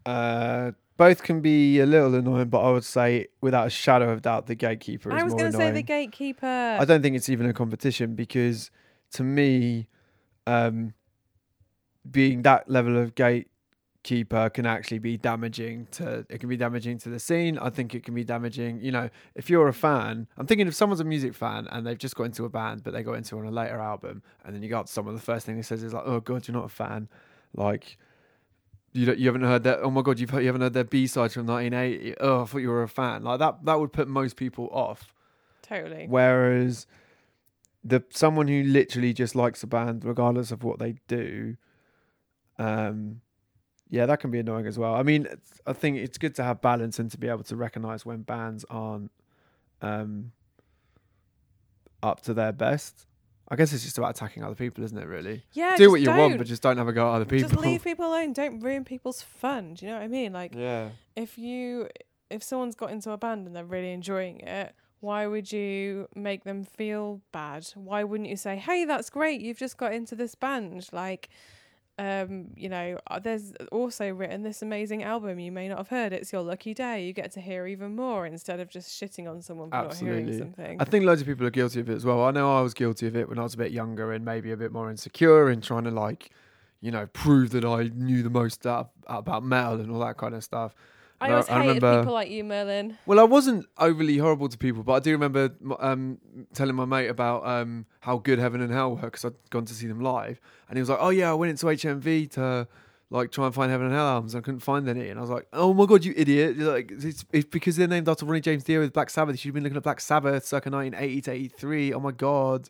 Uh, 0.05 0.71
both 0.97 1.23
can 1.23 1.41
be 1.41 1.79
a 1.79 1.85
little 1.85 2.13
annoying, 2.13 2.49
but 2.49 2.59
I 2.61 2.71
would 2.71 2.83
say, 2.83 3.27
without 3.41 3.67
a 3.67 3.69
shadow 3.69 4.11
of 4.11 4.21
doubt, 4.21 4.45
the 4.45 4.55
gatekeeper 4.55 5.09
is 5.09 5.21
I 5.21 5.23
was 5.23 5.33
going 5.33 5.51
to 5.51 5.57
say 5.57 5.71
the 5.71 5.81
gatekeeper. 5.81 6.77
I 6.79 6.85
don't 6.85 7.01
think 7.01 7.15
it's 7.15 7.29
even 7.29 7.47
a 7.47 7.53
competition 7.53 8.13
because, 8.15 8.69
to 9.13 9.23
me, 9.23 9.87
um, 10.45 10.93
being 12.09 12.43
that 12.43 12.69
level 12.69 12.97
of 12.97 13.15
gatekeeper 13.15 14.51
can 14.51 14.67
actually 14.67 14.99
be 14.99 15.17
damaging 15.17 15.87
to. 15.93 16.25
It 16.29 16.39
can 16.39 16.47
be 16.47 16.57
damaging 16.57 16.99
to 16.99 17.09
the 17.09 17.19
scene. 17.19 17.57
I 17.57 17.71
think 17.71 17.95
it 17.95 18.03
can 18.03 18.13
be 18.13 18.23
damaging. 18.23 18.79
You 18.81 18.91
know, 18.91 19.09
if 19.33 19.49
you're 19.49 19.67
a 19.67 19.73
fan, 19.73 20.27
I'm 20.37 20.45
thinking 20.45 20.67
if 20.67 20.75
someone's 20.75 20.99
a 20.99 21.05
music 21.05 21.33
fan 21.33 21.67
and 21.71 21.87
they've 21.87 21.97
just 21.97 22.15
got 22.15 22.25
into 22.25 22.45
a 22.45 22.49
band, 22.49 22.83
but 22.83 22.93
they 22.93 23.01
got 23.01 23.13
into 23.13 23.37
on 23.39 23.45
a 23.45 23.51
later 23.51 23.79
album, 23.79 24.21
and 24.45 24.53
then 24.53 24.61
you 24.61 24.69
got 24.69 24.89
someone, 24.89 25.15
the 25.15 25.21
first 25.21 25.45
thing 25.47 25.55
he 25.55 25.63
says 25.63 25.81
is 25.81 25.93
like, 25.93 26.03
"Oh 26.05 26.19
God, 26.19 26.47
you're 26.47 26.55
not 26.55 26.65
a 26.65 26.69
fan," 26.69 27.09
like. 27.55 27.97
You 28.93 29.07
don't, 29.07 29.17
you 29.17 29.25
haven't 29.25 29.41
heard 29.41 29.63
that? 29.63 29.79
Oh 29.81 29.89
my 29.89 30.01
god, 30.03 30.19
you've 30.19 30.29
heard, 30.29 30.41
you 30.41 30.47
haven't 30.47 30.61
heard 30.61 30.73
their 30.73 30.83
B 30.83 31.07
sides 31.07 31.33
from 31.33 31.47
1980. 31.47 32.15
Oh, 32.19 32.43
I 32.43 32.45
thought 32.45 32.59
you 32.59 32.69
were 32.69 32.83
a 32.83 32.87
fan. 32.87 33.23
Like 33.23 33.39
that, 33.39 33.65
that 33.65 33.79
would 33.79 33.91
put 33.91 34.07
most 34.07 34.35
people 34.35 34.69
off. 34.71 35.13
totally. 35.63 36.05
Whereas 36.07 36.85
the 37.83 38.03
someone 38.11 38.47
who 38.47 38.63
literally 38.63 39.11
just 39.13 39.35
likes 39.35 39.63
a 39.63 39.67
band 39.67 40.05
regardless 40.05 40.51
of 40.51 40.63
what 40.63 40.77
they 40.79 40.95
do, 41.07 41.57
um, 42.59 43.21
yeah, 43.89 44.05
that 44.05 44.19
can 44.19 44.31
be 44.31 44.39
annoying 44.39 44.67
as 44.67 44.77
well. 44.77 44.93
I 44.95 45.03
mean, 45.03 45.27
I 45.65 45.73
think 45.73 45.97
it's 45.97 46.17
good 46.17 46.35
to 46.35 46.43
have 46.43 46.61
balance 46.61 46.99
and 46.99 47.09
to 47.11 47.17
be 47.17 47.27
able 47.27 47.43
to 47.43 47.55
recognize 47.55 48.05
when 48.05 48.21
bands 48.21 48.63
aren't 48.69 49.11
um, 49.81 50.31
up 52.01 52.21
to 52.21 52.33
their 52.33 52.51
best. 52.51 53.05
I 53.53 53.55
guess 53.55 53.71
it's 53.71 53.83
just 53.83 53.99
about 53.99 54.09
attacking 54.15 54.43
other 54.43 54.55
people, 54.55 54.83
isn't 54.83 54.97
it? 54.97 55.05
Really, 55.07 55.43
Yeah, 55.51 55.77
do 55.77 55.91
what 55.91 55.99
you 55.99 56.07
don't. 56.07 56.17
want, 56.17 56.37
but 56.39 56.47
just 56.47 56.63
don't 56.63 56.77
have 56.77 56.87
a 56.87 56.91
go 56.91 57.07
at 57.07 57.15
other 57.17 57.25
people. 57.25 57.49
Just 57.49 57.61
leave 57.61 57.83
people 57.83 58.07
alone. 58.07 58.33
Don't 58.33 58.59
ruin 58.61 58.83
people's 58.83 59.21
fun. 59.21 59.75
Do 59.75 59.85
you 59.85 59.91
know 59.91 59.97
what 59.99 60.03
I 60.05 60.07
mean? 60.07 60.33
Like 60.33 60.55
yeah, 60.55 60.89
if 61.15 61.37
you 61.37 61.87
if 62.31 62.41
someone's 62.41 62.73
got 62.73 62.89
into 62.89 63.11
a 63.11 63.17
band 63.17 63.45
and 63.45 63.55
they're 63.55 63.63
really 63.63 63.91
enjoying 63.91 64.39
it, 64.39 64.73
why 65.01 65.27
would 65.27 65.51
you 65.51 66.07
make 66.15 66.45
them 66.45 66.63
feel 66.63 67.21
bad? 67.31 67.67
Why 67.75 68.03
wouldn't 68.03 68.27
you 68.27 68.37
say, 68.37 68.55
"Hey, 68.57 68.85
that's 68.85 69.11
great. 69.11 69.39
You've 69.39 69.59
just 69.59 69.77
got 69.77 69.93
into 69.93 70.15
this 70.15 70.33
band." 70.33 70.89
Like 70.91 71.29
um, 71.99 72.47
you 72.55 72.69
know, 72.69 72.97
uh, 73.07 73.19
there's 73.19 73.53
also 73.71 74.09
written 74.09 74.41
this 74.41 74.61
amazing 74.61 75.03
album 75.03 75.39
you 75.39 75.51
may 75.51 75.67
not 75.67 75.77
have 75.77 75.89
heard. 75.89 76.11
It's 76.11 76.33
your 76.33 76.41
lucky 76.41 76.73
day. 76.73 77.05
You 77.05 77.13
get 77.13 77.31
to 77.33 77.41
hear 77.41 77.67
even 77.67 77.95
more 77.95 78.25
instead 78.25 78.59
of 78.59 78.69
just 78.69 78.89
shitting 78.89 79.29
on 79.29 79.41
someone 79.41 79.69
for 79.69 79.77
not 79.77 79.85
Absolutely. 79.91 80.23
hearing 80.23 80.39
something. 80.39 80.81
I 80.81 80.85
think 80.85 81.05
loads 81.05 81.21
of 81.21 81.27
people 81.27 81.45
are 81.45 81.51
guilty 81.51 81.79
of 81.81 81.89
it 81.89 81.95
as 81.95 82.03
well. 82.03 82.23
I 82.23 82.31
know 82.31 82.57
I 82.57 82.61
was 82.61 82.73
guilty 82.73 83.07
of 83.07 83.15
it 83.15 83.29
when 83.29 83.37
I 83.37 83.43
was 83.43 83.53
a 83.53 83.57
bit 83.57 83.71
younger 83.71 84.11
and 84.11 84.25
maybe 84.25 84.51
a 84.51 84.57
bit 84.57 84.71
more 84.71 84.89
insecure 84.89 85.49
and 85.49 85.61
trying 85.61 85.83
to 85.83 85.91
like, 85.91 86.31
you 86.81 86.89
know, 86.89 87.05
prove 87.13 87.51
that 87.51 87.63
I 87.63 87.91
knew 87.93 88.23
the 88.23 88.31
most 88.31 88.65
about 88.65 89.43
metal 89.43 89.79
and 89.79 89.91
all 89.91 89.99
that 89.99 90.17
kind 90.17 90.33
of 90.33 90.43
stuff. 90.43 90.73
I 91.23 91.31
always 91.31 91.49
I 91.49 91.53
hated 91.61 91.67
remember- 91.83 91.99
people 92.01 92.13
like 92.13 92.29
you, 92.29 92.43
Merlin. 92.43 92.97
Well, 93.05 93.19
I 93.19 93.23
wasn't 93.23 93.65
overly 93.77 94.17
horrible 94.17 94.49
to 94.49 94.57
people, 94.57 94.83
but 94.83 94.93
I 94.93 94.99
do 94.99 95.11
remember 95.11 95.51
um, 95.79 96.17
telling 96.53 96.75
my 96.75 96.85
mate 96.85 97.07
about 97.07 97.45
um, 97.45 97.85
how 98.01 98.17
good 98.17 98.39
Heaven 98.39 98.61
and 98.61 98.71
Hell 98.71 98.95
were 98.95 99.01
because 99.01 99.25
I'd 99.25 99.33
gone 99.49 99.65
to 99.65 99.73
see 99.73 99.87
them 99.87 100.01
live, 100.01 100.39
and 100.69 100.77
he 100.77 100.81
was 100.81 100.89
like, 100.89 100.99
"Oh 101.01 101.09
yeah, 101.09 101.31
I 101.31 101.33
went 101.33 101.49
into 101.51 101.65
HMV 101.67 102.29
to 102.31 102.67
like 103.09 103.31
try 103.31 103.45
and 103.45 103.53
find 103.53 103.69
Heaven 103.71 103.85
and 103.87 103.95
Hell 103.95 104.07
albums. 104.07 104.33
and 104.33 104.41
I 104.41 104.45
couldn't 104.45 104.61
find 104.61 104.87
any." 104.89 105.09
And 105.09 105.19
I 105.19 105.21
was 105.21 105.29
like, 105.29 105.47
"Oh 105.53 105.73
my 105.73 105.85
god, 105.85 106.03
you 106.03 106.13
idiot! 106.17 106.57
Like 106.57 106.91
it's, 106.91 107.25
it's 107.31 107.47
because 107.49 107.75
they're 107.77 107.87
named 107.87 108.09
after 108.09 108.25
Ronnie 108.25 108.41
James 108.41 108.63
Dio 108.63 108.79
with 108.79 108.91
Black 108.93 109.09
Sabbath. 109.09 109.33
You 109.33 109.37
should 109.37 109.47
have 109.49 109.53
been 109.55 109.63
looking 109.63 109.77
at 109.77 109.83
Black 109.83 110.01
Sabbath 110.01 110.45
circa 110.45 110.69
1980 110.69 111.21
to 111.21 111.31
83. 111.31 111.93
Oh 111.93 111.99
my 111.99 112.11
god!" 112.11 112.69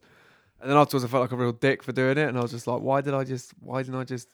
And 0.61 0.69
then 0.69 0.77
afterwards, 0.77 1.03
I 1.03 1.07
felt 1.09 1.21
like 1.21 1.31
a 1.31 1.35
real 1.35 1.51
dick 1.51 1.83
for 1.83 1.91
doing 1.91 2.17
it, 2.17 2.27
and 2.27 2.37
I 2.37 2.41
was 2.41 2.51
just 2.51 2.67
like, 2.67 2.81
"Why 2.81 3.01
did 3.01 3.13
I 3.13 3.23
just? 3.23 3.51
Why 3.59 3.81
didn't 3.83 3.99
I 3.99 4.03
just?" 4.03 4.27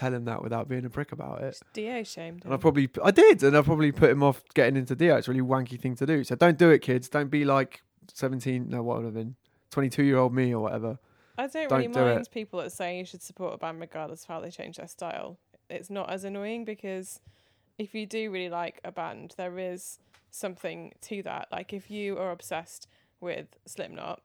Tell 0.00 0.14
him 0.14 0.24
that 0.24 0.42
without 0.42 0.66
being 0.66 0.86
a 0.86 0.88
prick 0.88 1.12
about 1.12 1.42
it. 1.42 1.60
Dio 1.74 2.02
shamed 2.04 2.42
And 2.46 2.54
I 2.54 2.56
probably, 2.56 2.88
I 3.04 3.10
did, 3.10 3.42
and 3.42 3.54
I 3.54 3.60
probably 3.60 3.92
put 3.92 4.08
him 4.08 4.22
off 4.22 4.42
getting 4.54 4.78
into 4.78 4.96
Dio. 4.96 5.18
It's 5.18 5.28
a 5.28 5.30
really 5.30 5.46
wanky 5.46 5.78
thing 5.78 5.94
to 5.96 6.06
do. 6.06 6.24
So 6.24 6.36
don't 6.36 6.56
do 6.56 6.70
it, 6.70 6.78
kids. 6.78 7.10
Don't 7.10 7.28
be 7.28 7.44
like 7.44 7.82
17, 8.14 8.70
no, 8.70 8.82
what 8.82 8.96
would 8.96 9.04
have 9.04 9.12
been 9.12 9.36
22 9.72 10.02
year 10.04 10.16
old 10.16 10.32
me 10.32 10.54
or 10.54 10.62
whatever. 10.62 10.98
I 11.36 11.48
don't, 11.48 11.68
don't 11.68 11.78
really 11.80 11.92
do 11.92 12.00
it. 12.00 12.14
mind 12.14 12.30
people 12.30 12.60
that 12.60 12.72
say 12.72 12.96
you 12.96 13.04
should 13.04 13.20
support 13.20 13.52
a 13.52 13.58
band 13.58 13.78
regardless 13.78 14.22
of 14.22 14.28
how 14.28 14.40
they 14.40 14.50
change 14.50 14.78
their 14.78 14.88
style. 14.88 15.36
It's 15.68 15.90
not 15.90 16.08
as 16.08 16.24
annoying 16.24 16.64
because 16.64 17.20
if 17.76 17.94
you 17.94 18.06
do 18.06 18.30
really 18.30 18.48
like 18.48 18.80
a 18.82 18.92
band, 18.92 19.34
there 19.36 19.58
is 19.58 19.98
something 20.30 20.94
to 21.02 21.22
that. 21.24 21.48
Like 21.52 21.74
if 21.74 21.90
you 21.90 22.16
are 22.16 22.30
obsessed 22.30 22.88
with 23.20 23.48
Slipknot 23.66 24.22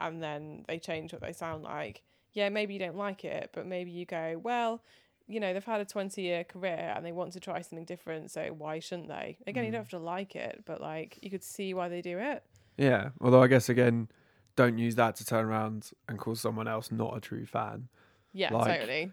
and 0.00 0.20
then 0.20 0.64
they 0.66 0.80
change 0.80 1.12
what 1.12 1.22
they 1.22 1.32
sound 1.32 1.62
like, 1.62 2.02
yeah, 2.32 2.48
maybe 2.48 2.74
you 2.74 2.80
don't 2.80 2.96
like 2.96 3.24
it, 3.24 3.50
but 3.52 3.68
maybe 3.68 3.92
you 3.92 4.04
go, 4.04 4.40
well, 4.42 4.82
you 5.26 5.40
know, 5.40 5.52
they've 5.52 5.64
had 5.64 5.80
a 5.80 5.84
20 5.84 6.20
year 6.22 6.44
career 6.44 6.92
and 6.94 7.04
they 7.04 7.12
want 7.12 7.32
to 7.32 7.40
try 7.40 7.60
something 7.60 7.84
different, 7.84 8.30
so 8.30 8.46
why 8.56 8.78
shouldn't 8.78 9.08
they? 9.08 9.38
Again, 9.46 9.64
you 9.64 9.70
Mm. 9.70 9.72
don't 9.74 9.80
have 9.82 9.90
to 9.90 9.98
like 9.98 10.36
it, 10.36 10.62
but 10.66 10.80
like 10.80 11.18
you 11.22 11.30
could 11.30 11.42
see 11.44 11.74
why 11.74 11.88
they 11.88 12.02
do 12.02 12.18
it. 12.18 12.42
Yeah. 12.76 13.10
Although 13.20 13.42
I 13.42 13.46
guess, 13.46 13.68
again, 13.68 14.08
don't 14.56 14.78
use 14.78 14.94
that 14.96 15.16
to 15.16 15.24
turn 15.24 15.44
around 15.46 15.90
and 16.08 16.18
call 16.18 16.34
someone 16.34 16.68
else 16.68 16.90
not 16.92 17.16
a 17.16 17.20
true 17.20 17.46
fan. 17.46 17.88
Yeah, 18.32 18.52
Like, 18.52 18.78
totally. 18.80 19.12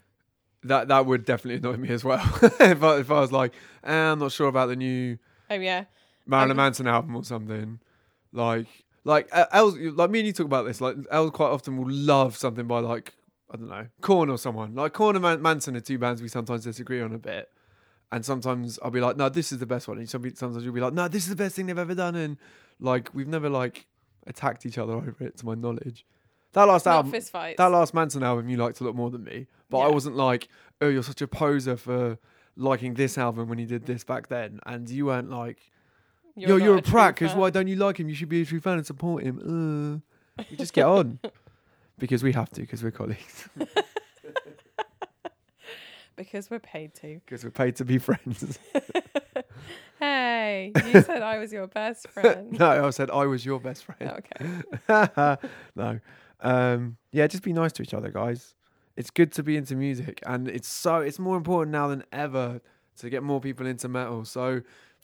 That 0.63 0.89
that 0.89 1.05
would 1.05 1.23
definitely 1.25 1.55
annoy 1.59 1.77
me 1.77 1.89
as 1.89 2.03
well. 2.03 2.19
if, 2.59 2.83
I, 2.83 2.97
if 2.97 3.09
I 3.11 3.19
was 3.21 3.31
like, 3.31 3.53
eh, 3.83 3.93
I'm 3.93 4.19
not 4.19 4.31
sure 4.33 4.47
about 4.47 4.67
the 4.67 4.75
new 4.75 5.17
Oh, 5.49 5.55
yeah. 5.55 5.85
Marilyn 6.25 6.51
Um, 6.51 6.57
Manson 6.57 6.87
album 6.87 7.15
or 7.15 7.23
something. 7.23 7.79
Like, 8.33 8.67
like 9.05 9.29
uh, 9.31 9.45
El's, 9.51 9.77
like 9.77 10.09
me 10.11 10.19
and 10.19 10.27
you 10.27 10.33
talk 10.33 10.45
about 10.45 10.65
this. 10.65 10.81
Like, 10.81 10.95
El's 11.09 11.31
quite 11.31 11.47
often 11.49 11.77
will 11.77 11.89
love 11.91 12.35
something 12.35 12.67
by 12.67 12.79
like 12.79 13.13
I 13.51 13.57
don't 13.57 13.69
know, 13.69 13.87
Korn 14.01 14.29
or 14.29 14.37
someone. 14.37 14.75
Like 14.75 14.93
Korn 14.93 15.15
and 15.15 15.23
Man- 15.23 15.41
Manson 15.41 15.75
are 15.75 15.81
two 15.81 15.97
bands 15.97 16.21
we 16.21 16.27
sometimes 16.27 16.63
disagree 16.63 17.01
on 17.01 17.13
a 17.13 17.17
bit, 17.17 17.49
and 18.11 18.23
sometimes 18.23 18.79
I'll 18.83 18.91
be 18.91 19.01
like, 19.01 19.17
no, 19.17 19.29
this 19.29 19.51
is 19.51 19.59
the 19.59 19.65
best 19.65 19.87
one. 19.87 19.97
And 19.97 20.09
sometimes 20.09 20.63
you'll 20.63 20.73
be 20.73 20.81
like, 20.81 20.93
no, 20.93 21.07
this 21.07 21.23
is 21.23 21.29
the 21.29 21.35
best 21.35 21.55
thing 21.55 21.65
they've 21.65 21.77
ever 21.77 21.95
done. 21.95 22.15
And 22.15 22.37
like 22.79 23.09
we've 23.13 23.27
never 23.27 23.49
like 23.49 23.87
attacked 24.27 24.65
each 24.65 24.77
other 24.77 24.93
over 24.93 25.15
it, 25.19 25.37
to 25.37 25.45
my 25.45 25.55
knowledge. 25.55 26.05
That 26.53 26.63
last 26.63 26.85
Not 26.85 27.05
album, 27.05 27.11
that 27.11 27.71
last 27.71 27.93
Manson 27.93 28.23
album, 28.23 28.49
you 28.49 28.57
liked 28.57 28.81
a 28.81 28.83
lot 28.83 28.95
more 28.95 29.11
than 29.11 29.23
me. 29.23 29.47
But 29.69 29.79
I 29.79 29.87
wasn't 29.89 30.15
like, 30.15 30.47
oh, 30.81 30.89
you're 30.89 31.03
such 31.03 31.21
a 31.21 31.27
poser 31.27 31.77
for 31.77 32.17
liking 32.55 32.95
this 32.95 33.17
album 33.17 33.49
when 33.49 33.59
you 33.59 33.67
did 33.67 33.85
this 33.85 34.03
back 34.03 34.27
then, 34.27 34.59
and 34.65 34.89
you 34.89 35.07
weren't 35.07 35.29
like. 35.29 35.59
Yo, 36.35 36.57
not 36.57 36.63
you're 36.63 36.77
a 36.77 36.81
true 36.81 36.91
prat 36.91 37.15
because 37.15 37.31
fan. 37.31 37.39
why 37.39 37.49
don't 37.49 37.67
you 37.67 37.75
like 37.75 37.99
him? 37.99 38.07
You 38.07 38.15
should 38.15 38.29
be 38.29 38.41
a 38.41 38.45
true 38.45 38.61
fan 38.61 38.77
and 38.77 38.85
support 38.85 39.23
him. 39.23 40.01
Uh, 40.37 40.43
we 40.49 40.55
just 40.55 40.73
get 40.73 40.85
on 40.85 41.19
because 41.99 42.23
we 42.23 42.31
have 42.33 42.49
to 42.51 42.61
because 42.61 42.83
we're 42.83 42.91
colleagues 42.91 43.47
Because 46.15 46.49
we're 46.49 46.59
paid 46.59 46.93
to. 46.95 47.21
because 47.25 47.45
we're 47.45 47.49
paid 47.49 47.75
to 47.77 47.85
be 47.85 47.97
friends. 47.97 48.59
Hey, 49.99 50.71
you 50.93 51.01
said 51.01 51.21
I 51.21 51.39
was 51.39 51.51
your 51.51 51.67
best 51.67 52.07
friend. 52.13 52.57
no, 52.57 52.87
I 52.87 52.89
said 52.91 53.11
I 53.11 53.25
was 53.25 53.45
your 53.45 53.59
best 53.59 53.83
friend. 53.83 54.23
Okay. 54.89 55.37
no, 55.75 55.99
um, 56.39 56.95
yeah, 57.11 57.27
just 57.27 57.43
be 57.43 57.51
nice 57.51 57.73
to 57.73 57.83
each 57.83 57.93
other, 57.93 58.09
guys. 58.09 58.55
It's 58.95 59.11
good 59.11 59.33
to 59.33 59.43
be 59.43 59.57
into 59.57 59.75
music, 59.75 60.21
and 60.25 60.47
it's 60.47 60.69
so 60.69 60.97
it's 60.99 61.19
more 61.19 61.35
important 61.35 61.73
now 61.73 61.89
than 61.89 62.05
ever 62.13 62.61
to 62.99 63.09
get 63.09 63.23
more 63.23 63.41
people 63.41 63.65
into 63.67 63.89
metal. 63.89 64.23
So, 64.23 64.61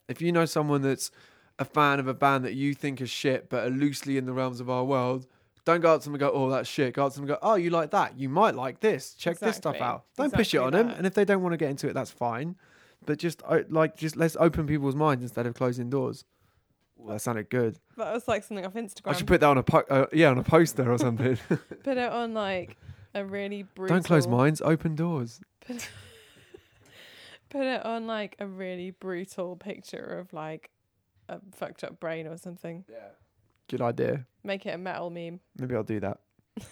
if 0.08 0.21
you 0.21 0.31
know 0.31 0.45
someone 0.45 0.81
that's 0.81 1.12
a 1.60 1.65
fan 1.65 1.99
of 1.99 2.08
a 2.08 2.13
band 2.13 2.45
that 2.45 2.53
you 2.53 2.73
think 2.73 3.01
is 3.01 3.10
shit 3.10 3.49
but 3.49 3.67
are 3.67 3.71
loosely 3.71 4.15
in 4.17 4.25
the 4.25 4.34
realms 4.34 4.62
of 4.62 4.69
our 4.69 4.86
world, 4.86 5.27
don't 5.65 5.82
go 5.82 5.93
up 5.95 6.01
to 6.01 6.06
them 6.06 6.13
and 6.13 6.19
go, 6.19 6.32
"Oh, 6.32 6.49
that's 6.49 6.69
shit." 6.69 6.93
Go 6.93 7.06
up 7.06 7.13
to 7.13 7.19
them 7.19 7.30
and 7.30 7.36
go, 7.36 7.39
"Oh, 7.41 7.56
you 7.56 7.71
like 7.71 7.91
that? 7.91 8.17
You 8.17 8.30
might 8.30 8.56
like 8.56 8.80
this. 8.80 9.13
Check 9.15 9.39
this 9.39 9.58
stuff 9.58 9.82
out." 9.82 10.06
Don't 10.15 10.32
push 10.32 10.54
it 10.54 10.58
Exactly 10.58 10.80
on 10.80 10.88
them, 10.88 10.95
and 10.97 11.06
if 11.08 11.13
they 11.13 11.25
don't 11.25 11.41
want 11.41 11.54
to 11.54 11.58
get 11.58 11.69
into 11.69 11.88
it, 11.88 11.93
that's 11.93 12.12
fine. 12.12 12.56
But 13.06 13.19
just 13.19 13.41
uh, 13.45 13.60
like 13.69 13.97
just 13.97 14.15
let's 14.15 14.38
open 14.39 14.67
people's 14.67 14.95
minds 14.95 15.23
instead 15.23 15.45
of 15.45 15.54
closing 15.54 15.89
doors. 15.89 16.23
Ooh, 16.99 17.10
that 17.10 17.21
sounded 17.21 17.49
good. 17.49 17.80
That 17.97 18.13
was 18.13 18.28
like 18.28 18.43
something 18.43 18.65
off 18.65 18.73
Instagram. 18.73 19.10
I 19.10 19.13
should 19.13 19.28
put 19.28 19.41
that 19.41 19.47
on 19.47 19.58
a 19.58 19.63
po- 19.63 19.84
uh, 19.89 20.06
yeah 20.13 20.30
on 20.30 20.38
a 20.38 20.43
poster 20.43 20.91
or 20.91 20.97
something. 20.97 21.38
Put 21.84 21.97
it 21.97 22.12
on 22.12 22.34
like 22.34 22.78
a 23.13 23.25
really 23.25 23.63
brutal. 23.63 23.95
Don't 23.97 24.06
close 24.06 24.28
minds, 24.28 24.62
open 24.62 24.95
doors. 24.95 25.39
Put, 25.65 25.89
put 27.49 27.62
it 27.63 27.86
on 27.86 28.08
like 28.08 28.36
a 28.39 28.47
really 28.47 28.91
brutal 28.91 29.56
picture 29.56 30.19
of 30.19 30.32
like 30.34 30.69
a 31.30 31.39
fucked 31.54 31.84
up 31.84 31.99
brain 31.99 32.28
or 32.28 32.38
something. 32.38 32.86
Yeah. 32.89 32.97
Good 33.67 33.82
idea. 33.82 34.25
Make 34.43 34.65
it 34.65 34.71
a 34.71 34.78
metal 34.78 35.10
meme. 35.10 35.39
Maybe 35.58 35.75
I'll 35.75 35.84
do 35.84 35.99
that. 35.99 36.19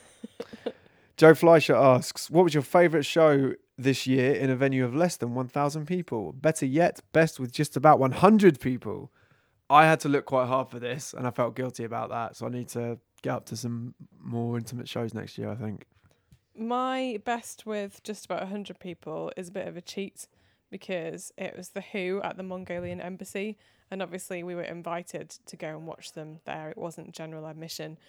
Joe 1.18 1.34
Fleischer 1.34 1.76
asks, 1.76 2.30
"What 2.30 2.44
was 2.44 2.54
your 2.54 2.64
favourite 2.64 3.06
show 3.06 3.54
this 3.78 4.06
year 4.06 4.34
in 4.34 4.50
a 4.50 4.56
venue 4.56 4.86
of 4.86 4.96
less 4.96 5.18
than 5.18 5.34
1,000 5.34 5.86
people? 5.86 6.34
Better 6.34 6.66
yet, 6.66 7.02
best 7.12 7.40
with 7.40 7.52
just 7.52 7.76
about 7.76 8.00
100 8.00 8.60
people." 8.60 9.12
I 9.70 9.86
had 9.86 10.00
to 10.02 10.10
look 10.10 10.26
quite 10.26 10.48
hard 10.48 10.70
for 10.70 10.80
this, 10.80 11.14
and 11.14 11.26
I 11.26 11.32
felt 11.32 11.56
guilty 11.56 11.84
about 11.84 12.10
that. 12.10 12.36
So 12.36 12.46
I 12.46 12.50
need 12.50 12.68
to 12.70 13.00
get 13.24 13.32
up 13.32 13.46
to 13.48 13.58
some 13.58 13.96
more 14.20 14.58
intimate 14.58 14.88
shows 14.88 15.14
next 15.14 15.38
year. 15.38 15.50
I 15.50 15.56
think. 15.56 15.86
My 16.56 17.20
best 17.26 17.66
with 17.66 18.04
just 18.04 18.26
about 18.26 18.42
100 18.42 18.80
people 18.80 19.32
is 19.36 19.50
a 19.50 19.52
bit 19.52 19.68
of 19.68 19.76
a 19.76 19.82
cheat 19.82 20.28
because 20.70 21.32
it 21.38 21.56
was 21.58 21.70
The 21.70 21.82
Who 21.82 22.22
at 22.24 22.38
the 22.38 22.44
Mongolian 22.44 23.02
Embassy. 23.02 23.58
And 23.94 24.02
obviously, 24.02 24.42
we 24.42 24.56
were 24.56 24.64
invited 24.64 25.30
to 25.46 25.56
go 25.56 25.68
and 25.68 25.86
watch 25.86 26.14
them 26.14 26.40
there. 26.46 26.72
It 26.72 26.80
wasn't 26.80 27.12
general 27.12 27.46
admission. 27.46 28.00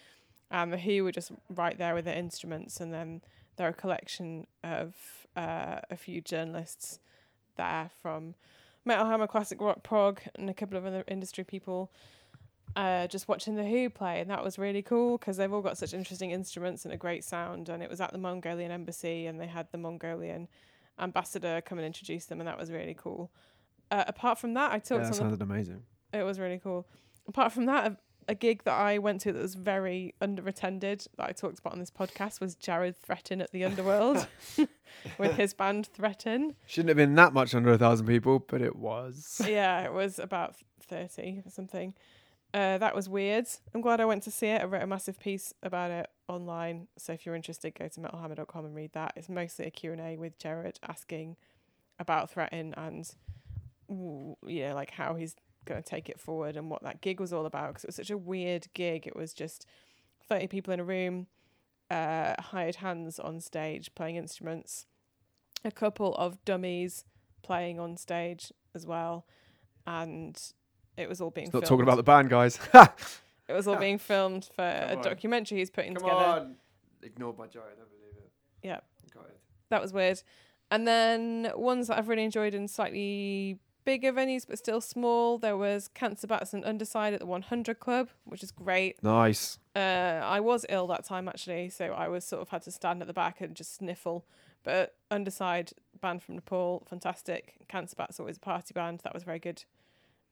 The 0.49 0.79
Who 0.79 1.03
were 1.03 1.11
just 1.11 1.31
right 1.47 1.77
there 1.77 1.93
with 1.93 2.05
their 2.05 2.17
instruments. 2.17 2.81
And 2.81 2.91
then 2.91 3.21
there 3.55 3.67
are 3.67 3.69
a 3.69 3.73
collection 3.73 4.47
of 4.63 4.95
uh, 5.35 5.81
a 5.91 5.95
few 5.95 6.21
journalists 6.21 6.97
there 7.55 7.91
from 8.01 8.33
Metal 8.83 9.05
Hammer, 9.05 9.27
Classic 9.27 9.61
Rock 9.61 9.83
Prog, 9.83 10.21
and 10.33 10.49
a 10.49 10.55
couple 10.55 10.75
of 10.75 10.87
other 10.87 11.03
industry 11.07 11.43
people 11.43 11.91
uh, 12.75 13.05
just 13.05 13.27
watching 13.27 13.53
the 13.53 13.63
Who 13.63 13.87
play, 13.91 14.19
and 14.21 14.29
that 14.31 14.43
was 14.43 14.57
really 14.57 14.81
cool 14.81 15.19
because 15.19 15.37
they've 15.37 15.53
all 15.53 15.61
got 15.61 15.77
such 15.77 15.93
interesting 15.93 16.31
instruments 16.31 16.83
and 16.85 16.95
a 16.95 16.97
great 16.97 17.23
sound. 17.23 17.69
And 17.69 17.83
it 17.83 17.91
was 17.91 18.01
at 18.01 18.11
the 18.11 18.17
Mongolian 18.17 18.71
embassy, 18.71 19.27
and 19.27 19.39
they 19.39 19.45
had 19.45 19.67
the 19.71 19.77
Mongolian 19.77 20.47
ambassador 20.97 21.61
come 21.61 21.77
and 21.77 21.85
introduce 21.85 22.25
them, 22.25 22.41
and 22.41 22.47
that 22.47 22.57
was 22.57 22.71
really 22.71 22.95
cool. 22.97 23.29
Uh, 23.95 24.03
apart 24.07 24.37
from 24.37 24.53
that, 24.55 24.71
I 24.71 24.75
Yeah, 24.75 24.79
talked 24.79 24.89
that 24.89 25.07
on 25.07 25.13
sounded 25.13 25.41
amazing. 25.41 25.83
It 26.11 26.23
was 26.23 26.37
really 26.37 26.59
cool. 26.59 26.85
Apart 27.29 27.53
from 27.53 27.65
that, 27.67 27.91
a, 27.91 27.97
a 28.27 28.35
gig 28.35 28.63
that 28.65 28.73
I 28.73 28.97
went 28.97 29.21
to 29.21 29.31
that 29.31 29.41
was 29.41 29.55
very 29.55 30.13
underattended 30.21 31.07
that 31.17 31.29
I 31.29 31.31
talked 31.31 31.59
about 31.59 31.73
on 31.73 31.79
this 31.79 31.91
podcast 31.91 32.41
was 32.41 32.57
Jered 32.57 32.95
Threatin 33.07 33.41
at 33.41 33.51
the 33.51 33.63
Underworld 33.63 34.27
with 35.17 35.35
his 35.37 35.53
band 35.53 35.87
Threatin. 35.97 36.55
Shouldn't 36.65 36.89
have 36.89 36.97
been 36.97 37.15
that 37.15 37.31
much 37.33 37.55
under 37.55 37.71
a 37.71 37.77
thousand 37.77 38.07
people, 38.07 38.39
but 38.39 38.61
it 38.61 38.75
was. 38.75 39.41
yeah, 39.47 39.85
it 39.85 39.93
was 39.93 40.19
about 40.19 40.55
30 40.81 41.43
or 41.45 41.49
something. 41.49 41.93
Uh, 42.53 42.77
that 42.77 42.95
was 42.95 43.07
weird. 43.07 43.47
I'm 43.73 43.79
glad 43.81 44.01
I 44.01 44.05
went 44.05 44.23
to 44.23 44.31
see 44.31 44.47
it. 44.47 44.61
I 44.61 44.65
wrote 44.65 44.83
a 44.83 44.87
massive 44.87 45.19
piece 45.19 45.53
about 45.63 45.91
it 45.91 46.09
online. 46.27 46.87
So 46.97 47.13
if 47.13 47.25
you're 47.25 47.35
interested, 47.35 47.73
go 47.75 47.87
to 47.87 47.99
metalhammer.com 48.01 48.65
and 48.65 48.75
read 48.75 48.91
that. 48.91 49.13
It's 49.15 49.29
mostly 49.29 49.65
a 49.65 49.71
Q&A 49.71 50.17
with 50.17 50.37
Jered 50.37 50.75
asking 50.85 51.37
about 51.97 52.33
Threatin 52.33 52.73
and, 52.77 53.09
you 53.89 54.35
know, 54.67 54.73
like 54.75 54.91
how 54.91 55.15
he's 55.15 55.35
going 55.65 55.81
to 55.81 55.87
take 55.89 56.09
it 56.09 56.19
forward 56.19 56.55
and 56.57 56.69
what 56.69 56.83
that 56.83 57.01
gig 57.01 57.19
was 57.19 57.33
all 57.33 57.45
about. 57.45 57.69
Because 57.69 57.83
it 57.83 57.87
was 57.87 57.95
such 57.95 58.09
a 58.11 58.17
weird 58.17 58.67
gig. 58.73 59.07
It 59.07 59.15
was 59.15 59.33
just 59.33 59.65
30 60.27 60.47
people 60.47 60.73
in 60.73 60.79
a 60.79 60.83
room, 60.83 61.27
uh, 61.89 62.33
hired 62.39 62.77
hands 62.77 63.19
on 63.19 63.39
stage 63.41 63.93
playing 63.95 64.15
instruments, 64.15 64.85
a 65.63 65.71
couple 65.71 66.15
of 66.15 66.43
dummies 66.45 67.05
playing 67.43 67.79
on 67.79 67.97
stage 67.97 68.51
as 68.73 68.85
well. 68.85 69.25
And 69.87 70.39
it 70.97 71.07
was 71.09 71.21
all 71.21 71.29
being 71.31 71.47
It's 71.47 71.53
not 71.53 71.61
filmed. 71.61 71.69
talking 71.69 71.83
about 71.83 71.97
the 71.97 72.03
band, 72.03 72.29
guys. 72.29 72.59
It 73.47 73.53
was 73.53 73.67
all 73.67 73.75
being 73.77 73.99
filmed 74.11 74.49
for 74.55 74.63
a 74.65 74.95
on. 74.95 75.03
documentary 75.03 75.59
he's 75.59 75.69
putting 75.69 75.93
Come 75.93 76.01
together. 76.09 76.25
on. 76.25 76.55
Ignored 77.03 77.37
by 77.37 77.45
Joe. 77.45 77.59
I 77.61 77.75
don't 77.77 77.87
believe 77.91 78.15
it. 78.17 78.31
Yeah. 78.63 78.79
Got 79.13 79.25
it. 79.25 79.37
That 79.69 79.83
was 79.83 79.93
weird. 79.93 80.23
And 80.71 80.87
then 80.87 81.51
ones 81.55 81.87
that 81.87 81.99
I've 81.99 82.07
really 82.07 82.23
enjoyed 82.23 82.55
and 82.55 82.67
slightly 82.67 83.59
bigger 83.85 84.11
venues 84.11 84.45
but 84.47 84.57
still 84.57 84.81
small. 84.81 85.37
There 85.37 85.55
was 85.55 85.87
Cancer 85.87 86.27
Bats 86.27 86.53
and 86.53 86.65
Underside 86.65 87.13
at 87.13 87.19
the 87.19 87.25
100 87.25 87.79
Club, 87.79 88.09
which 88.25 88.43
is 88.43 88.51
great. 88.51 89.01
Nice. 89.03 89.59
Uh, 89.75 90.21
I 90.23 90.39
was 90.39 90.65
ill 90.69 90.87
that 90.87 91.05
time 91.05 91.27
actually, 91.27 91.69
so 91.69 91.93
I 91.93 92.07
was 92.07 92.25
sort 92.25 92.41
of 92.41 92.49
had 92.49 92.63
to 92.63 92.71
stand 92.71 93.01
at 93.01 93.07
the 93.07 93.13
back 93.13 93.39
and 93.41 93.55
just 93.55 93.75
sniffle. 93.75 94.25
But 94.63 94.95
Underside, 95.11 95.73
band 96.01 96.23
from 96.23 96.35
Nepal, 96.35 96.85
fantastic. 96.89 97.55
Cancer 97.67 97.95
Bat's 97.95 98.19
always 98.19 98.37
a 98.37 98.39
party 98.39 98.73
band. 98.73 99.01
That 99.03 99.13
was 99.13 99.23
very 99.23 99.39
good. 99.39 99.63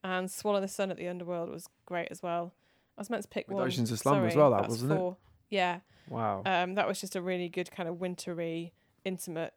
And 0.04 0.30
Swallow 0.30 0.60
the 0.60 0.68
Sun 0.68 0.92
at 0.92 0.98
the 0.98 1.08
Underworld 1.08 1.50
was 1.50 1.70
great 1.86 2.08
as 2.12 2.22
well. 2.22 2.54
I 2.98 3.02
was 3.02 3.10
meant 3.10 3.24
to 3.24 3.30
pick 3.30 3.48
With 3.48 3.58
one. 3.58 3.68
Oceans 3.68 3.92
of 3.92 4.00
Slumber 4.00 4.28
as 4.28 4.36
well, 4.36 4.52
that, 4.52 4.68
wasn't 4.68 4.92
it? 4.92 5.14
Yeah. 5.50 5.80
Wow. 6.10 6.42
Um, 6.46 6.76
that 6.76 6.88
was 6.88 7.00
just 7.00 7.16
a 7.16 7.22
really 7.22 7.48
good 7.48 7.72
kind 7.72 7.88
of 7.88 8.02
wintry, 8.02 8.74
intimate 9.06 9.54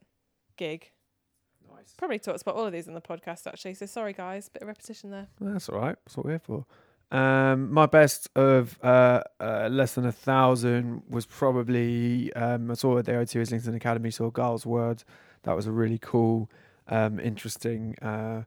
gig. 0.57 0.93
Nice. 1.87 1.95
Probably 1.97 2.19
talked 2.19 2.43
about 2.43 2.57
all 2.57 2.67
of 2.67 2.73
these 2.73 2.89
in 2.89 2.95
the 2.95 3.01
podcast 3.01 3.47
actually. 3.47 3.75
So 3.75 3.87
sorry 3.87 4.13
guys, 4.13 4.49
bit 4.49 4.63
of 4.63 4.69
repetition 4.69 5.11
there. 5.11 5.29
That's 5.41 5.69
all 5.69 5.79
right. 5.79 5.97
That's 6.05 6.17
what 6.17 6.27
we're 6.27 6.33
here 6.33 6.41
for. 6.41 6.67
Um, 7.13 7.73
my 7.73 7.87
best 7.87 8.29
of 8.35 8.79
uh, 8.83 9.23
uh, 9.39 9.69
less 9.71 9.95
than 9.95 10.07
a 10.07 10.13
thousand 10.13 11.03
was 11.09 11.25
probably 11.25 12.33
um, 12.35 12.71
I 12.71 12.75
saw 12.75 12.99
at 12.99 13.05
the 13.05 13.13
O2 13.13 13.41
Islington 13.43 13.75
Academy. 13.75 14.11
Saw 14.11 14.31
Gaahls 14.31 14.67
Wyrd. 14.67 15.05
That 15.45 15.55
was 15.55 15.69
a 15.69 15.73
really 15.73 15.99
cool, 15.99 16.51
um, 16.89 17.21
interesting 17.21 17.95
uh, 18.03 18.43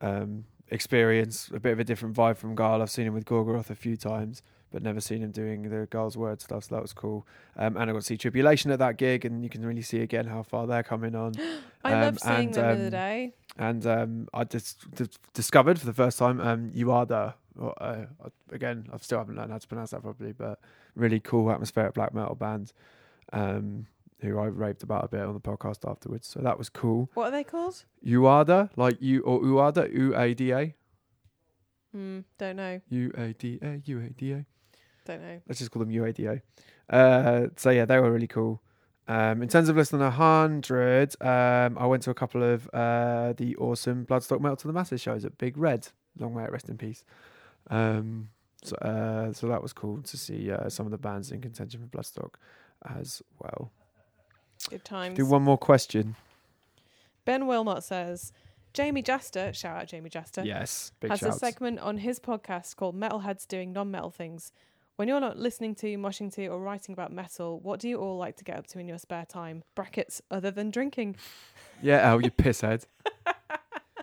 um, 0.00 0.44
experience. 0.68 1.50
A 1.52 1.60
bit 1.60 1.72
of 1.72 1.78
a 1.78 1.84
different 1.84 2.16
vibe 2.16 2.38
from 2.38 2.56
Gaahl. 2.56 2.80
I've 2.80 2.90
seen 2.90 3.06
him 3.06 3.12
with 3.12 3.26
Gorgoroth 3.26 3.68
a 3.68 3.74
few 3.74 3.98
times, 3.98 4.42
but 4.72 4.82
never 4.82 5.00
seen 5.00 5.22
him 5.22 5.30
doing 5.32 5.62
the 5.62 5.86
Gaahls 5.88 6.16
Wyrd 6.16 6.40
stuff. 6.40 6.64
So 6.64 6.74
that 6.76 6.82
was 6.82 6.92
cool. 6.92 7.26
Um, 7.56 7.76
and 7.76 7.90
I 7.90 7.92
got 7.92 8.00
to 8.00 8.06
see 8.06 8.16
Tribulation 8.16 8.70
at 8.70 8.78
that 8.78 8.96
gig, 8.98 9.24
and 9.24 9.42
you 9.42 9.50
can 9.50 9.64
really 9.66 9.82
see 9.82 10.00
again 10.00 10.26
how 10.26 10.42
far 10.42 10.66
they're 10.66 10.82
coming 10.82 11.14
on. 11.14 11.32
I 11.84 11.92
Um, 11.94 12.00
love 12.02 12.18
seeing 12.18 12.34
and, 12.48 12.54
them 12.54 12.78
the 12.78 12.84
um, 12.86 12.90
day. 12.90 13.34
and 13.58 13.86
um, 13.86 14.28
I 14.34 14.44
just 14.44 14.90
dis- 14.94 15.18
discovered 15.34 15.78
for 15.78 15.86
the 15.86 15.94
first 15.94 16.18
time 16.18 16.40
um, 16.40 16.70
you 16.74 16.92
are 16.92 17.06
the 17.06 17.34
well, 17.56 17.74
uh, 17.80 18.04
again 18.52 18.86
I 18.92 18.96
still 18.98 19.18
haven't 19.18 19.36
learned 19.36 19.50
how 19.50 19.58
to 19.58 19.66
pronounce 19.66 19.90
that 19.90 20.02
properly, 20.02 20.32
but 20.32 20.60
really 20.94 21.20
cool 21.20 21.50
atmospheric 21.50 21.94
black 21.94 22.14
metal 22.14 22.34
band 22.34 22.72
um, 23.32 23.86
who 24.20 24.38
I 24.38 24.46
raved 24.46 24.82
about 24.82 25.04
a 25.04 25.08
bit 25.08 25.20
on 25.22 25.32
the 25.34 25.40
podcast 25.40 25.88
afterwards. 25.90 26.28
So 26.28 26.40
that 26.40 26.58
was 26.58 26.68
cool. 26.68 27.10
What 27.14 27.28
are 27.28 27.30
they 27.30 27.42
called? 27.44 27.84
Uada, 28.06 28.70
like 28.76 28.98
you 29.00 29.22
or 29.22 29.40
Uada, 29.40 29.92
U 29.92 30.14
A 30.16 30.34
D 30.34 30.52
A, 30.52 30.74
Hmm, 31.92 32.20
don't 32.38 32.56
know. 32.56 32.80
U 32.88 33.12
A 33.16 33.32
D 33.32 33.58
A, 33.62 33.80
U 33.84 34.00
A 34.00 34.10
D 34.10 34.32
A. 34.32 34.46
Don't 35.04 35.22
know. 35.22 35.40
Let's 35.48 35.58
just 35.58 35.70
call 35.70 35.80
them 35.80 35.90
UADO. 35.90 36.40
Uh, 36.88 37.46
so 37.56 37.70
yeah, 37.70 37.84
they 37.84 37.98
were 37.98 38.10
really 38.10 38.26
cool. 38.26 38.60
Um, 39.08 39.42
in 39.42 39.48
terms 39.48 39.68
of 39.68 39.76
less 39.76 39.90
than 39.90 40.02
a 40.02 40.10
hundred, 40.10 41.14
um, 41.20 41.76
I 41.78 41.86
went 41.86 42.02
to 42.04 42.10
a 42.10 42.14
couple 42.14 42.42
of 42.42 42.68
uh, 42.72 43.32
the 43.36 43.56
awesome 43.56 44.06
Bloodstock 44.06 44.40
Metal 44.40 44.56
to 44.56 44.66
the 44.66 44.72
Masses 44.72 45.00
shows 45.00 45.24
at 45.24 45.36
Big 45.38 45.58
Red. 45.58 45.88
Long 46.18 46.34
may 46.34 46.44
it 46.44 46.52
rest 46.52 46.68
in 46.68 46.78
peace. 46.78 47.04
Um, 47.70 48.28
so, 48.62 48.76
uh, 48.76 49.32
so 49.32 49.48
that 49.48 49.62
was 49.62 49.72
cool 49.72 50.02
to 50.02 50.16
see 50.16 50.52
uh, 50.52 50.68
some 50.68 50.86
of 50.86 50.92
the 50.92 50.98
bands 50.98 51.32
in 51.32 51.40
contention 51.40 51.80
for 51.80 51.86
Bloodstock 51.86 52.34
as 52.96 53.22
well. 53.40 53.72
Good 54.68 54.84
times. 54.84 55.16
Do 55.16 55.26
one 55.26 55.42
more 55.42 55.58
question. 55.58 56.16
Ben 57.24 57.46
Wilmot 57.46 57.82
says, 57.82 58.32
Jamie 58.72 59.02
Jasta, 59.02 59.54
shout 59.54 59.76
out 59.76 59.88
Jamie 59.88 60.10
Jasta, 60.10 60.44
Yes, 60.44 60.92
big 61.00 61.10
has 61.10 61.22
a 61.22 61.32
segment 61.32 61.80
on 61.80 61.98
his 61.98 62.20
podcast 62.20 62.76
called 62.76 62.98
Metalheads 62.98 63.46
Doing 63.48 63.72
Non 63.72 63.90
Metal 63.90 64.10
Things. 64.10 64.52
When 65.00 65.08
you're 65.08 65.18
not 65.18 65.38
listening 65.38 65.74
to, 65.76 65.86
moshing 65.96 66.30
to, 66.34 66.48
or 66.48 66.60
writing 66.60 66.92
about 66.92 67.10
metal, 67.10 67.58
what 67.60 67.80
do 67.80 67.88
you 67.88 67.96
all 67.96 68.18
like 68.18 68.36
to 68.36 68.44
get 68.44 68.58
up 68.58 68.66
to 68.66 68.78
in 68.78 68.86
your 68.86 68.98
spare 68.98 69.24
time? 69.24 69.64
Brackets 69.74 70.20
other 70.30 70.50
than 70.50 70.70
drinking. 70.70 71.16
Yeah, 71.82 72.06
El, 72.06 72.20
you 72.20 72.30
pisshead. 72.30 72.84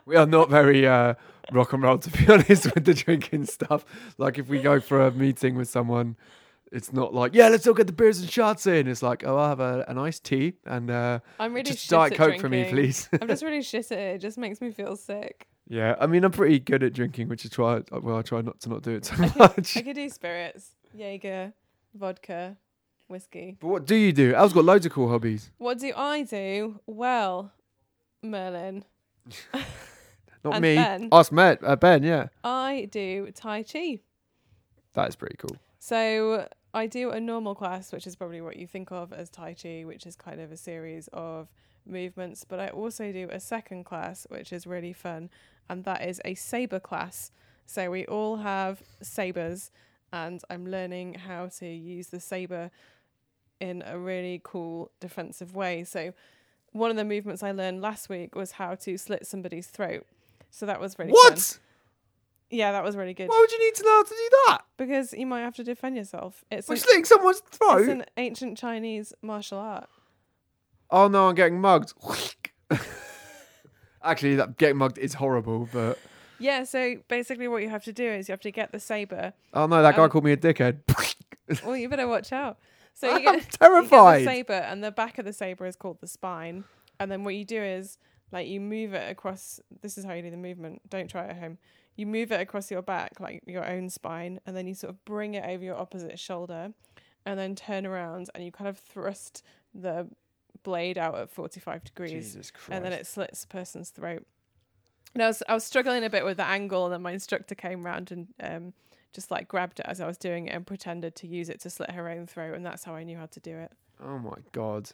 we 0.08 0.16
are 0.16 0.26
not 0.26 0.50
very 0.50 0.88
uh, 0.88 1.14
rock 1.52 1.74
and 1.74 1.84
roll, 1.84 2.00
to 2.00 2.10
be 2.10 2.28
honest, 2.34 2.74
with 2.74 2.86
the 2.86 2.96
drinking 2.96 3.46
stuff. 3.46 3.86
Like, 4.18 4.40
if 4.40 4.48
we 4.48 4.60
go 4.60 4.80
for 4.80 5.06
a 5.06 5.12
meeting 5.12 5.54
with 5.54 5.70
someone, 5.70 6.16
it's 6.72 6.92
not 6.92 7.14
like, 7.14 7.36
yeah, 7.36 7.50
let's 7.50 7.68
all 7.68 7.76
get 7.76 7.86
the 7.86 7.94
beers 7.94 8.20
and 8.20 8.28
shots 8.28 8.66
in. 8.66 8.88
It's 8.88 9.04
like, 9.04 9.24
oh, 9.24 9.38
I'll 9.38 9.50
have 9.50 9.60
a, 9.60 9.86
a 9.88 9.94
nice 9.94 10.20
tea 10.20 10.54
and 10.66 10.90
uh, 10.90 11.20
I'm 11.40 11.54
really 11.54 11.62
just 11.62 11.82
shit 11.82 11.92
Diet 11.92 12.16
Coke 12.16 12.40
for 12.40 12.50
me, 12.50 12.64
drinking. 12.64 12.76
please. 12.76 13.10
I'm 13.22 13.28
just 13.28 13.44
really 13.44 13.62
shit 13.62 13.92
at 13.92 14.00
it. 14.00 14.16
It 14.16 14.18
just 14.18 14.40
makes 14.40 14.60
me 14.62 14.72
feel 14.72 14.96
sick. 14.96 15.46
yeah, 15.70 15.96
I 16.00 16.08
mean, 16.08 16.24
I'm 16.24 16.32
pretty 16.32 16.58
good 16.58 16.82
at 16.82 16.94
drinking, 16.94 17.30
which 17.30 17.46
is 17.46 17.56
why, 17.56 17.84
well, 17.92 18.18
I 18.18 18.24
try 18.24 18.42
not 18.42 18.60
to 18.62 18.70
not 18.70 18.82
do 18.82 18.94
it 18.96 19.06
so 19.06 19.14
I 19.20 19.32
much. 19.38 19.78
I 19.78 19.84
could 19.84 19.96
do 19.96 20.10
spirits, 20.10 20.72
Jaeger, 20.94 21.54
vodka, 21.94 22.58
whiskey. 23.08 23.58
But 23.60 23.68
what 23.68 23.86
do 23.86 23.96
you 23.96 24.12
do? 24.14 24.34
El's 24.34 24.54
got 24.54 24.66
loads 24.66 24.86
of 24.86 24.92
cool 24.92 25.10
hobbies. 25.10 25.52
What 25.58 25.80
do 25.80 25.92
I 25.96 26.24
do? 26.24 26.80
Well, 26.86 27.52
Merlin, 28.24 28.84
Not 30.44 30.56
And 30.56 30.62
me. 30.62 30.76
Ben. 30.76 31.10
Ask 31.12 31.32
Matt, 31.32 31.60
uh, 31.64 31.76
Ben, 31.76 32.04
yeah. 32.04 32.28
I 32.44 32.88
do 32.92 33.32
Tai 33.34 33.64
Chi. 33.64 34.00
That 34.94 35.10
is 35.10 35.16
pretty 35.16 35.36
cool. 35.38 35.58
So 35.80 36.48
I 36.74 36.88
do 36.88 37.12
a 37.12 37.20
normal 37.20 37.56
class, 37.56 37.92
which 37.92 38.08
is 38.08 38.16
probably 38.16 38.42
what 38.42 38.58
you 38.58 38.68
think 38.68 38.92
of 38.92 39.12
as 39.14 39.30
Tai 39.30 39.56
Chi, 39.62 39.84
which 39.84 40.06
is 40.06 40.16
kind 40.16 40.40
of 40.40 40.52
a 40.52 40.58
series 40.58 41.10
of 41.14 41.50
movements. 41.86 42.44
But 42.44 42.60
I 42.60 42.70
also 42.70 43.12
do 43.12 43.28
a 43.32 43.40
second 43.40 43.84
class, 43.84 44.26
which 44.30 44.54
is 44.54 44.66
really 44.68 44.94
fun, 44.94 45.30
and 45.70 45.84
that 45.86 46.08
is 46.08 46.22
a 46.26 46.36
saber 46.36 46.80
class. 46.80 47.32
So 47.66 47.92
we 47.92 48.06
all 48.06 48.38
have 48.38 48.82
sabers, 49.02 49.72
and 50.14 50.42
I'm 50.50 50.66
learning 50.66 51.16
how 51.16 51.48
to 51.60 51.68
use 51.68 52.08
the 52.08 52.20
saber 52.20 52.72
in 53.60 53.84
a 53.86 53.98
really 53.98 54.40
cool 54.44 54.92
defensive 55.00 55.56
way. 55.56 55.84
So 55.84 56.14
one 56.72 56.92
of 56.92 56.98
the 56.98 57.06
movements 57.06 57.44
I 57.44 57.52
learned 57.52 57.82
last 57.82 58.10
week 58.10 58.36
was 58.36 58.52
how 58.54 58.76
to 58.76 58.98
slit 58.98 59.26
somebody's 59.26 59.68
throat. 59.68 60.06
So 60.50 60.66
that 60.66 60.80
was 60.80 60.98
really 60.98 61.12
fun. 61.12 61.34
What? 61.34 61.60
Yeah, 62.50 62.72
that 62.72 62.84
was 62.84 62.96
really 62.96 63.14
good 63.14 63.28
Why 63.28 63.38
would 63.40 63.52
you 63.52 63.60
need 63.66 63.76
to 63.76 63.84
know 63.84 63.90
how 63.90 64.04
to 64.04 64.10
do 64.10 64.30
that? 64.48 64.62
because 64.78 65.12
you 65.12 65.26
might 65.26 65.42
have 65.42 65.56
to 65.56 65.64
defend 65.64 65.98
yourself. 65.98 66.46
It's 66.50 66.70
We're 66.70 66.78
slitting 66.78 67.04
someone's 67.04 67.40
throat. 67.40 67.80
it's 67.82 67.90
an 67.90 68.06
ancient 68.16 68.58
Chinese 68.58 69.14
martial 69.22 69.58
art. 69.58 69.90
Oh 70.90 71.10
no, 71.10 71.28
I'm 71.28 71.36
getting 71.36 71.60
mugged. 71.60 71.94
Actually, 74.04 74.36
that 74.36 74.58
getting 74.58 74.78
mugged 74.78 74.98
is 74.98 75.16
horrible, 75.16 75.68
but 75.74 75.98
Yeah, 76.40 76.64
so 76.64 76.96
basically 77.08 77.48
what 77.48 77.64
you 77.64 77.70
have 77.70 77.84
to 77.86 77.94
do 77.94 78.06
is 78.08 78.28
you 78.28 78.34
have 78.34 78.42
to 78.42 78.52
get 78.52 78.72
the 78.72 78.80
saber. 78.80 79.34
oh 79.54 79.66
no, 79.68 79.82
that 79.82 79.96
guy 79.96 80.04
Um, 80.04 80.10
called 80.10 80.24
me 80.24 80.32
a 80.34 80.38
dickhead. 80.38 80.80
Well, 81.66 81.78
you 81.78 81.88
better 81.88 82.08
watch 82.10 82.34
out. 82.34 82.58
So 82.94 83.08
you 83.08 83.14
I'm 83.18 83.24
get, 83.24 83.34
you 83.36 83.40
get 83.42 83.52
terrified. 83.60 84.22
the 84.22 84.26
saber, 84.26 84.54
and 84.54 84.84
the 84.84 84.92
back 84.92 85.18
of 85.18 85.24
the 85.26 85.32
saber 85.32 85.66
is 85.66 85.76
called 85.78 86.02
the 86.02 86.08
spine. 86.08 86.66
And 87.00 87.10
then 87.10 87.24
what 87.24 87.36
you 87.36 87.46
do 87.46 87.62
is 87.62 87.98
like 88.34 88.48
you 88.48 88.60
move 88.60 88.94
it 88.94 89.10
across. 89.10 89.60
This 89.82 89.98
is 89.98 90.04
how 90.04 90.14
you 90.14 90.22
do 90.22 90.30
the 90.32 90.36
movement. 90.38 90.82
Don't 90.90 91.10
try 91.10 91.24
it 91.26 91.30
at 91.30 91.38
home. 91.38 91.58
You 91.96 92.06
move 92.06 92.32
it 92.34 92.42
across 92.42 92.70
your 92.70 92.82
back, 92.82 93.20
like 93.22 93.42
your 93.48 93.66
own 93.66 93.90
spine, 93.90 94.40
and 94.46 94.58
then 94.58 94.68
you 94.68 94.74
sort 94.76 94.90
of 94.92 95.06
bring 95.06 95.36
it 95.36 95.46
over 95.46 95.64
your 95.64 95.78
opposite 95.78 96.20
shoulder, 96.20 96.74
and 97.26 97.40
then 97.40 97.56
turn 97.56 97.86
around, 97.86 98.30
and 98.36 98.44
you 98.44 98.52
kind 98.52 98.68
of 98.68 98.78
thrust 98.78 99.42
the 99.74 100.08
blade 100.64 100.98
out 100.98 101.16
at 101.16 101.30
forty-five 101.32 101.86
degrees. 101.86 102.12
Jesus 102.12 102.52
Christ. 102.52 102.70
and 102.72 102.84
then 102.84 102.92
it 102.92 103.08
slits 103.08 103.42
the 103.44 103.48
person's 103.48 103.90
throat. 103.90 104.26
And 105.14 105.24
I 105.24 105.28
was 105.28 105.44
I 105.48 105.54
was 105.54 105.64
struggling 105.64 106.04
a 106.04 106.10
bit 106.10 106.26
with 106.26 106.38
the 106.38 106.46
angle, 106.46 106.86
and 106.86 106.94
then 106.94 107.02
my 107.02 107.12
instructor 107.12 107.56
came 107.56 107.86
round 107.86 108.12
and 108.12 108.28
um, 108.42 108.74
just 109.14 109.32
like 109.32 109.48
grabbed 109.48 109.80
it 109.80 109.86
as 109.88 110.00
I 110.00 110.08
was 110.08 110.18
doing 110.18 110.48
it 110.48 110.54
and 110.54 110.66
pretended 110.66 111.16
to 111.16 111.28
use 111.28 111.50
it 111.50 111.60
to 111.62 111.70
slit 111.70 111.92
her 111.92 112.10
own 112.10 112.28
throat, 112.28 112.56
and 112.56 112.66
that's 112.66 112.84
how 112.84 112.94
I 112.94 113.04
knew 113.04 113.18
how 113.18 113.26
to 113.28 113.40
do 113.40 113.58
it. 113.58 113.72
oh 114.04 114.20
my 114.20 114.38
god, 114.52 114.92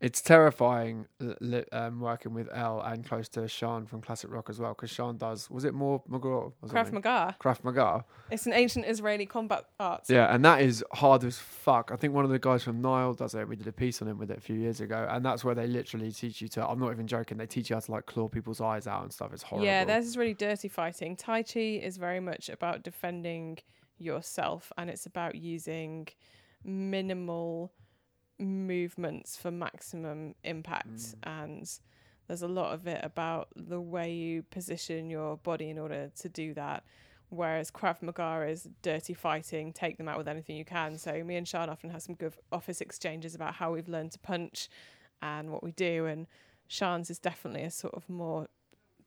it's 0.00 0.20
terrifying 0.20 1.06
li- 1.40 1.64
um, 1.72 2.00
working 2.00 2.34
with 2.34 2.48
El 2.52 2.80
and 2.80 3.04
close 3.04 3.28
to 3.30 3.48
Sean 3.48 3.86
from 3.86 4.02
Classic 4.02 4.30
Rock 4.30 4.50
as 4.50 4.58
well, 4.58 4.72
because 4.72 4.90
Sean 4.90 5.16
does. 5.16 5.48
Was 5.50 5.64
it 5.64 5.74
more 5.74 6.02
McGraw? 6.10 6.52
or 6.60 6.68
Krav 6.68 6.72
something? 6.72 6.94
Maga. 6.94 7.36
Krav 7.40 7.64
Maga. 7.64 8.04
It's 8.30 8.46
an 8.46 8.52
ancient 8.52 8.86
Israeli 8.86 9.26
combat 9.26 9.64
art. 9.80 10.04
Yeah, 10.08 10.34
and 10.34 10.44
that 10.44 10.60
is 10.60 10.84
hard 10.92 11.24
as 11.24 11.38
fuck. 11.38 11.90
I 11.92 11.96
think 11.96 12.12
one 12.14 12.24
of 12.24 12.30
the 12.30 12.38
guys 12.38 12.62
from 12.62 12.80
Nile 12.80 13.14
does 13.14 13.34
it. 13.34 13.48
We 13.48 13.56
did 13.56 13.66
a 13.66 13.72
piece 13.72 14.02
on 14.02 14.08
him 14.08 14.18
with 14.18 14.30
it 14.30 14.38
a 14.38 14.40
few 14.40 14.56
years 14.56 14.80
ago, 14.80 15.06
and 15.10 15.24
that's 15.24 15.44
where 15.44 15.54
they 15.54 15.66
literally 15.66 16.12
teach 16.12 16.42
you 16.42 16.48
to. 16.48 16.66
I'm 16.66 16.78
not 16.78 16.90
even 16.92 17.06
joking. 17.06 17.38
They 17.38 17.46
teach 17.46 17.70
you 17.70 17.76
how 17.76 17.80
to 17.80 17.92
like 17.92 18.06
claw 18.06 18.28
people's 18.28 18.60
eyes 18.60 18.86
out 18.86 19.02
and 19.02 19.12
stuff. 19.12 19.32
It's 19.32 19.42
horrible. 19.42 19.66
Yeah, 19.66 19.84
theirs 19.84 20.06
is 20.06 20.16
really 20.16 20.34
dirty 20.34 20.68
fighting. 20.68 21.16
Tai 21.16 21.42
Chi 21.44 21.60
is 21.60 21.96
very 21.96 22.20
much 22.20 22.48
about 22.48 22.82
defending 22.82 23.58
yourself, 23.98 24.72
and 24.76 24.90
it's 24.90 25.06
about 25.06 25.36
using 25.36 26.08
minimal 26.64 27.72
movements 28.38 29.36
for 29.36 29.50
maximum 29.50 30.34
impact. 30.44 30.88
Mm. 30.88 31.14
And 31.24 31.78
there's 32.26 32.42
a 32.42 32.48
lot 32.48 32.72
of 32.72 32.86
it 32.86 33.00
about 33.02 33.48
the 33.54 33.80
way 33.80 34.12
you 34.12 34.42
position 34.44 35.10
your 35.10 35.36
body 35.38 35.70
in 35.70 35.78
order 35.78 36.10
to 36.20 36.28
do 36.28 36.54
that. 36.54 36.84
Whereas 37.30 37.70
Krav 37.70 38.00
Maga 38.00 38.46
is 38.48 38.68
dirty 38.82 39.14
fighting, 39.14 39.72
take 39.72 39.98
them 39.98 40.08
out 40.08 40.18
with 40.18 40.28
anything 40.28 40.56
you 40.56 40.64
can. 40.64 40.98
So 40.98 41.24
me 41.24 41.36
and 41.36 41.48
Sean 41.48 41.68
often 41.68 41.90
have 41.90 42.02
some 42.02 42.14
good 42.14 42.34
office 42.52 42.80
exchanges 42.80 43.34
about 43.34 43.54
how 43.54 43.72
we've 43.72 43.88
learned 43.88 44.12
to 44.12 44.18
punch 44.18 44.68
and 45.20 45.50
what 45.50 45.62
we 45.62 45.72
do. 45.72 46.06
And 46.06 46.26
Sean's 46.68 47.10
is 47.10 47.18
definitely 47.18 47.62
a 47.62 47.70
sort 47.70 47.94
of 47.94 48.08
more 48.08 48.46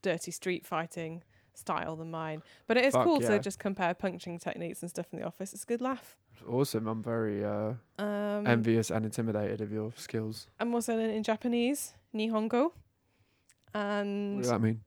dirty 0.01 0.31
street 0.31 0.65
fighting 0.65 1.23
style 1.53 1.95
than 1.95 2.11
mine. 2.11 2.43
But 2.67 2.77
it 2.77 2.85
is 2.85 2.93
Fuck 2.93 3.05
cool 3.05 3.21
yeah. 3.21 3.29
to 3.29 3.39
just 3.39 3.59
compare 3.59 3.93
punching 3.93 4.39
techniques 4.39 4.81
and 4.81 4.89
stuff 4.89 5.07
in 5.11 5.19
the 5.19 5.25
office. 5.25 5.53
It's 5.53 5.63
a 5.63 5.67
good 5.67 5.81
laugh. 5.81 6.17
Awesome. 6.47 6.87
I'm 6.87 7.03
very 7.03 7.43
uh, 7.43 7.73
Um, 7.97 8.45
envious 8.47 8.91
and 8.91 9.05
intimidated 9.05 9.61
of 9.61 9.71
your 9.71 9.91
skills. 9.95 10.47
I'm 10.59 10.73
also 10.73 10.95
learning 10.95 11.23
Japanese, 11.23 11.93
Nihongo, 12.13 12.71
and 13.73 14.35
What 14.35 14.41
does 14.43 14.51
that 14.51 14.61
mean? 14.61 14.81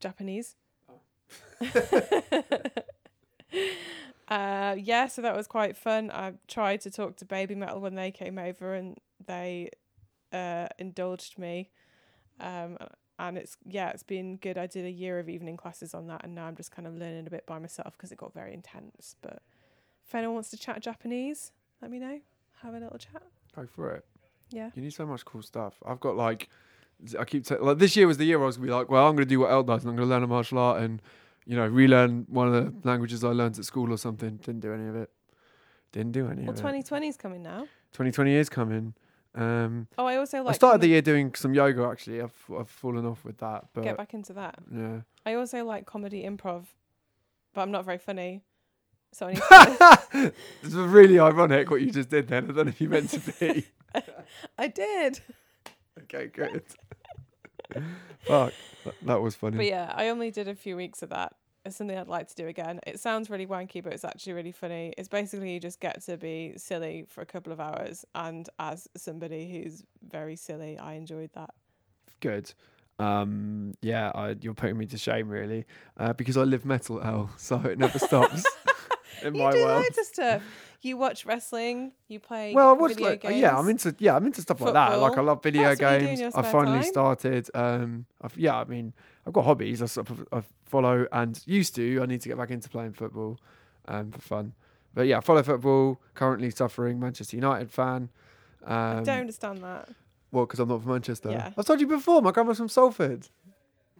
Japanese. 0.00 0.56
uh, 4.28 4.76
yeah, 4.78 5.06
so 5.06 5.22
that 5.22 5.36
was 5.36 5.46
quite 5.46 5.76
fun. 5.76 6.10
I 6.10 6.34
tried 6.48 6.80
to 6.82 6.90
talk 6.90 7.16
to 7.16 7.24
Babymetal 7.24 7.80
when 7.80 7.94
they 7.94 8.10
came 8.10 8.38
over, 8.38 8.74
and 8.74 8.98
they 9.26 9.70
uh, 10.32 10.68
indulged 10.78 11.38
me. 11.38 11.70
Um, 12.40 12.76
and 13.18 13.38
it's 13.38 13.56
yeah, 13.64 13.90
it's 13.90 14.02
been 14.02 14.36
good. 14.36 14.58
I 14.58 14.66
did 14.66 14.84
a 14.84 14.90
year 14.90 15.18
of 15.18 15.28
evening 15.28 15.56
classes 15.56 15.94
on 15.94 16.08
that, 16.08 16.24
and 16.24 16.34
now 16.34 16.46
I'm 16.46 16.56
just 16.56 16.72
kind 16.72 16.88
of 16.88 16.94
learning 16.94 17.26
a 17.26 17.30
bit 17.30 17.46
by 17.46 17.58
myself 17.58 17.92
because 17.96 18.10
it 18.12 18.18
got 18.18 18.34
very 18.34 18.52
intense. 18.52 19.16
But 19.22 19.40
if 20.06 20.14
anyone 20.14 20.34
wants 20.34 20.50
to 20.50 20.56
chat 20.56 20.80
Japanese, 20.80 21.52
let 21.82 21.90
me 21.90 21.98
know. 21.98 22.20
Have 22.62 22.74
a 22.74 22.78
little 22.78 22.98
chat. 22.98 23.22
Go 23.54 23.66
for 23.66 23.92
it. 23.92 24.04
Yeah. 24.50 24.70
You 24.74 24.82
need 24.82 24.92
so 24.92 25.06
much 25.06 25.24
cool 25.24 25.42
stuff. 25.42 25.74
I've 25.86 26.00
got 26.00 26.16
like, 26.16 26.48
I 27.18 27.24
keep 27.24 27.44
t- 27.46 27.56
like 27.56 27.78
this 27.78 27.96
year 27.96 28.06
was 28.06 28.18
the 28.18 28.24
year 28.24 28.40
I 28.42 28.46
was 28.46 28.56
gonna 28.56 28.66
be 28.68 28.72
like, 28.72 28.88
well, 28.90 29.06
I'm 29.06 29.16
gonna 29.16 29.26
do 29.26 29.40
what 29.40 29.50
El 29.50 29.62
does, 29.62 29.82
and 29.82 29.90
I'm 29.90 29.96
gonna 29.96 30.08
learn 30.08 30.22
a 30.22 30.26
martial 30.26 30.58
art 30.58 30.82
and, 30.82 31.02
you 31.46 31.56
know, 31.56 31.66
relearn 31.66 32.26
one 32.28 32.52
of 32.52 32.54
the 32.54 32.88
languages 32.88 33.24
I 33.24 33.28
learned 33.28 33.58
at 33.58 33.64
school 33.64 33.92
or 33.92 33.96
something. 33.98 34.36
Didn't 34.36 34.60
do 34.60 34.72
any 34.72 34.88
of 34.88 34.96
it. 34.96 35.10
Didn't 35.92 36.12
do 36.12 36.26
any 36.28 36.42
Well, 36.42 36.50
of 36.50 36.56
it. 36.56 36.60
2020 36.60 37.08
is 37.08 37.16
coming 37.16 37.42
now. 37.42 37.60
2020 37.92 38.34
is 38.34 38.48
coming. 38.48 38.94
Um, 39.36 39.88
Oh, 39.98 40.06
I 40.06 40.16
also 40.16 40.38
like 40.42 40.50
I 40.50 40.56
started 40.56 40.80
the 40.80 40.86
year 40.88 41.02
doing 41.02 41.34
some 41.34 41.54
yoga. 41.54 41.84
Actually, 41.84 42.22
I've 42.22 42.44
I've 42.56 42.70
fallen 42.70 43.04
off 43.04 43.24
with 43.24 43.38
that, 43.38 43.66
but 43.72 43.82
Get 43.82 43.96
back 43.96 44.14
into 44.14 44.32
that. 44.34 44.56
yeah. 44.72 45.00
I 45.26 45.34
also 45.34 45.64
like 45.64 45.86
comedy 45.86 46.22
improv, 46.22 46.66
but 47.52 47.62
I'm 47.62 47.72
not 47.72 47.84
very 47.84 47.98
funny. 47.98 48.42
So 49.14 49.28
I 49.28 49.32
need 49.32 49.42
to 49.42 50.32
It's 50.62 50.74
really 50.74 51.20
ironic 51.20 51.70
what 51.70 51.80
you 51.80 51.90
just 51.90 52.10
did 52.10 52.28
then. 52.28 52.44
I 52.44 52.46
don't 52.52 52.66
know 52.66 52.70
if 52.70 52.80
you 52.80 52.88
meant 52.88 53.10
to 53.10 53.20
be. 53.20 53.66
I 54.58 54.66
did. 54.66 55.20
okay, 56.02 56.26
good. 56.26 56.62
Fuck, 58.20 58.52
that, 58.84 58.94
that 59.02 59.22
was 59.22 59.36
funny. 59.36 59.56
But 59.56 59.66
yeah, 59.66 59.92
I 59.94 60.08
only 60.08 60.30
did 60.30 60.48
a 60.48 60.54
few 60.54 60.76
weeks 60.76 61.02
of 61.02 61.10
that. 61.10 61.34
It's 61.64 61.76
something 61.76 61.96
I'd 61.96 62.08
like 62.08 62.28
to 62.28 62.34
do 62.34 62.48
again. 62.48 62.80
It 62.86 62.98
sounds 62.98 63.30
really 63.30 63.46
wanky, 63.46 63.82
but 63.82 63.92
it's 63.92 64.04
actually 64.04 64.34
really 64.34 64.52
funny. 64.52 64.92
It's 64.98 65.08
basically 65.08 65.54
you 65.54 65.60
just 65.60 65.80
get 65.80 66.02
to 66.04 66.16
be 66.16 66.54
silly 66.56 67.06
for 67.08 67.22
a 67.22 67.26
couple 67.26 67.52
of 67.52 67.60
hours. 67.60 68.04
And 68.14 68.48
as 68.58 68.88
somebody 68.96 69.50
who's 69.50 69.84
very 70.06 70.36
silly, 70.36 70.76
I 70.76 70.94
enjoyed 70.94 71.30
that. 71.34 71.50
Good. 72.20 72.52
Um, 72.98 73.74
yeah, 73.80 74.12
I, 74.14 74.36
you're 74.40 74.54
putting 74.54 74.76
me 74.76 74.86
to 74.86 74.98
shame 74.98 75.28
really, 75.28 75.64
uh, 75.96 76.12
because 76.12 76.36
I 76.36 76.42
live 76.42 76.64
metal 76.64 77.00
hell, 77.00 77.30
so 77.36 77.60
it 77.60 77.78
never 77.78 77.98
stops 77.98 78.44
in 79.22 79.34
you 79.34 79.42
my 79.42 79.52
do 79.52 79.58
world. 79.64 79.82
loads 79.82 79.98
of 79.98 80.04
stuff. 80.06 80.42
You 80.82 80.96
watch 80.98 81.24
wrestling. 81.24 81.92
You 82.08 82.20
play. 82.20 82.52
Well, 82.54 82.68
I 82.68 82.72
watch 82.72 82.90
video 82.94 83.10
like 83.10 83.22
games. 83.22 83.36
yeah, 83.36 83.56
I'm 83.58 83.68
into 83.68 83.94
yeah, 83.98 84.16
I'm 84.16 84.26
into 84.26 84.42
stuff 84.42 84.60
like 84.60 84.74
that. 84.74 85.00
Like 85.00 85.16
I 85.16 85.20
love 85.22 85.42
video 85.42 85.62
That's 85.74 85.80
what 85.80 85.92
you 85.92 85.98
do 85.98 86.02
in 86.02 86.06
games. 86.08 86.20
your 86.20 86.28
I 86.28 86.40
spare 86.42 86.52
finally 86.52 86.78
time. 86.80 86.84
started. 86.92 87.50
Um, 87.54 88.06
I've, 88.20 88.36
yeah, 88.36 88.56
I 88.58 88.64
mean, 88.64 88.92
I've 89.26 89.32
got 89.32 89.44
hobbies. 89.44 89.80
I, 89.80 89.86
sort 89.86 90.10
of, 90.10 90.26
I 90.32 90.42
follow 90.66 91.06
and 91.10 91.40
used 91.46 91.74
to. 91.76 92.00
I 92.02 92.06
need 92.06 92.20
to 92.20 92.28
get 92.28 92.36
back 92.36 92.50
into 92.50 92.68
playing 92.68 92.92
football, 92.92 93.38
um, 93.88 94.10
for 94.10 94.20
fun. 94.20 94.52
But 94.92 95.06
yeah, 95.06 95.18
I 95.18 95.20
follow 95.22 95.42
football. 95.42 96.00
Currently 96.14 96.50
suffering 96.50 97.00
Manchester 97.00 97.36
United 97.36 97.70
fan. 97.70 98.10
Um, 98.64 98.98
I 98.98 99.02
don't 99.02 99.20
understand 99.20 99.58
that. 99.62 99.88
Well, 100.32 100.44
because 100.46 100.60
I'm 100.60 100.68
not 100.68 100.82
from 100.82 100.92
Manchester. 100.92 101.30
Yeah. 101.30 101.52
I've 101.56 101.64
told 101.64 101.80
you 101.80 101.86
before. 101.86 102.20
My 102.20 102.30
grandma's 102.30 102.58
from 102.58 102.68
Salford. 102.68 103.28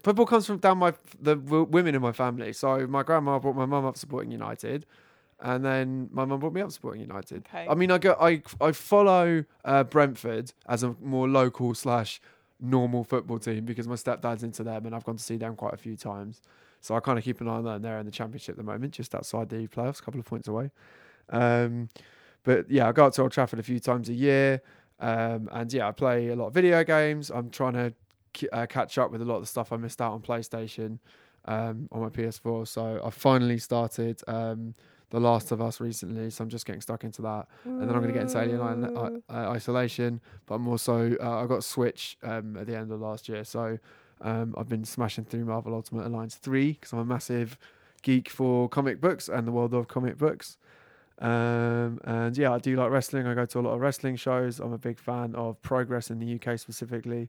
Football 0.02 0.26
comes 0.26 0.46
from 0.46 0.58
down 0.58 0.76
my 0.78 0.92
the 1.18 1.34
w- 1.36 1.64
women 1.64 1.94
in 1.94 2.02
my 2.02 2.12
family. 2.12 2.52
So 2.52 2.86
my 2.86 3.02
grandma 3.02 3.38
brought 3.38 3.56
my 3.56 3.64
mum 3.64 3.86
up 3.86 3.96
supporting 3.96 4.30
United, 4.30 4.84
and 5.44 5.64
then 5.64 6.08
my 6.10 6.24
mum 6.24 6.40
brought 6.40 6.54
me 6.54 6.62
up 6.62 6.72
supporting 6.72 7.02
United. 7.02 7.46
Okay. 7.48 7.66
I 7.68 7.74
mean, 7.74 7.90
I 7.90 7.98
go, 7.98 8.16
I 8.20 8.42
I 8.60 8.72
follow 8.72 9.44
uh, 9.64 9.84
Brentford 9.84 10.52
as 10.66 10.82
a 10.82 10.96
more 11.02 11.28
local 11.28 11.74
slash 11.74 12.20
normal 12.58 13.04
football 13.04 13.38
team 13.38 13.64
because 13.66 13.86
my 13.86 13.94
stepdad's 13.94 14.42
into 14.42 14.64
them, 14.64 14.86
and 14.86 14.94
I've 14.94 15.04
gone 15.04 15.16
to 15.16 15.22
see 15.22 15.36
them 15.36 15.54
quite 15.54 15.74
a 15.74 15.76
few 15.76 15.96
times. 15.96 16.40
So 16.80 16.94
I 16.94 17.00
kind 17.00 17.18
of 17.18 17.24
keep 17.24 17.40
an 17.40 17.48
eye 17.48 17.52
on 17.52 17.64
them. 17.64 17.82
They're 17.82 17.98
in 17.98 18.06
the 18.06 18.12
championship 18.12 18.54
at 18.54 18.56
the 18.56 18.62
moment, 18.62 18.94
just 18.94 19.14
outside 19.14 19.50
the 19.50 19.66
playoffs, 19.68 20.00
a 20.00 20.02
couple 20.02 20.20
of 20.20 20.26
points 20.26 20.48
away. 20.48 20.70
Um, 21.30 21.88
but 22.42 22.70
yeah, 22.70 22.88
I 22.88 22.92
go 22.92 23.06
up 23.06 23.14
to 23.14 23.22
Old 23.22 23.32
Trafford 23.32 23.58
a 23.58 23.62
few 23.62 23.80
times 23.80 24.08
a 24.08 24.14
year. 24.14 24.62
Um, 25.00 25.48
and 25.52 25.72
yeah, 25.72 25.88
I 25.88 25.92
play 25.92 26.28
a 26.28 26.36
lot 26.36 26.48
of 26.48 26.54
video 26.54 26.84
games. 26.84 27.30
I'm 27.30 27.50
trying 27.50 27.72
to 27.72 27.94
uh, 28.52 28.66
catch 28.66 28.98
up 28.98 29.10
with 29.10 29.22
a 29.22 29.24
lot 29.24 29.36
of 29.36 29.42
the 29.42 29.46
stuff 29.46 29.72
I 29.72 29.76
missed 29.76 30.00
out 30.00 30.12
on 30.12 30.20
PlayStation 30.20 30.98
um, 31.46 31.88
on 31.90 32.02
my 32.02 32.08
PS4. 32.08 32.68
So 32.68 33.00
I 33.04 33.10
finally 33.10 33.58
started 33.58 34.20
um, 34.26 34.74
The 35.14 35.20
Last 35.20 35.52
of 35.52 35.62
Us 35.62 35.80
recently. 35.80 36.28
So 36.28 36.42
I'm 36.42 36.50
just 36.50 36.66
getting 36.66 36.80
stuck 36.80 37.04
into 37.04 37.22
that. 37.22 37.46
And 37.64 37.82
then 37.82 37.90
I'm 37.90 38.02
going 38.02 38.08
to 38.08 38.12
get 38.12 38.22
into 38.22 38.36
Alien 38.36 38.60
Island, 38.60 38.98
Ooh. 38.98 39.22
uh, 39.30 39.32
uh, 39.32 39.50
Isolation. 39.50 40.20
But 40.44 40.56
I'm 40.56 40.66
also, 40.66 41.16
uh, 41.22 41.44
I 41.44 41.46
got 41.46 41.62
Switch 41.62 42.18
um, 42.24 42.56
at 42.56 42.66
the 42.66 42.76
end 42.76 42.90
of 42.90 43.00
last 43.00 43.28
year. 43.28 43.44
So 43.44 43.78
um, 44.20 44.56
I've 44.58 44.68
been 44.68 44.84
smashing 44.84 45.26
through 45.26 45.44
Marvel 45.44 45.72
Ultimate 45.72 46.08
Alliance 46.08 46.34
3 46.34 46.72
because 46.72 46.92
I'm 46.92 46.98
a 46.98 47.04
massive 47.04 47.56
geek 48.02 48.28
for 48.28 48.68
comic 48.68 49.00
books 49.00 49.28
and 49.28 49.46
the 49.46 49.52
world 49.52 49.72
of 49.72 49.86
comic 49.86 50.18
books. 50.18 50.56
Um, 51.20 52.00
and 52.02 52.36
yeah, 52.36 52.52
I 52.52 52.58
do 52.58 52.74
like 52.74 52.90
wrestling. 52.90 53.28
I 53.28 53.34
go 53.34 53.46
to 53.46 53.60
a 53.60 53.62
lot 53.62 53.74
of 53.74 53.80
wrestling 53.80 54.16
shows. 54.16 54.58
I'm 54.58 54.72
a 54.72 54.78
big 54.78 54.98
fan 54.98 55.36
of 55.36 55.62
Progress 55.62 56.10
in 56.10 56.18
the 56.18 56.34
UK 56.34 56.58
specifically. 56.58 57.28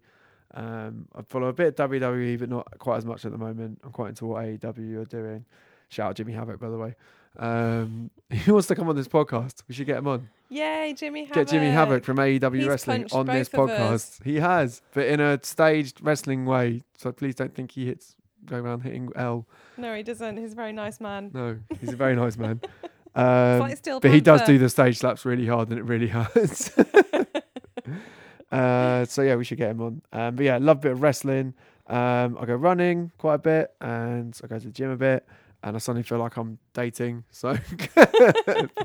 Um, 0.56 1.08
I 1.14 1.22
follow 1.22 1.50
a 1.50 1.54
bit 1.54 1.80
of 1.80 1.92
WWE, 1.92 2.40
but 2.40 2.50
not 2.50 2.80
quite 2.80 2.98
as 2.98 3.06
much 3.06 3.26
at 3.26 3.32
the 3.32 3.38
moment. 3.38 3.80
I'm 3.84 3.92
quite 3.92 4.10
into 4.10 4.26
what 4.26 4.44
AEW 4.44 5.04
are 5.04 5.06
doing. 5.06 5.46
Shout 5.90 6.10
out 6.10 6.16
Jimmy 6.16 6.34
Havoc, 6.34 6.60
by 6.60 6.70
the 6.70 6.78
way. 6.80 6.96
Um, 7.38 8.10
he 8.30 8.52
wants 8.52 8.68
to 8.68 8.76
come 8.76 8.90
on 8.90 8.96
this 8.96 9.08
podcast. 9.08 9.64
We 9.68 9.76
should 9.76 9.88
get 9.88 9.98
him 9.98 10.08
on. 10.08 10.30
Yay, 10.50 10.94
Jimmy 10.96 11.26
Havoc. 11.26 11.36
Get 11.36 11.48
Jimmy 11.48 11.72
Havoc 11.72 12.04
from 12.04 12.18
AEW 12.18 12.56
He's 12.56 12.68
Wrestling 12.68 13.08
on 13.12 13.26
this 13.26 13.50
podcast. 13.50 14.24
He 14.24 14.36
has, 14.38 14.82
but 14.94 15.08
in 15.08 15.20
a 15.20 15.40
staged 15.44 16.02
wrestling 16.02 16.46
way. 16.46 16.84
So 16.98 17.12
please 17.12 17.36
don't 17.36 17.54
think 17.54 17.72
he 17.72 17.88
hits, 17.88 18.16
go 18.46 18.58
around 18.58 18.82
hitting 18.82 19.10
El. 19.16 19.48
No, 19.78 19.96
he 19.96 20.04
doesn't. 20.04 20.38
He's 20.38 20.54
a 20.54 20.56
very 20.56 20.72
nice 20.72 21.00
man. 21.02 21.32
No, 21.34 21.58
he's 21.80 21.94
a 21.94 21.96
very 21.96 22.16
nice 22.16 22.38
man. 22.38 22.62
Um, 23.18 23.60
like 23.60 23.82
but 24.02 24.12
he 24.12 24.20
does 24.20 24.42
do 24.42 24.58
the 24.58 24.68
stage 24.68 24.98
slaps 24.98 25.24
really 25.24 25.48
hard 25.48 25.70
and 25.70 25.80
it 25.80 25.84
really 25.84 26.10
hurts. 26.10 26.78
uh, 28.52 29.06
so 29.06 29.22
yeah, 29.22 29.36
we 29.36 29.46
should 29.46 29.58
get 29.58 29.72
him 29.72 29.82
on. 29.82 30.02
Um, 30.12 30.36
but 30.36 30.44
yeah, 30.44 30.58
love 30.58 30.80
a 30.80 30.82
bit 30.82 30.92
of 30.92 31.02
wrestling. 31.02 31.54
Um, 31.88 32.38
I 32.38 32.46
go 32.46 32.56
running 32.56 33.14
quite 33.18 33.36
a 33.36 33.40
bit 33.40 33.74
and 33.80 34.38
I 34.44 34.48
go 34.48 34.60
to 34.60 34.66
the 34.66 34.72
gym 34.74 34.90
a 34.90 34.98
bit. 34.98 35.26
And 35.66 35.76
I 35.76 35.80
suddenly 35.80 36.04
feel 36.04 36.20
like 36.20 36.38
I'm 36.38 36.60
dating. 36.74 37.24
So 37.32 37.54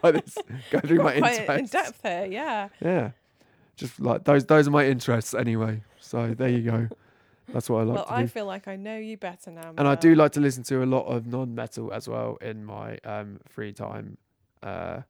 by 0.03 0.12
this, 0.12 0.39
go 0.70 0.81
through 0.81 1.03
my 1.03 1.18
Quite 1.18 1.49
In 1.51 1.66
depth 1.66 2.01
here, 2.03 2.26
yeah. 2.28 2.68
Yeah, 2.81 3.11
just 3.76 4.01
like 4.01 4.24
those. 4.24 4.47
Those 4.47 4.66
are 4.66 4.70
my 4.70 4.87
interests 4.87 5.35
anyway. 5.35 5.83
So 6.01 6.35
there 6.35 6.49
you 6.49 6.62
go. 6.62 6.89
That's 7.53 7.68
what 7.68 7.81
I 7.81 7.83
like 7.83 7.97
well, 7.97 8.07
I 8.09 8.22
do. 8.22 8.28
feel 8.28 8.47
like 8.47 8.66
I 8.66 8.76
know 8.76 8.97
you 8.97 9.18
better 9.18 9.51
now. 9.51 9.74
And 9.76 9.87
I 9.87 9.95
do 9.95 10.14
like 10.14 10.33
to 10.33 10.41
listen 10.41 10.62
to 10.64 10.83
a 10.83 10.87
lot 10.87 11.05
of 11.05 11.26
non-metal 11.26 11.93
as 11.93 12.09
well 12.09 12.39
in 12.41 12.64
my 12.64 12.97
um, 13.05 13.41
free 13.49 13.72
time. 13.72 14.16
Uh, 14.62 15.01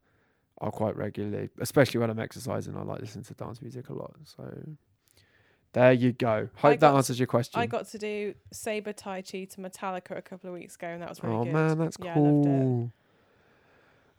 I'll 0.59 0.71
quite 0.71 0.97
regularly, 0.97 1.49
especially 1.59 1.99
when 1.99 2.09
I'm 2.09 2.19
exercising. 2.19 2.75
I 2.75 2.83
like 2.83 2.99
listening 2.99 3.23
to 3.25 3.33
dance 3.33 3.61
music 3.61 3.89
a 3.89 3.93
lot. 3.93 4.13
So 4.23 4.43
there 5.73 5.93
you 5.93 6.11
go. 6.11 6.49
Hope 6.55 6.71
that 6.71 6.79
got- 6.81 6.95
answers 6.97 7.19
your 7.19 7.27
question. 7.27 7.59
I 7.61 7.65
got 7.65 7.87
to 7.89 7.97
do 7.97 8.33
Saber 8.51 8.93
Tai 8.93 9.21
Chi 9.21 9.45
to 9.45 9.61
Metallica 9.61 10.17
a 10.17 10.21
couple 10.21 10.49
of 10.49 10.53
weeks 10.53 10.75
ago, 10.75 10.87
and 10.87 11.01
that 11.01 11.09
was 11.09 11.23
really 11.23 11.35
oh 11.35 11.43
good. 11.45 11.53
man, 11.53 11.77
that's 11.77 11.97
Yeah, 12.01 12.13
I 12.15 12.19
loved 12.19 12.45
it. 12.45 12.49
cool. 12.49 12.91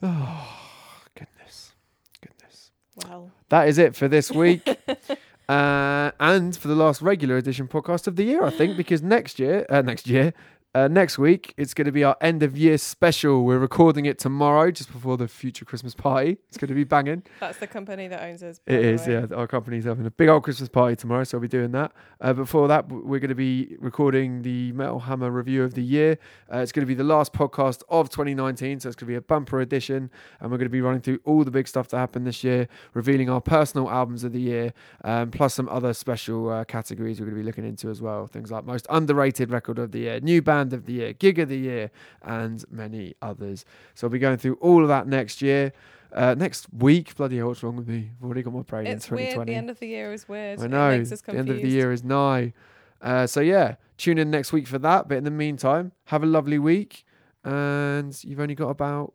Oh 0.03 0.59
goodness, 1.15 1.73
goodness. 2.21 2.71
Well, 3.05 3.31
That 3.49 3.69
is 3.69 3.79
it 3.79 3.95
for 3.95 4.09
this 4.09 4.31
week. 4.31 4.67
uh, 5.49 6.11
and 6.21 6.57
for 6.57 6.69
the 6.69 6.75
last 6.75 7.03
regular 7.03 7.37
edition 7.37 7.69
podcast 7.69 8.07
of 8.07 8.17
the 8.17 8.25
year, 8.25 8.43
I 8.45 8.51
think, 8.51 8.77
because 8.77 9.03
next 9.03 9.39
year, 9.39 9.67
uh, 9.69 9.83
next 9.83 10.07
year, 10.09 10.33
uh, 10.75 10.89
next 10.89 11.19
week, 11.19 11.53
it's 11.59 11.75
going 11.75 11.85
to 11.85 11.93
be 11.93 12.03
our 12.03 12.17
end 12.23 12.43
of 12.43 12.57
year 12.57 12.79
special. 12.79 13.45
We're 13.45 13.59
recording 13.59 14.07
it 14.07 14.19
tomorrow, 14.19 14.71
just 14.71 14.91
before 14.91 15.19
the 15.19 15.29
Future 15.29 15.67
Christmas 15.67 15.95
party. 15.95 16.39
It's 16.49 16.57
going 16.57 16.69
to 16.69 16.75
be 16.75 16.85
banging. 16.85 17.25
that's 17.41 17.59
the 17.59 17.67
company 17.67 18.09
that 18.09 18.23
owns 18.23 18.43
us. 18.43 18.59
It 18.67 18.83
is, 18.83 19.07
way. 19.07 19.13
yeah. 19.13 19.37
Our 19.37 19.47
company's 19.47 19.85
having 19.85 20.07
a 20.07 20.11
big 20.11 20.31
old 20.31 20.45
Christmas 20.45 20.71
party 20.71 20.97
tomorrow, 20.97 21.25
so 21.25 21.37
we'll 21.37 21.43
be 21.43 21.49
doing 21.49 21.73
that. 21.73 21.93
Uh, 22.23 22.33
before 22.33 22.69
that, 22.69 22.89
we're 22.89 23.19
going 23.19 23.29
to 23.29 23.35
be 23.35 23.77
recording 23.81 24.41
the 24.41 24.73
Metal 24.73 25.01
Hammer 25.01 25.31
review 25.31 25.63
of 25.63 25.75
the 25.75 25.83
year. 25.83 26.17
Uh, 26.51 26.59
it's 26.59 26.73
going 26.73 26.87
to 26.87 26.87
be 26.87 26.95
the 26.95 27.05
last 27.05 27.35
podcast 27.35 27.83
of 27.91 28.09
2019, 28.09 28.81
so 28.81 28.89
it's 28.89 28.97
going 28.97 29.07
to 29.07 29.13
be 29.13 29.17
a 29.17 29.21
bumper 29.21 29.61
edition, 29.61 30.11
and 30.41 30.51
we're 30.51 30.57
going 30.57 30.69
to 30.69 30.73
be 30.73 30.81
running 30.81 31.03
through 31.03 31.21
all 31.25 31.45
the 31.45 31.51
big 31.51 31.69
stuff 31.69 31.89
that 31.89 31.99
happened 31.99 32.27
this 32.27 32.43
year, 32.43 32.67
revealing 32.95 33.29
our 33.29 33.43
personal 33.43 33.91
albums 33.91 34.25
of 34.25 34.33
the 34.33 34.41
year, 34.41 34.73
um, 35.05 35.31
plus 35.31 35.53
some 35.53 35.69
other 35.69 35.93
special 35.93 36.49
uh, 36.49 36.65
categories 36.65 37.21
we're 37.21 37.27
going 37.27 37.37
to 37.37 37.43
be 37.43 37.47
looking 37.47 37.67
into 37.67 37.91
as 37.91 38.01
well. 38.01 38.27
Things 38.27 38.51
like 38.51 38.65
most 38.65 38.87
underrated 38.89 39.51
record 39.51 39.79
of 39.79 39.93
the 39.93 39.99
year, 39.99 40.21
new 40.21 40.41
band 40.41 40.62
of 40.73 40.87
the 40.87 40.93
year, 40.93 41.13
gig 41.15 41.39
of 41.39 41.49
the 41.49 41.59
year, 41.59 41.91
and 42.23 42.63
many 42.71 43.15
others. 43.23 43.65
So 43.95 44.07
we'll 44.07 44.13
be 44.13 44.19
going 44.19 44.37
through 44.37 44.55
all 44.61 44.83
of 44.83 44.89
that 44.89 45.07
next 45.07 45.41
year. 45.43 45.73
Uh, 46.13 46.35
next 46.35 46.67
week, 46.75 47.17
bloody 47.17 47.39
hell, 47.39 47.49
what's 47.49 47.63
wrong 47.63 47.77
with 47.77 47.89
me? 47.89 48.11
I've 48.19 48.25
already 48.25 48.43
got 48.43 48.53
my 48.53 48.61
brain 48.61 48.87
It's 48.87 49.09
in 49.09 49.17
weird. 49.17 49.31
2020. 49.31 49.51
The 49.53 49.57
end 49.57 49.71
of 49.71 49.79
the 49.81 49.87
year 49.87 50.13
is 50.13 50.29
weird. 50.29 50.61
I 50.61 50.67
know. 50.67 51.03
The 51.03 51.35
end 51.35 51.49
of 51.49 51.57
the 51.57 51.69
year 51.69 51.91
is 51.91 52.05
nigh. 52.05 52.53
Uh, 53.01 53.27
so 53.27 53.41
yeah, 53.41 53.77
tune 53.97 54.19
in 54.19 54.31
next 54.31 54.53
week 54.53 54.67
for 54.67 54.79
that. 54.79 55.09
But 55.09 55.17
in 55.17 55.25
the 55.25 55.31
meantime, 55.31 55.93
have 56.05 56.23
a 56.23 56.27
lovely 56.27 56.59
week. 56.59 57.05
And 57.45 58.17
you've 58.23 58.41
only 58.41 58.55
got 58.55 58.69
about 58.69 59.15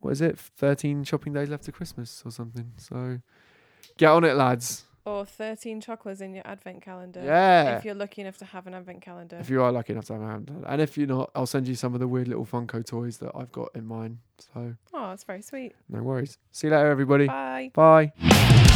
what 0.00 0.10
is 0.10 0.20
it, 0.20 0.38
thirteen 0.38 1.02
shopping 1.02 1.32
days 1.32 1.48
left 1.48 1.64
to 1.64 1.72
Christmas 1.72 2.22
or 2.26 2.30
something. 2.30 2.72
So 2.76 3.20
get 3.96 4.10
on 4.10 4.22
it, 4.24 4.34
lads. 4.36 4.84
Or 5.06 5.26
13 5.26 5.82
chocolates 5.82 6.22
in 6.22 6.34
your 6.34 6.46
advent 6.46 6.82
calendar. 6.82 7.22
Yeah. 7.22 7.76
If 7.76 7.84
you're 7.84 7.94
lucky 7.94 8.22
enough 8.22 8.38
to 8.38 8.46
have 8.46 8.66
an 8.66 8.72
advent 8.72 9.02
calendar. 9.02 9.36
If 9.38 9.50
you 9.50 9.62
are 9.62 9.70
lucky 9.70 9.92
enough 9.92 10.06
to 10.06 10.14
have 10.14 10.22
an 10.22 10.28
advent 10.28 10.46
calendar. 10.46 10.68
and 10.68 10.80
if 10.80 10.96
you're 10.96 11.06
not, 11.06 11.30
I'll 11.34 11.46
send 11.46 11.68
you 11.68 11.74
some 11.74 11.92
of 11.92 12.00
the 12.00 12.08
weird 12.08 12.28
little 12.28 12.46
Funko 12.46 12.84
toys 12.84 13.18
that 13.18 13.32
I've 13.34 13.52
got 13.52 13.68
in 13.74 13.86
mine. 13.86 14.20
So 14.38 14.74
oh, 14.94 15.12
it's 15.12 15.24
very 15.24 15.42
sweet. 15.42 15.74
no 15.90 16.02
worries. 16.02 16.38
See 16.52 16.68
you 16.68 16.72
later, 16.72 16.90
everybody. 16.90 17.26
Bye. 17.26 17.70
Bye. 17.74 18.70